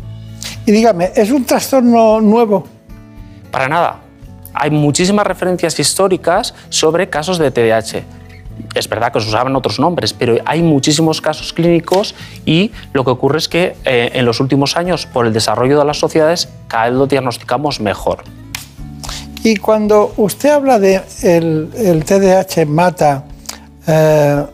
[0.66, 2.66] Y dígame, ¿es un trastorno nuevo?
[3.52, 4.00] Para nada.
[4.52, 8.19] Hay muchísimas referencias históricas sobre casos de TDAH
[8.74, 12.14] es verdad que se usaban otros nombres, pero hay muchísimos casos clínicos
[12.44, 15.84] y lo que ocurre es que eh, en los últimos años, por el desarrollo de
[15.84, 18.24] las sociedades, cada vez lo diagnosticamos mejor.
[19.42, 23.24] Y cuando usted habla de el, el TDAH mata
[23.86, 24.46] eh,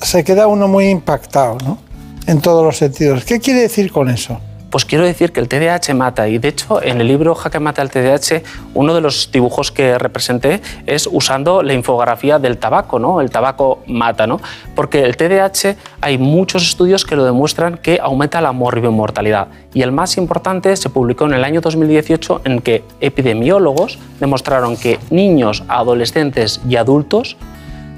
[0.00, 1.78] se queda uno muy impactado, ¿no?
[2.26, 3.24] En todos los sentidos.
[3.24, 4.38] ¿Qué quiere decir con eso?
[4.74, 7.80] Pues quiero decir que el TDAH mata y de hecho en el libro Jaque mata
[7.80, 8.42] el TDAH
[8.74, 13.20] uno de los dibujos que representé es usando la infografía del tabaco, ¿no?
[13.20, 14.40] El tabaco mata, ¿no?
[14.74, 19.92] Porque el TDAH hay muchos estudios que lo demuestran que aumenta la mortalidad y el
[19.92, 26.60] más importante se publicó en el año 2018 en que epidemiólogos demostraron que niños, adolescentes
[26.68, 27.36] y adultos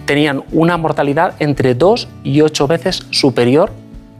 [0.04, 3.72] tenían una mortalidad entre 2 y 8 veces superior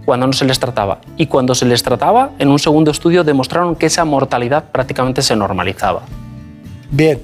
[0.07, 1.01] cuando no se les trataba.
[1.19, 5.37] Y cuando se les trataba, en un segundo estudio demostraron que esa mortalidad prácticamente se
[5.37, 6.03] normalizaba.
[6.91, 7.21] Bien,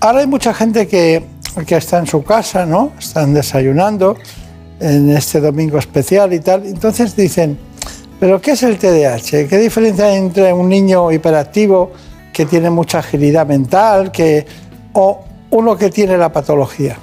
[0.00, 1.26] ahora hay mucha gente que,
[1.66, 2.92] que está en su casa, ¿no?
[2.98, 4.16] Están desayunando
[4.80, 6.64] en este domingo especial y tal.
[6.64, 7.58] Entonces dicen,
[8.20, 9.48] ¿pero qué es el TDAH?
[9.48, 11.92] ¿Qué diferencia hay entre un niño hiperactivo
[12.32, 14.46] que tiene mucha agilidad mental que,
[14.92, 16.96] o uno que tiene la patología?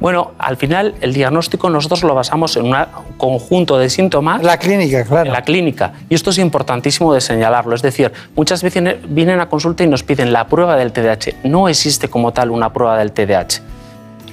[0.00, 2.74] Bueno, al final el diagnóstico nosotros lo basamos en un
[3.18, 4.42] conjunto de síntomas.
[4.42, 5.26] La clínica, claro.
[5.26, 5.92] En la clínica.
[6.08, 7.74] Y esto es importantísimo de señalarlo.
[7.74, 11.34] Es decir, muchas veces vienen a consulta y nos piden la prueba del TDAH.
[11.44, 13.60] No existe como tal una prueba del TDAH.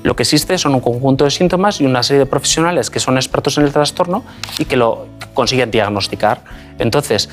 [0.03, 3.17] Lo que existe son un conjunto de síntomas y una serie de profesionales que son
[3.17, 4.23] expertos en el trastorno
[4.57, 6.39] y que lo consiguen diagnosticar.
[6.79, 7.29] Entonces,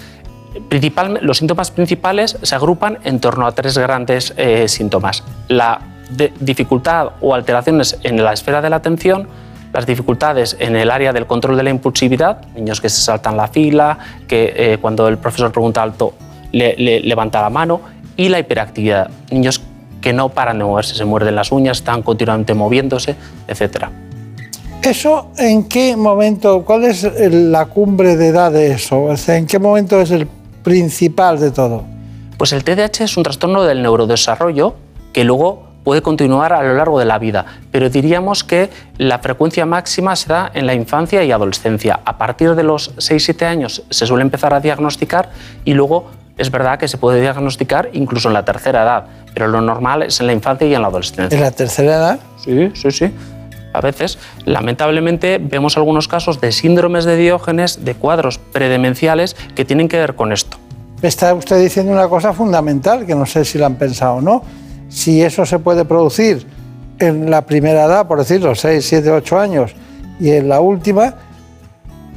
[1.20, 5.22] los síntomas principales se agrupan en torno a tres grandes eh, síntomas.
[5.46, 9.28] La de dificultad o alteraciones en la esfera de la atención,
[9.72, 13.48] las dificultades en el área del control de la impulsividad, niños que se saltan la
[13.48, 13.98] fila,
[14.28, 16.14] que eh, cuando el profesor pregunta alto
[16.52, 17.80] le, levanta la mano,
[18.16, 19.60] y la hiperactividad, niños
[20.00, 23.16] que no paran de moverse, se muerden las uñas, están continuamente moviéndose,
[23.48, 23.86] etc.
[24.82, 29.12] ¿Eso en qué momento, cuál es la cumbre de edad de eso?
[29.26, 30.28] ¿En qué momento es el
[30.62, 31.84] principal de todo?
[32.36, 34.74] Pues el TDAH es un trastorno del neurodesarrollo
[35.12, 39.66] que luego puede continuar a lo largo de la vida, pero diríamos que la frecuencia
[39.66, 42.00] máxima se da en la infancia y adolescencia.
[42.04, 45.30] A partir de los 6-7 años se suele empezar a diagnosticar
[45.64, 46.06] y luego
[46.36, 49.04] es verdad que se puede diagnosticar incluso en la tercera edad,
[49.34, 51.36] pero lo normal es en la infancia y en la adolescencia.
[51.36, 52.20] ¿En la tercera edad?
[52.42, 53.12] Sí, sí, sí.
[53.72, 59.88] A veces, lamentablemente, vemos algunos casos de síndromes de Diógenes, de cuadros predemenciales que tienen
[59.88, 60.56] que ver con esto.
[61.02, 64.42] está usted diciendo una cosa fundamental, que no sé si la han pensado o no
[64.94, 66.46] si eso se puede producir
[67.00, 69.74] en la primera edad, por decirlo, 6, 7, 8 años,
[70.20, 71.16] y en la última,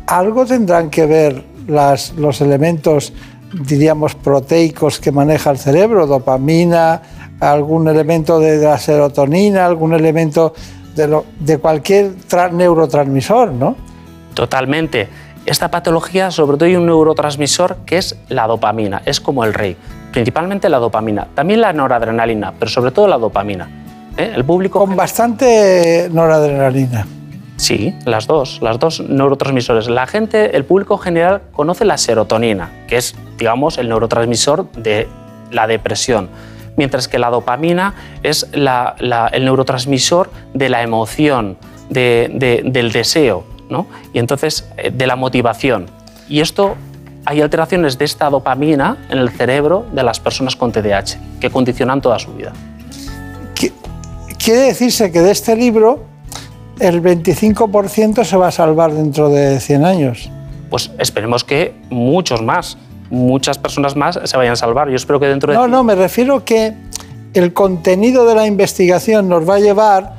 [0.06, 3.14] algo tendrán que ver los elementos,
[3.52, 7.02] diríamos, proteicos que maneja el cerebro, dopamina,
[7.40, 10.54] algún elemento de, la serotonina, algún elemento
[10.96, 12.12] de, de cualquier
[12.54, 13.76] neurotransmisor, ¿no?
[14.36, 15.08] Totalmente.
[15.48, 19.78] Esta patología, sobre todo, hay un neurotransmisor que es la dopamina, es como el rey
[20.12, 23.70] principalmente la dopamina, también la noradrenalina, pero sobre todo la dopamina.
[24.18, 24.32] ¿eh?
[24.36, 27.06] El público con bastante noradrenalina.
[27.58, 29.90] Sí, las dos, las dos neurotransmisores.
[29.90, 35.08] La gente, el público general conoce la serotonina, que es, digamos, el neurotransmisor de
[35.52, 36.30] la depresión,
[36.76, 38.70] mientras que la dopamina es el
[39.44, 41.58] neurotransmisor de la emoción,
[41.90, 43.88] del deseo, ¿no?
[44.14, 45.88] Y entonces eh, de la motivación.
[46.30, 46.76] Y esto
[47.28, 52.00] hay alteraciones de esta dopamina en el cerebro de las personas con TDAH que condicionan
[52.00, 52.54] toda su vida.
[54.38, 56.06] Quiere decirse que de este libro
[56.80, 60.32] el 25% se va a salvar dentro de 100 años.
[60.70, 62.78] Pues esperemos que muchos más,
[63.10, 64.88] muchas personas más se vayan a salvar.
[64.88, 65.58] Yo espero que dentro de...
[65.58, 66.76] No, no, me refiero que
[67.34, 70.16] el contenido de la investigación nos va a llevar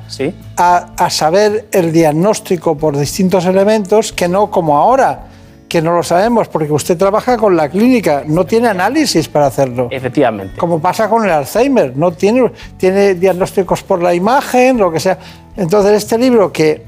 [0.57, 5.25] a, a saber el diagnóstico por distintos elementos que no como ahora
[5.69, 9.87] que no lo sabemos, porque usted trabaja con la clínica, no tiene análisis para hacerlo.
[9.91, 10.57] Efectivamente.
[10.57, 15.19] Como pasa con el Alzheimer, no tiene, tiene diagnósticos por la imagen, lo que sea.
[15.55, 16.83] Entonces, este libro que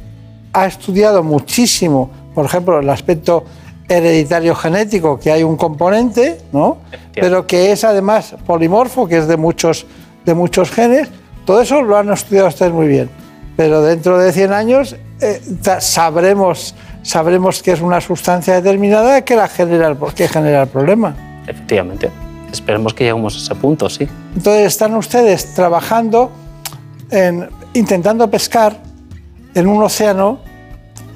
[0.52, 3.46] ha estudiado muchísimo, por ejemplo, el aspecto
[3.88, 6.78] hereditario genético, que hay un componente, ¿no?
[7.14, 9.86] Pero que es además polimorfo, que es de muchos,
[10.26, 11.08] de muchos genes,
[11.46, 13.10] todo eso lo han estudiado ustedes muy bien.
[13.58, 15.40] Pero dentro de 100 años eh,
[15.80, 16.74] sabremos
[17.04, 21.16] sabremos que es una sustancia determinada que la genera, que genera el problema.
[21.48, 22.10] Efectivamente.
[22.52, 24.08] Esperemos que lleguemos a ese punto, sí.
[24.36, 26.32] Entonces están ustedes trabajando,
[27.10, 28.76] en, intentando pescar
[29.56, 30.40] en un océano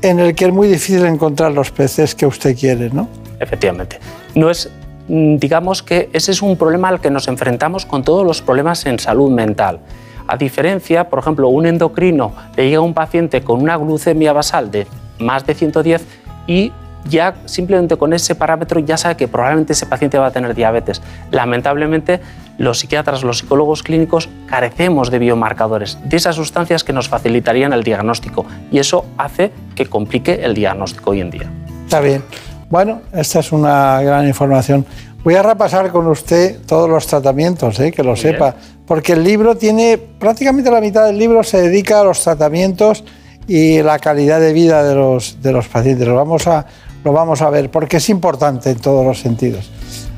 [0.01, 3.07] en el que es muy difícil encontrar los peces que usted quiere, ¿no?
[3.39, 3.99] Efectivamente.
[4.33, 4.69] No es,
[5.07, 8.85] mm, digamos que ese es un problema al que nos enfrentamos con todos los problemas
[8.85, 9.79] en salud mental.
[10.27, 14.71] A diferencia, por ejemplo, un endocrino le llega a un paciente con una glucemia basal
[14.71, 14.87] de
[15.19, 16.05] más de 110
[16.47, 16.71] y
[17.09, 21.01] ya simplemente con ese parámetro ya sabe que probablemente ese paciente va a tener diabetes.
[21.31, 22.19] Lamentablemente,
[22.57, 27.83] los psiquiatras, los psicólogos clínicos carecemos de biomarcadores, de esas sustancias que nos facilitarían el
[27.83, 31.51] diagnóstico y eso hace que complique el diagnóstico hoy en día.
[31.83, 32.23] Está bien.
[32.69, 34.85] Bueno, esta es una gran información.
[35.23, 37.91] Voy a repasar con usted todos los tratamientos, ¿eh?
[37.91, 38.55] que lo sepa,
[38.85, 43.03] porque el libro tiene prácticamente la mitad del libro se dedica a los tratamientos
[43.47, 46.07] y la calidad de vida de los, de los pacientes.
[46.07, 46.65] Lo vamos, a,
[47.03, 49.69] lo vamos a ver porque es importante en todos los sentidos.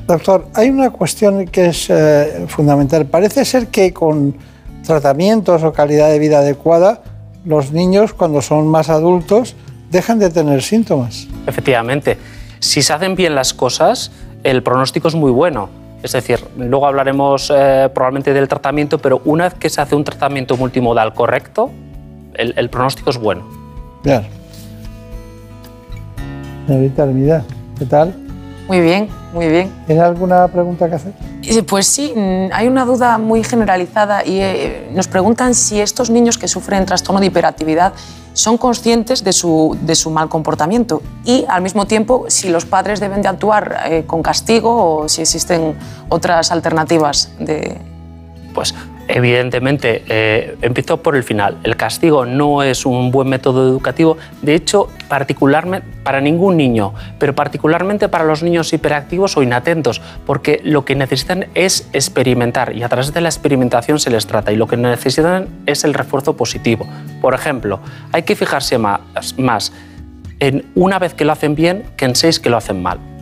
[0.06, 3.04] Doctor, hay una cuestión que es eh, fundamental.
[3.06, 4.36] Parece ser que con
[4.86, 7.02] tratamientos o calidad de vida adecuada,
[7.44, 9.54] los niños cuando son más adultos
[9.90, 11.28] dejan de tener síntomas.
[11.46, 12.16] Efectivamente,
[12.58, 14.10] si se hacen bien las cosas,
[14.44, 15.68] el pronóstico es muy bueno.
[16.02, 20.04] Es decir, luego hablaremos eh, probablemente del tratamiento, pero una vez que se hace un
[20.04, 21.70] tratamiento multimodal correcto,
[22.38, 23.42] el, el pronóstico es bueno.
[24.02, 24.26] Bien.
[26.66, 27.44] Señorita Hermida,
[27.78, 28.14] ¿qué tal?
[28.68, 29.72] Muy bien, muy bien.
[29.86, 31.12] ¿Tiene alguna pregunta que hacer?
[31.42, 36.10] Eh, Pues sí, mm, hay una duda muy generalizada y eh, nos preguntan si estos
[36.10, 37.94] niños que sufren trastorno de hiperactividad
[38.34, 43.00] son conscientes de su, de su mal comportamiento y al mismo tiempo si los padres
[43.00, 45.74] deben de actuar eh, con castigo o si existen
[46.08, 47.78] otras alternativas de...
[48.54, 48.74] Pues
[49.08, 51.58] evidentemente, eh, empiezo por el final.
[51.64, 54.16] El castigo no es un buen método educativo.
[54.42, 60.60] De hecho, particularmente para ningún niño, pero particularmente para los niños hiperactivos o inatentos, porque
[60.62, 64.56] lo que necesitan es experimentar y a través de la experimentación se les trata y
[64.56, 66.86] lo que necesitan es el refuerzo positivo.
[67.20, 67.80] Por ejemplo,
[68.12, 69.00] hay que fijarse más,
[69.36, 69.72] más
[70.40, 73.17] en una vez que lo hacen bien que en seis que lo hacen mal.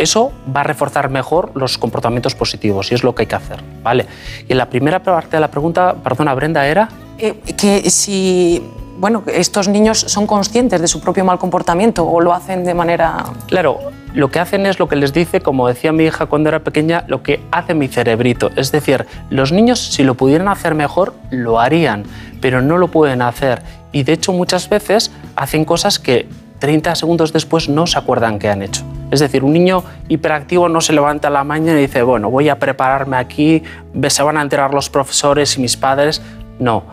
[0.00, 3.62] Eso va a reforzar mejor los comportamientos positivos y es lo que hay que hacer,
[3.82, 4.06] ¿vale?
[4.48, 8.62] Y en la primera parte de la pregunta, perdona Brenda, era Eh, que si
[8.96, 13.24] bueno, estos niños son conscientes de su propio mal comportamiento o lo hacen de manera...
[13.46, 13.78] Claro,
[14.12, 17.04] lo que hacen es lo que les dice, como decía mi hija cuando era pequeña,
[17.06, 18.50] lo que hace mi cerebrito.
[18.56, 22.04] Es decir, los niños si lo pudieran hacer mejor, lo harían,
[22.42, 23.62] pero no lo pueden hacer.
[23.92, 26.28] Y de hecho muchas veces hacen cosas que
[26.58, 28.84] 30 segundos después no se acuerdan que han hecho.
[29.10, 32.58] Es decir, un niño hiperactivo no se levanta la mañana y dice, bueno, voy a
[32.58, 33.62] prepararme aquí,
[34.08, 36.22] se van a enterar los profesores y mis padres.
[36.58, 36.84] No,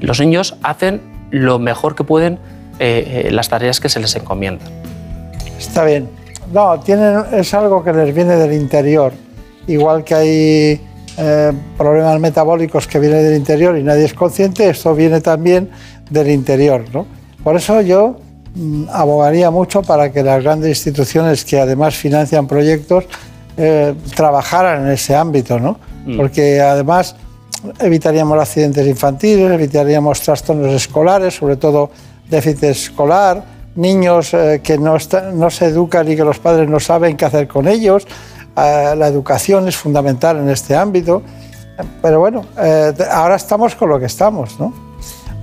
[0.00, 1.00] los niños hacen
[1.30, 2.38] lo mejor que pueden
[2.78, 4.68] eh, eh, las tareas que se les encomiendan.
[5.58, 6.08] Está bien.
[6.52, 6.74] No,
[7.32, 9.12] es algo que les viene del interior.
[9.66, 10.80] Igual que hay
[11.16, 15.70] eh, problemas metabólicos que vienen del interior y nadie es consciente, esto viene también
[16.10, 16.84] del interior.
[16.92, 17.06] ¿no?
[17.44, 18.16] Por eso yo
[18.92, 23.04] abogaría mucho para que las grandes instituciones que además financian proyectos
[23.56, 25.78] eh, trabajaran en ese ámbito, ¿no?
[26.06, 26.16] Mm.
[26.16, 27.14] Porque además
[27.78, 31.90] evitaríamos accidentes infantiles, evitaríamos trastornos escolares, sobre todo
[32.28, 33.44] déficit escolar,
[33.76, 37.24] niños eh, que no, está- no se educan y que los padres no saben qué
[37.24, 38.06] hacer con ellos.
[38.56, 41.22] Eh, la educación es fundamental en este ámbito.
[42.02, 44.74] Pero bueno, eh, ahora estamos con lo que estamos, ¿no?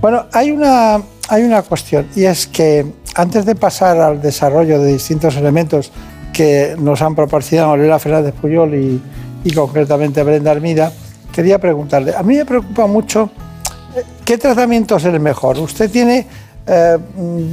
[0.00, 2.86] Bueno, hay una, hay una cuestión y es que
[3.20, 5.92] antes de pasar al desarrollo de distintos elementos
[6.32, 9.02] que nos han proporcionado Lola Fernández Puyol y,
[9.44, 10.92] y concretamente Brenda Armida,
[11.32, 13.30] quería preguntarle, a mí me preocupa mucho
[13.94, 15.58] eh, qué tratamiento es el mejor.
[15.58, 16.26] Usted tiene
[16.66, 16.98] eh,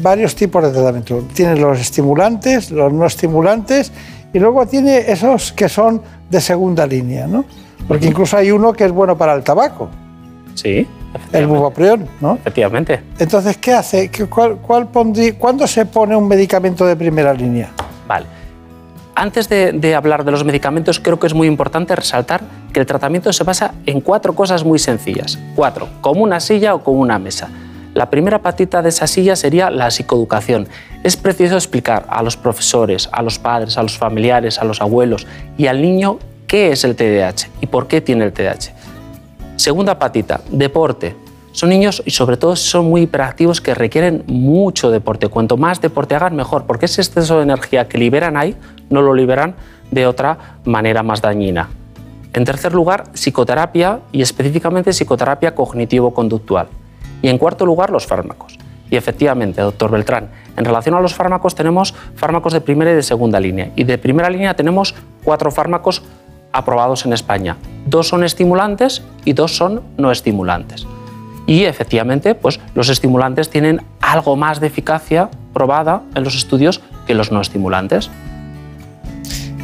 [0.02, 1.26] varios tipos de tratamiento.
[1.34, 3.92] Tiene los estimulantes, los no estimulantes
[4.32, 7.44] y luego tiene esos que son de segunda línea, ¿no?
[7.88, 9.90] Porque incluso hay uno que es bueno para el tabaco,
[10.56, 10.88] Sí,
[11.32, 12.36] el bupropión, ¿no?
[12.36, 13.02] efectivamente.
[13.20, 14.10] Entonces, ¿qué hace?
[14.10, 17.70] ¿Qué- cuál, cuál pondrí- ¿Cuándo se pone un medicamento de primera línea?
[18.08, 18.26] Vale.
[19.16, 22.42] Antes de, de hablar de los medicamentos, creo que es muy importante resaltar
[22.72, 25.40] que el tratamiento se basa en cuatro cosas muy sencillas.
[25.56, 27.50] Cuatro, como una silla o como una mesa.
[27.96, 30.68] La primera patita de esa silla sería la psicoeducación.
[31.04, 35.26] Es preciso explicar a los profesores, a los padres, a los familiares, a los abuelos
[35.58, 38.74] y al niño qué es el TDAH y por qué tiene el TDAH.
[39.58, 41.16] Segunda patita, deporte.
[41.52, 45.30] Son niños y sobre todo son muy hiperactivos que requieren mucho deporte.
[45.30, 48.56] Cuanto más deporte hagan, mejor, porque ese exceso de energía que liberan ahí
[48.92, 49.56] no lo liberan
[49.90, 51.70] de otra manera más dañina.
[52.34, 56.68] En tercer lugar, psicoterapia y específicamente psicoterapia cognitivo-conductual.
[57.24, 58.60] Y en cuarto lugar, los fármacos.
[58.92, 63.02] Y efectivamente, doctor Beltrán, en relación a los fármacos tenemos fármacos de primera y de
[63.02, 63.72] segunda línea.
[63.76, 64.94] Y de primera línea tenemos
[65.24, 66.04] cuatro fármacos
[66.52, 67.58] aprobados en España.
[67.86, 70.86] Dos son estimulantes y dos son no estimulantes.
[71.46, 77.14] Y efectivamente, pues los estimulantes tienen algo más de eficacia probada en los estudios que
[77.14, 78.10] los no estimulantes.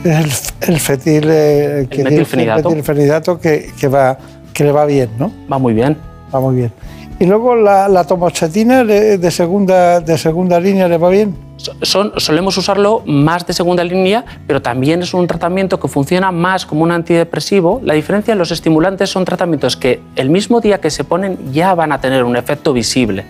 [0.03, 2.69] Es el, el fetil, eh, que El metilfenidato.
[2.69, 4.17] metilfenidato que, que va,
[4.53, 5.31] que le va bien, ¿no?
[5.51, 5.97] Va muy bien.
[6.33, 6.71] Va muy bien.
[7.19, 11.35] Y luego la, la tomochatina le- de segunda, de segunda línea le va bien.
[11.81, 16.83] Solemos usarlo más de segunda línea, pero también es un tratamiento que funciona más como
[16.83, 17.81] un antidepresivo.
[17.83, 21.73] La diferencia en los estimulantes son tratamientos que el mismo día que se ponen ya
[21.75, 23.25] van a tener un efecto visible,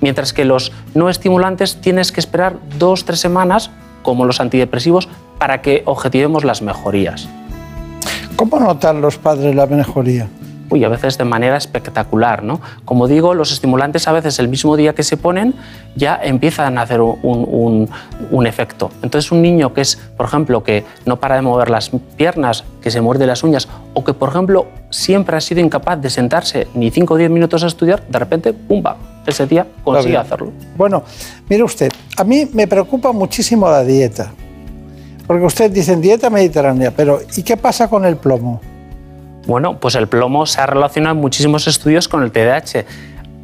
[0.00, 3.70] mientras que los no estimulantes tienes que esperar dos, tres semanas,
[4.02, 5.08] como los antidepresivos,
[5.38, 7.28] para que objetivemos las mejorías.
[8.36, 10.28] ¿Cómo notan los padres la mejoría?
[10.68, 12.60] Uy, a veces de manera espectacular, ¿no?
[12.84, 15.54] Como digo, los estimulantes a veces el mismo día que se ponen
[15.94, 17.88] ya empiezan a hacer un,
[18.30, 18.90] un, efecto.
[19.02, 22.90] Entonces un niño que es, por ejemplo, que no para de mover las piernas, que
[22.90, 26.90] se muerde las uñas, o que, por ejemplo, siempre ha sido incapaz de sentarse ni
[26.90, 30.52] 5 o 10 minutos a estudiar, de repente, ¡pumba!, ese día consigue hacerlo.
[30.76, 31.02] Bueno,
[31.48, 34.32] mire usted, a mí me preocupa muchísimo la dieta.
[35.26, 38.60] Porque usted dice dieta mediterránea, pero ¿y qué pasa con el plomo?
[39.46, 42.84] Bueno, pues el plomo se ha relacionado en muchísimos estudios con el TDAH.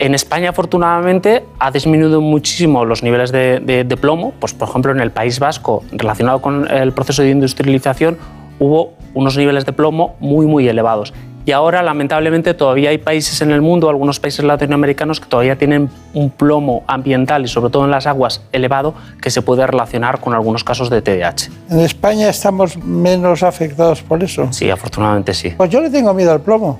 [0.00, 4.32] En España, afortunadamente, ha disminuido muchísimo los niveles de, plomo.
[4.40, 8.18] Pues, por ejemplo, en el País Vasco, relacionado con el proceso de industrialización,
[8.58, 11.14] hubo unos niveles de plomo muy, muy elevados.
[11.44, 15.90] Y ahora, lamentablemente, todavía hay países en el mundo, algunos países latinoamericanos, que todavía tienen
[16.14, 20.34] un plomo ambiental y sobre todo en las aguas elevado que se puede relacionar con
[20.34, 21.50] algunos casos de TDAH.
[21.70, 24.52] ¿En España estamos menos afectados por eso?
[24.52, 25.50] Sí, afortunadamente sí.
[25.56, 26.78] Pues yo le tengo miedo al plomo.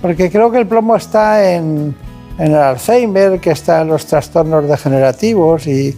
[0.00, 1.94] Porque creo que el plomo está en,
[2.38, 5.94] el Alzheimer, que está en los trastornos degenerativos y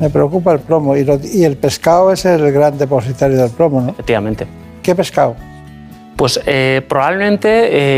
[0.00, 0.96] me preocupa el plomo.
[0.96, 3.90] Y, y el pescado es el gran depositario del plomo, ¿no?
[3.90, 4.46] Efectivamente.
[4.82, 5.36] ¿Qué pescado?
[6.22, 7.48] Pues eh, probablemente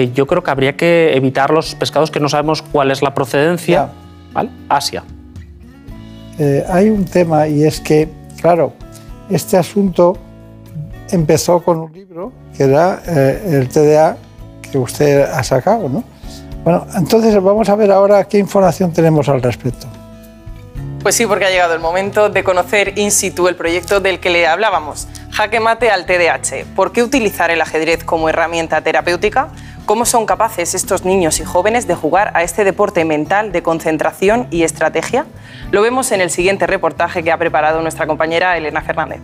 [0.00, 3.12] eh, yo creo que habría que evitar los pescados que no sabemos cuál es la
[3.12, 3.90] procedencia.
[4.32, 4.48] ¿vale?
[4.66, 5.04] Asia.
[6.38, 8.08] Eh, hay un tema y es que,
[8.40, 8.72] claro,
[9.28, 10.16] este asunto
[11.10, 14.16] empezó con un libro que era el TDA
[14.72, 16.02] que usted ha sacado, ¿no?
[16.64, 19.86] Bueno, entonces vamos a ver ahora qué información tenemos al respecto.
[21.04, 24.30] Pues sí, porque ha llegado el momento de conocer in situ el proyecto del que
[24.30, 25.06] le hablábamos.
[25.32, 26.64] Jaque mate al TDAH.
[26.74, 29.48] ¿Por qué utilizar el ajedrez como herramienta terapéutica?
[29.84, 34.48] ¿Cómo son capaces estos niños y jóvenes de jugar a este deporte mental de concentración
[34.50, 35.26] y estrategia?
[35.72, 39.20] Lo vemos en el siguiente reportaje que ha preparado nuestra compañera Elena Fernández.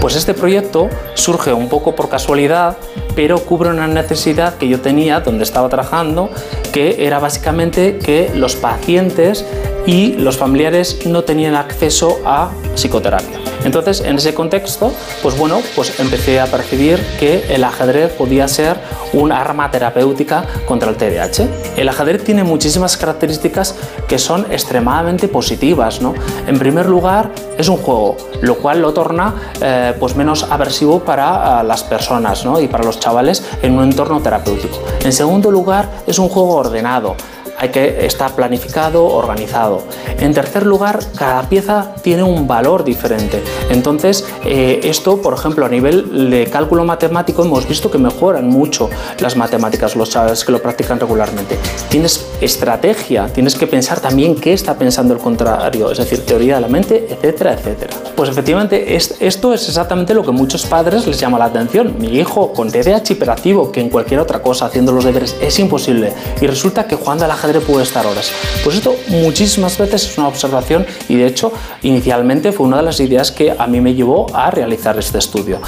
[0.00, 2.78] Pues este proyecto surge un poco por casualidad,
[3.14, 6.30] pero cubre una necesidad que yo tenía donde estaba trabajando,
[6.72, 9.44] que era básicamente que los pacientes
[9.86, 13.39] y los familiares no tenían acceso a psicoterapia.
[13.70, 14.92] Entonces, en ese contexto,
[15.22, 18.76] pues bueno, pues empecé a percibir que el ajedrez podía ser
[19.12, 21.46] un arma terapéutica contra el TDAH.
[21.76, 23.76] El ajedrez tiene muchísimas características
[24.08, 26.14] que son extremadamente positivas, ¿no?
[26.48, 31.60] En primer lugar, es un juego, lo cual lo torna eh, pues menos aversivo para
[31.60, 32.60] eh, las personas ¿no?
[32.60, 34.82] y para los chavales en un entorno terapéutico.
[35.04, 37.14] En segundo lugar, es un juego ordenado
[37.60, 39.82] hay que estar planificado, organizado.
[40.18, 43.42] En tercer lugar, cada pieza tiene un valor diferente.
[43.68, 48.88] Entonces, eh, esto, por ejemplo, a nivel de cálculo matemático, hemos visto que mejoran mucho
[49.18, 51.58] las matemáticas los chavales que lo practican regularmente.
[51.90, 56.62] Tienes estrategia, tienes que pensar también qué está pensando el contrario, es decir, teoría de
[56.62, 57.94] la mente, etcétera, etcétera.
[58.16, 61.96] Pues efectivamente, esto es exactamente lo que muchos padres les llama la atención.
[61.98, 66.14] Mi hijo con TDAH hiperactivo, que en cualquier otra cosa, haciendo los deberes, es imposible.
[66.40, 68.30] Y resulta que jugando al ajedrez puede estar horas.
[68.62, 71.52] Pues esto muchísimas veces es una observación y de hecho
[71.82, 75.58] inicialmente fue una de las ideas que a mí me llevó a realizar este estudio.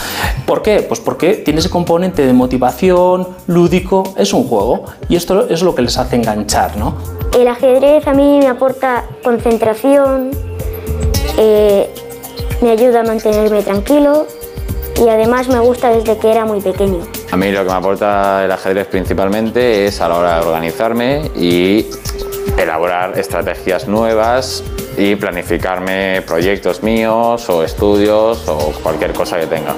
[0.46, 0.82] ¿Por qué?
[0.82, 5.74] Pues porque tiene ese componente de motivación, lúdico, es un juego y esto es lo
[5.74, 6.94] que les hace enganchar, ¿no?
[7.36, 10.30] El ajedrez a mí me aporta concentración,
[11.38, 11.90] eh,
[12.60, 14.26] me ayuda a mantenerme tranquilo
[15.02, 17.00] y además me gusta desde que era muy pequeño.
[17.32, 21.30] A mí lo que me aporta el ajedrez principalmente es a la hora de organizarme
[21.34, 21.86] y
[22.58, 24.62] elaborar estrategias nuevas
[24.98, 29.74] y planificarme proyectos míos o estudios o cualquier cosa que tenga.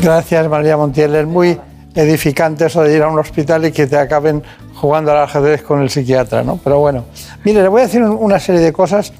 [0.00, 1.60] Gracias María Montiel, es muy
[1.94, 4.42] edificante eso de ir a un hospital y que te acaben
[4.76, 6.58] jugando al ajedrez con el psiquiatra, ¿no?
[6.64, 7.04] Pero bueno,
[7.44, 9.12] mire, le voy a decir una serie de cosas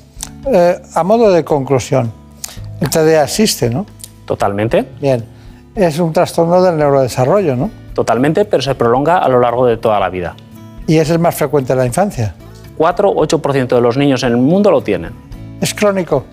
[0.50, 2.10] eh, a modo de conclusión.
[2.80, 3.84] El TDA existe, ¿no?
[4.26, 4.84] Totalmente.
[5.00, 5.24] Bien.
[5.74, 7.70] Es un trastorno del neurodesarrollo, ¿no?
[7.94, 10.34] Totalmente, pero se prolonga a lo largo de toda la vida.
[10.86, 12.34] ¿Y es el más frecuente en la infancia?
[12.78, 15.12] 4-8% de los niños en el mundo lo tienen.
[15.60, 16.24] ¿Es crónico?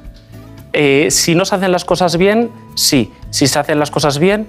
[0.73, 3.13] Eh, si no se hacen las cosas bien, sí.
[3.29, 4.47] Si se hacen las cosas bien,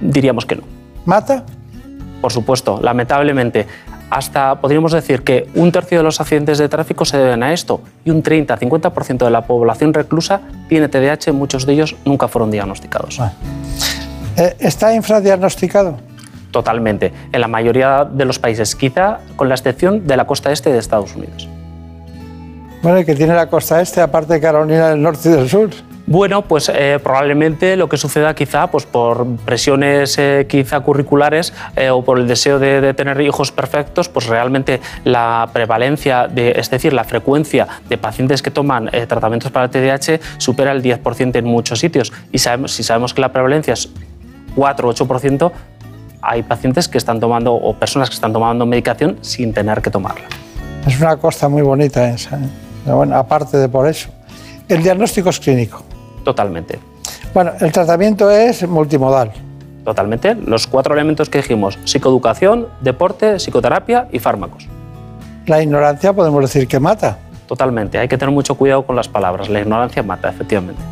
[0.00, 0.62] diríamos que no.
[1.04, 1.44] ¿Mata?
[2.20, 3.66] Por supuesto, lamentablemente
[4.10, 7.80] hasta podríamos decir que un tercio de los accidentes de tráfico se deben a esto
[8.04, 13.20] y un 30-50% de la población reclusa tiene TDAH, muchos de ellos nunca fueron diagnosticados.
[14.36, 15.98] Eh, ¿Está infradiagnosticado?
[16.50, 20.72] Totalmente, en la mayoría de los países, quizá con la excepción de la costa este
[20.72, 21.48] de Estados Unidos.
[22.82, 25.70] Bueno, ¿y qué tiene la costa este, aparte de Carolina del Norte y del Sur?
[26.08, 31.90] Bueno, pues eh, probablemente lo que suceda quizá pues por presiones eh, quizá curriculares eh,
[31.90, 36.92] o por el deseo de, tener hijos perfectos, pues realmente la prevalencia, de, es decir,
[36.92, 41.44] la frecuencia de pacientes que toman eh, tratamientos para el TDAH supera el 10% en
[41.44, 42.12] muchos sitios.
[42.30, 43.88] Y sabemos, si sabemos que la prevalencia es
[44.54, 45.52] 4 o 8%,
[46.22, 50.26] hay pacientes que están tomando o personas que están tomando medicación sin tener que tomarla.
[50.86, 52.36] Es una costa muy bonita esa.
[52.36, 52.48] ¿eh?
[52.84, 54.10] Bueno, aparte de por eso.
[54.68, 55.82] El diagnóstico es clínico.
[56.26, 56.80] Totalmente.
[57.32, 59.30] Bueno, el tratamiento es multimodal.
[59.84, 60.34] Totalmente.
[60.34, 64.66] Los cuatro elementos que dijimos, psicoeducación, deporte, psicoterapia y fármacos.
[65.46, 67.18] La ignorancia podemos decir que mata.
[67.46, 67.98] Totalmente.
[67.98, 69.48] Hay que tener mucho cuidado con las palabras.
[69.48, 70.82] La ignorancia mata, efectivamente.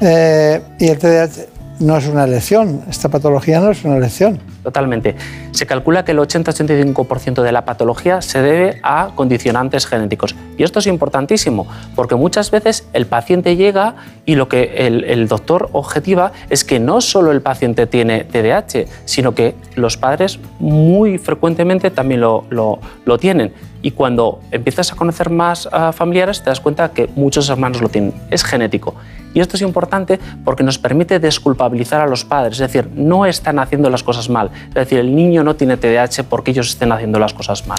[0.00, 1.46] Eh, y el TDAH
[1.80, 2.82] no es una elección.
[2.88, 4.38] Esta patología no es una elección.
[4.64, 5.14] Totalmente.
[5.50, 10.34] Se calcula que el 80-85% de la patología se debe a condicionantes genéticos.
[10.56, 15.68] Y esto es importantísimo, porque muchas veces el paciente llega y lo que el, doctor
[15.72, 21.90] objetiva es que no solo el paciente tiene TDAH, sino que los padres muy frecuentemente
[21.90, 23.52] también lo, lo- tienen.
[23.82, 27.90] Y cuando empiezas a conocer más a familiares, te das cuenta que muchos hermanos lo
[27.90, 28.14] tienen.
[28.30, 28.94] Es genético.
[29.34, 32.54] Y esto es importante porque nos permite desculpabilizar a los padres.
[32.54, 34.50] Es decir, no están haciendo las cosas mal.
[34.68, 37.78] Es decir, el niño no tiene TDAH porque ellos estén haciendo las cosas mal.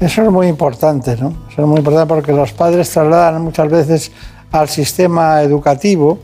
[0.00, 1.34] Eso es muy importante, ¿no?
[1.50, 4.12] Eso es muy importante porque los padres trasladan muchas veces
[4.50, 6.18] al sistema educativo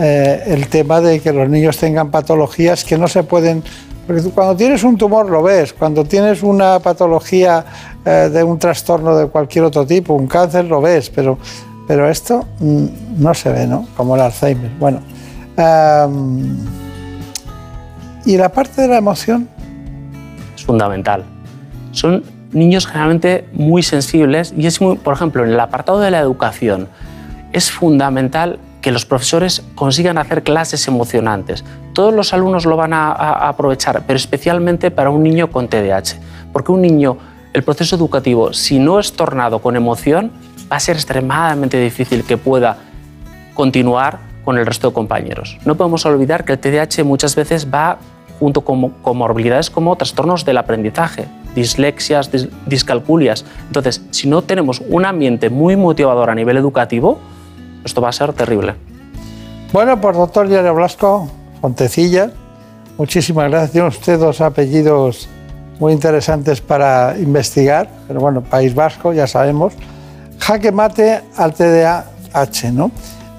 [0.00, 3.64] eh, el tema de que los niños tengan patologías que no se pueden...
[4.06, 7.64] Porque tú cuando tienes un tumor lo ves, cuando tienes una patología
[8.04, 11.36] eh, de un trastorno de cualquier otro tipo, un cáncer, lo ves, pero,
[11.86, 12.86] pero esto mm,
[13.18, 13.88] no se ve, ¿no?
[13.96, 14.70] Como el Alzheimer.
[14.78, 15.00] Bueno,
[15.56, 16.56] am,
[18.28, 19.48] ¿y la parte de la emoción?
[20.54, 21.24] es fundamental.
[21.92, 22.22] Son
[22.52, 26.88] niños generalmente muy sensibles y es muy, por ejemplo, en el apartado de la educación,
[27.52, 31.64] es fundamental que los profesores consigan hacer clases emocionantes.
[31.94, 36.16] Todos los alumnos lo van a, a- aprovechar, pero especialmente para un niño con TDAH,
[36.52, 37.16] porque un niño,
[37.54, 40.30] el proceso educativo, si no es tornado con emoción,
[40.70, 42.76] va a ser extremadamente difícil que pueda
[43.54, 45.58] continuar con el resto de compañeros.
[45.64, 47.98] No podemos olvidar que el TDAH muchas veces va
[48.38, 53.44] junto con comorbilidades como trastornos del aprendizaje, dislexias, dis- discalculias.
[53.66, 57.18] Entonces, si no tenemos un ambiente muy motivador a nivel educativo,
[57.84, 58.74] esto va a ser terrible.
[59.72, 61.28] Bueno, pues doctor Diario Blasco,
[61.60, 62.30] Fontecilla,
[62.96, 63.72] muchísimas gracias.
[63.72, 65.28] Tiene usted dos apellidos
[65.78, 69.74] muy interesantes para investigar, pero bueno, País Vasco, ya sabemos.
[70.38, 72.90] Jaque mate al TDAH, ¿no?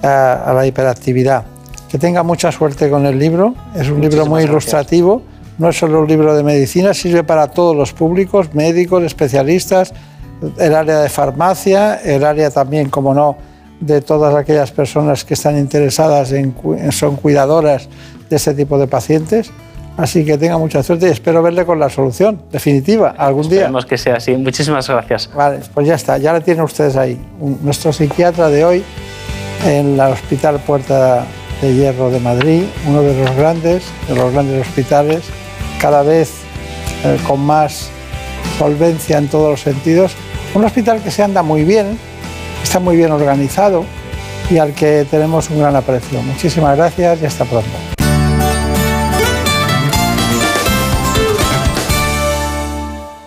[0.02, 1.44] A, la hiperactividad.
[1.90, 3.54] Que tenga mucha suerte con el libro.
[3.74, 4.50] Es un libro muy gracias.
[4.50, 5.22] ilustrativo.
[5.58, 9.92] No es solo un libro de medicina, sirve para todos los públicos, médicos, especialistas,
[10.58, 13.36] el área de farmacia, el área también, como no,
[13.80, 16.54] de todas aquellas personas que están interesadas en,
[16.92, 17.88] son cuidadoras
[18.30, 19.50] de este tipo de pacientes.
[19.96, 23.58] Así que tenga mucha suerte y espero verle con la solución definitiva algún día.
[23.58, 24.34] Esperemos que sea así.
[24.36, 25.28] Muchísimas gracias.
[25.34, 27.20] Vale, pues ya está, ya lo tienen ustedes ahí.
[27.62, 28.84] Nuestro psiquiatra de hoy
[29.66, 31.26] en el Hospital Puerta
[31.60, 35.22] de Hierro de Madrid, uno de los grandes, de los grandes hospitales,
[35.80, 36.32] cada vez
[37.04, 37.90] eh, con más
[38.58, 40.12] solvencia en todos los sentidos.
[40.54, 41.98] Un hospital que se anda muy bien,
[42.62, 43.84] está muy bien organizado
[44.50, 46.20] y al que tenemos un gran aprecio.
[46.22, 47.70] Muchísimas gracias y hasta pronto.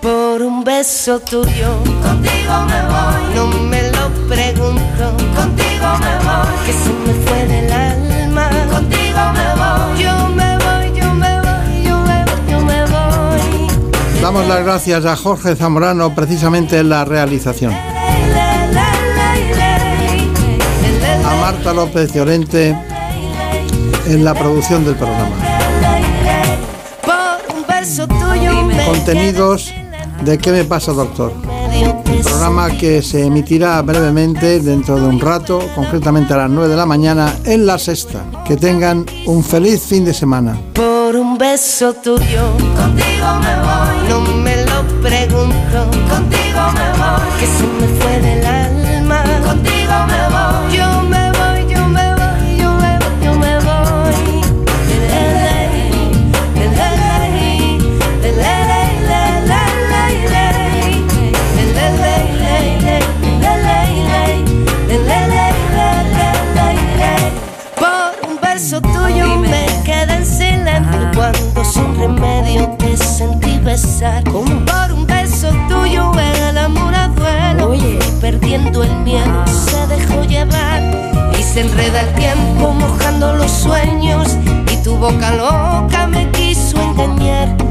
[0.01, 3.35] Por un beso tuyo, contigo me voy.
[3.35, 6.65] No me lo pregunto, contigo me voy.
[6.65, 7.92] Que se me fue del alma,
[14.23, 17.73] Damos las gracias a Jorge Zamorano precisamente en la realización.
[21.25, 22.73] A Marta López Llorente
[24.07, 25.35] en la producción del programa.
[27.01, 29.73] Por un beso tuyo me Contenidos
[30.23, 31.33] de ¿Qué me pasa, doctor?
[32.23, 36.85] Programa que se emitirá brevemente dentro de un rato, concretamente a las 9 de la
[36.85, 38.23] mañana, en la sexta.
[38.45, 40.57] Que tengan un feliz fin de semana.
[40.73, 44.09] Por un beso tuyo, contigo me voy.
[44.09, 45.77] No me lo pregunto,
[46.09, 47.29] contigo me voy.
[47.39, 50.77] Que se me fue del alma, contigo me voy.
[50.77, 50.82] Yo
[73.73, 74.23] besar.
[74.25, 77.71] Por un beso tuyo el amor duelo.
[77.71, 79.47] Oye, perdiendo el miedo ah.
[79.47, 80.81] se dejó llevar
[81.39, 84.37] y se enreda el tiempo mojando los sueños
[84.71, 87.62] y tu boca loca me quiso engañar.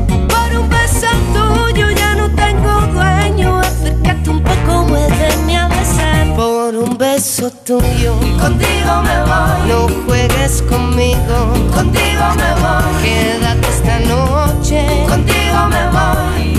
[7.03, 8.15] beso tuyo.
[8.41, 9.69] Contigo me voy.
[9.69, 11.37] No juegues conmigo.
[11.75, 13.03] Contigo me voy.
[13.03, 14.87] Quédate esta noche.
[15.09, 16.52] Contigo me voy.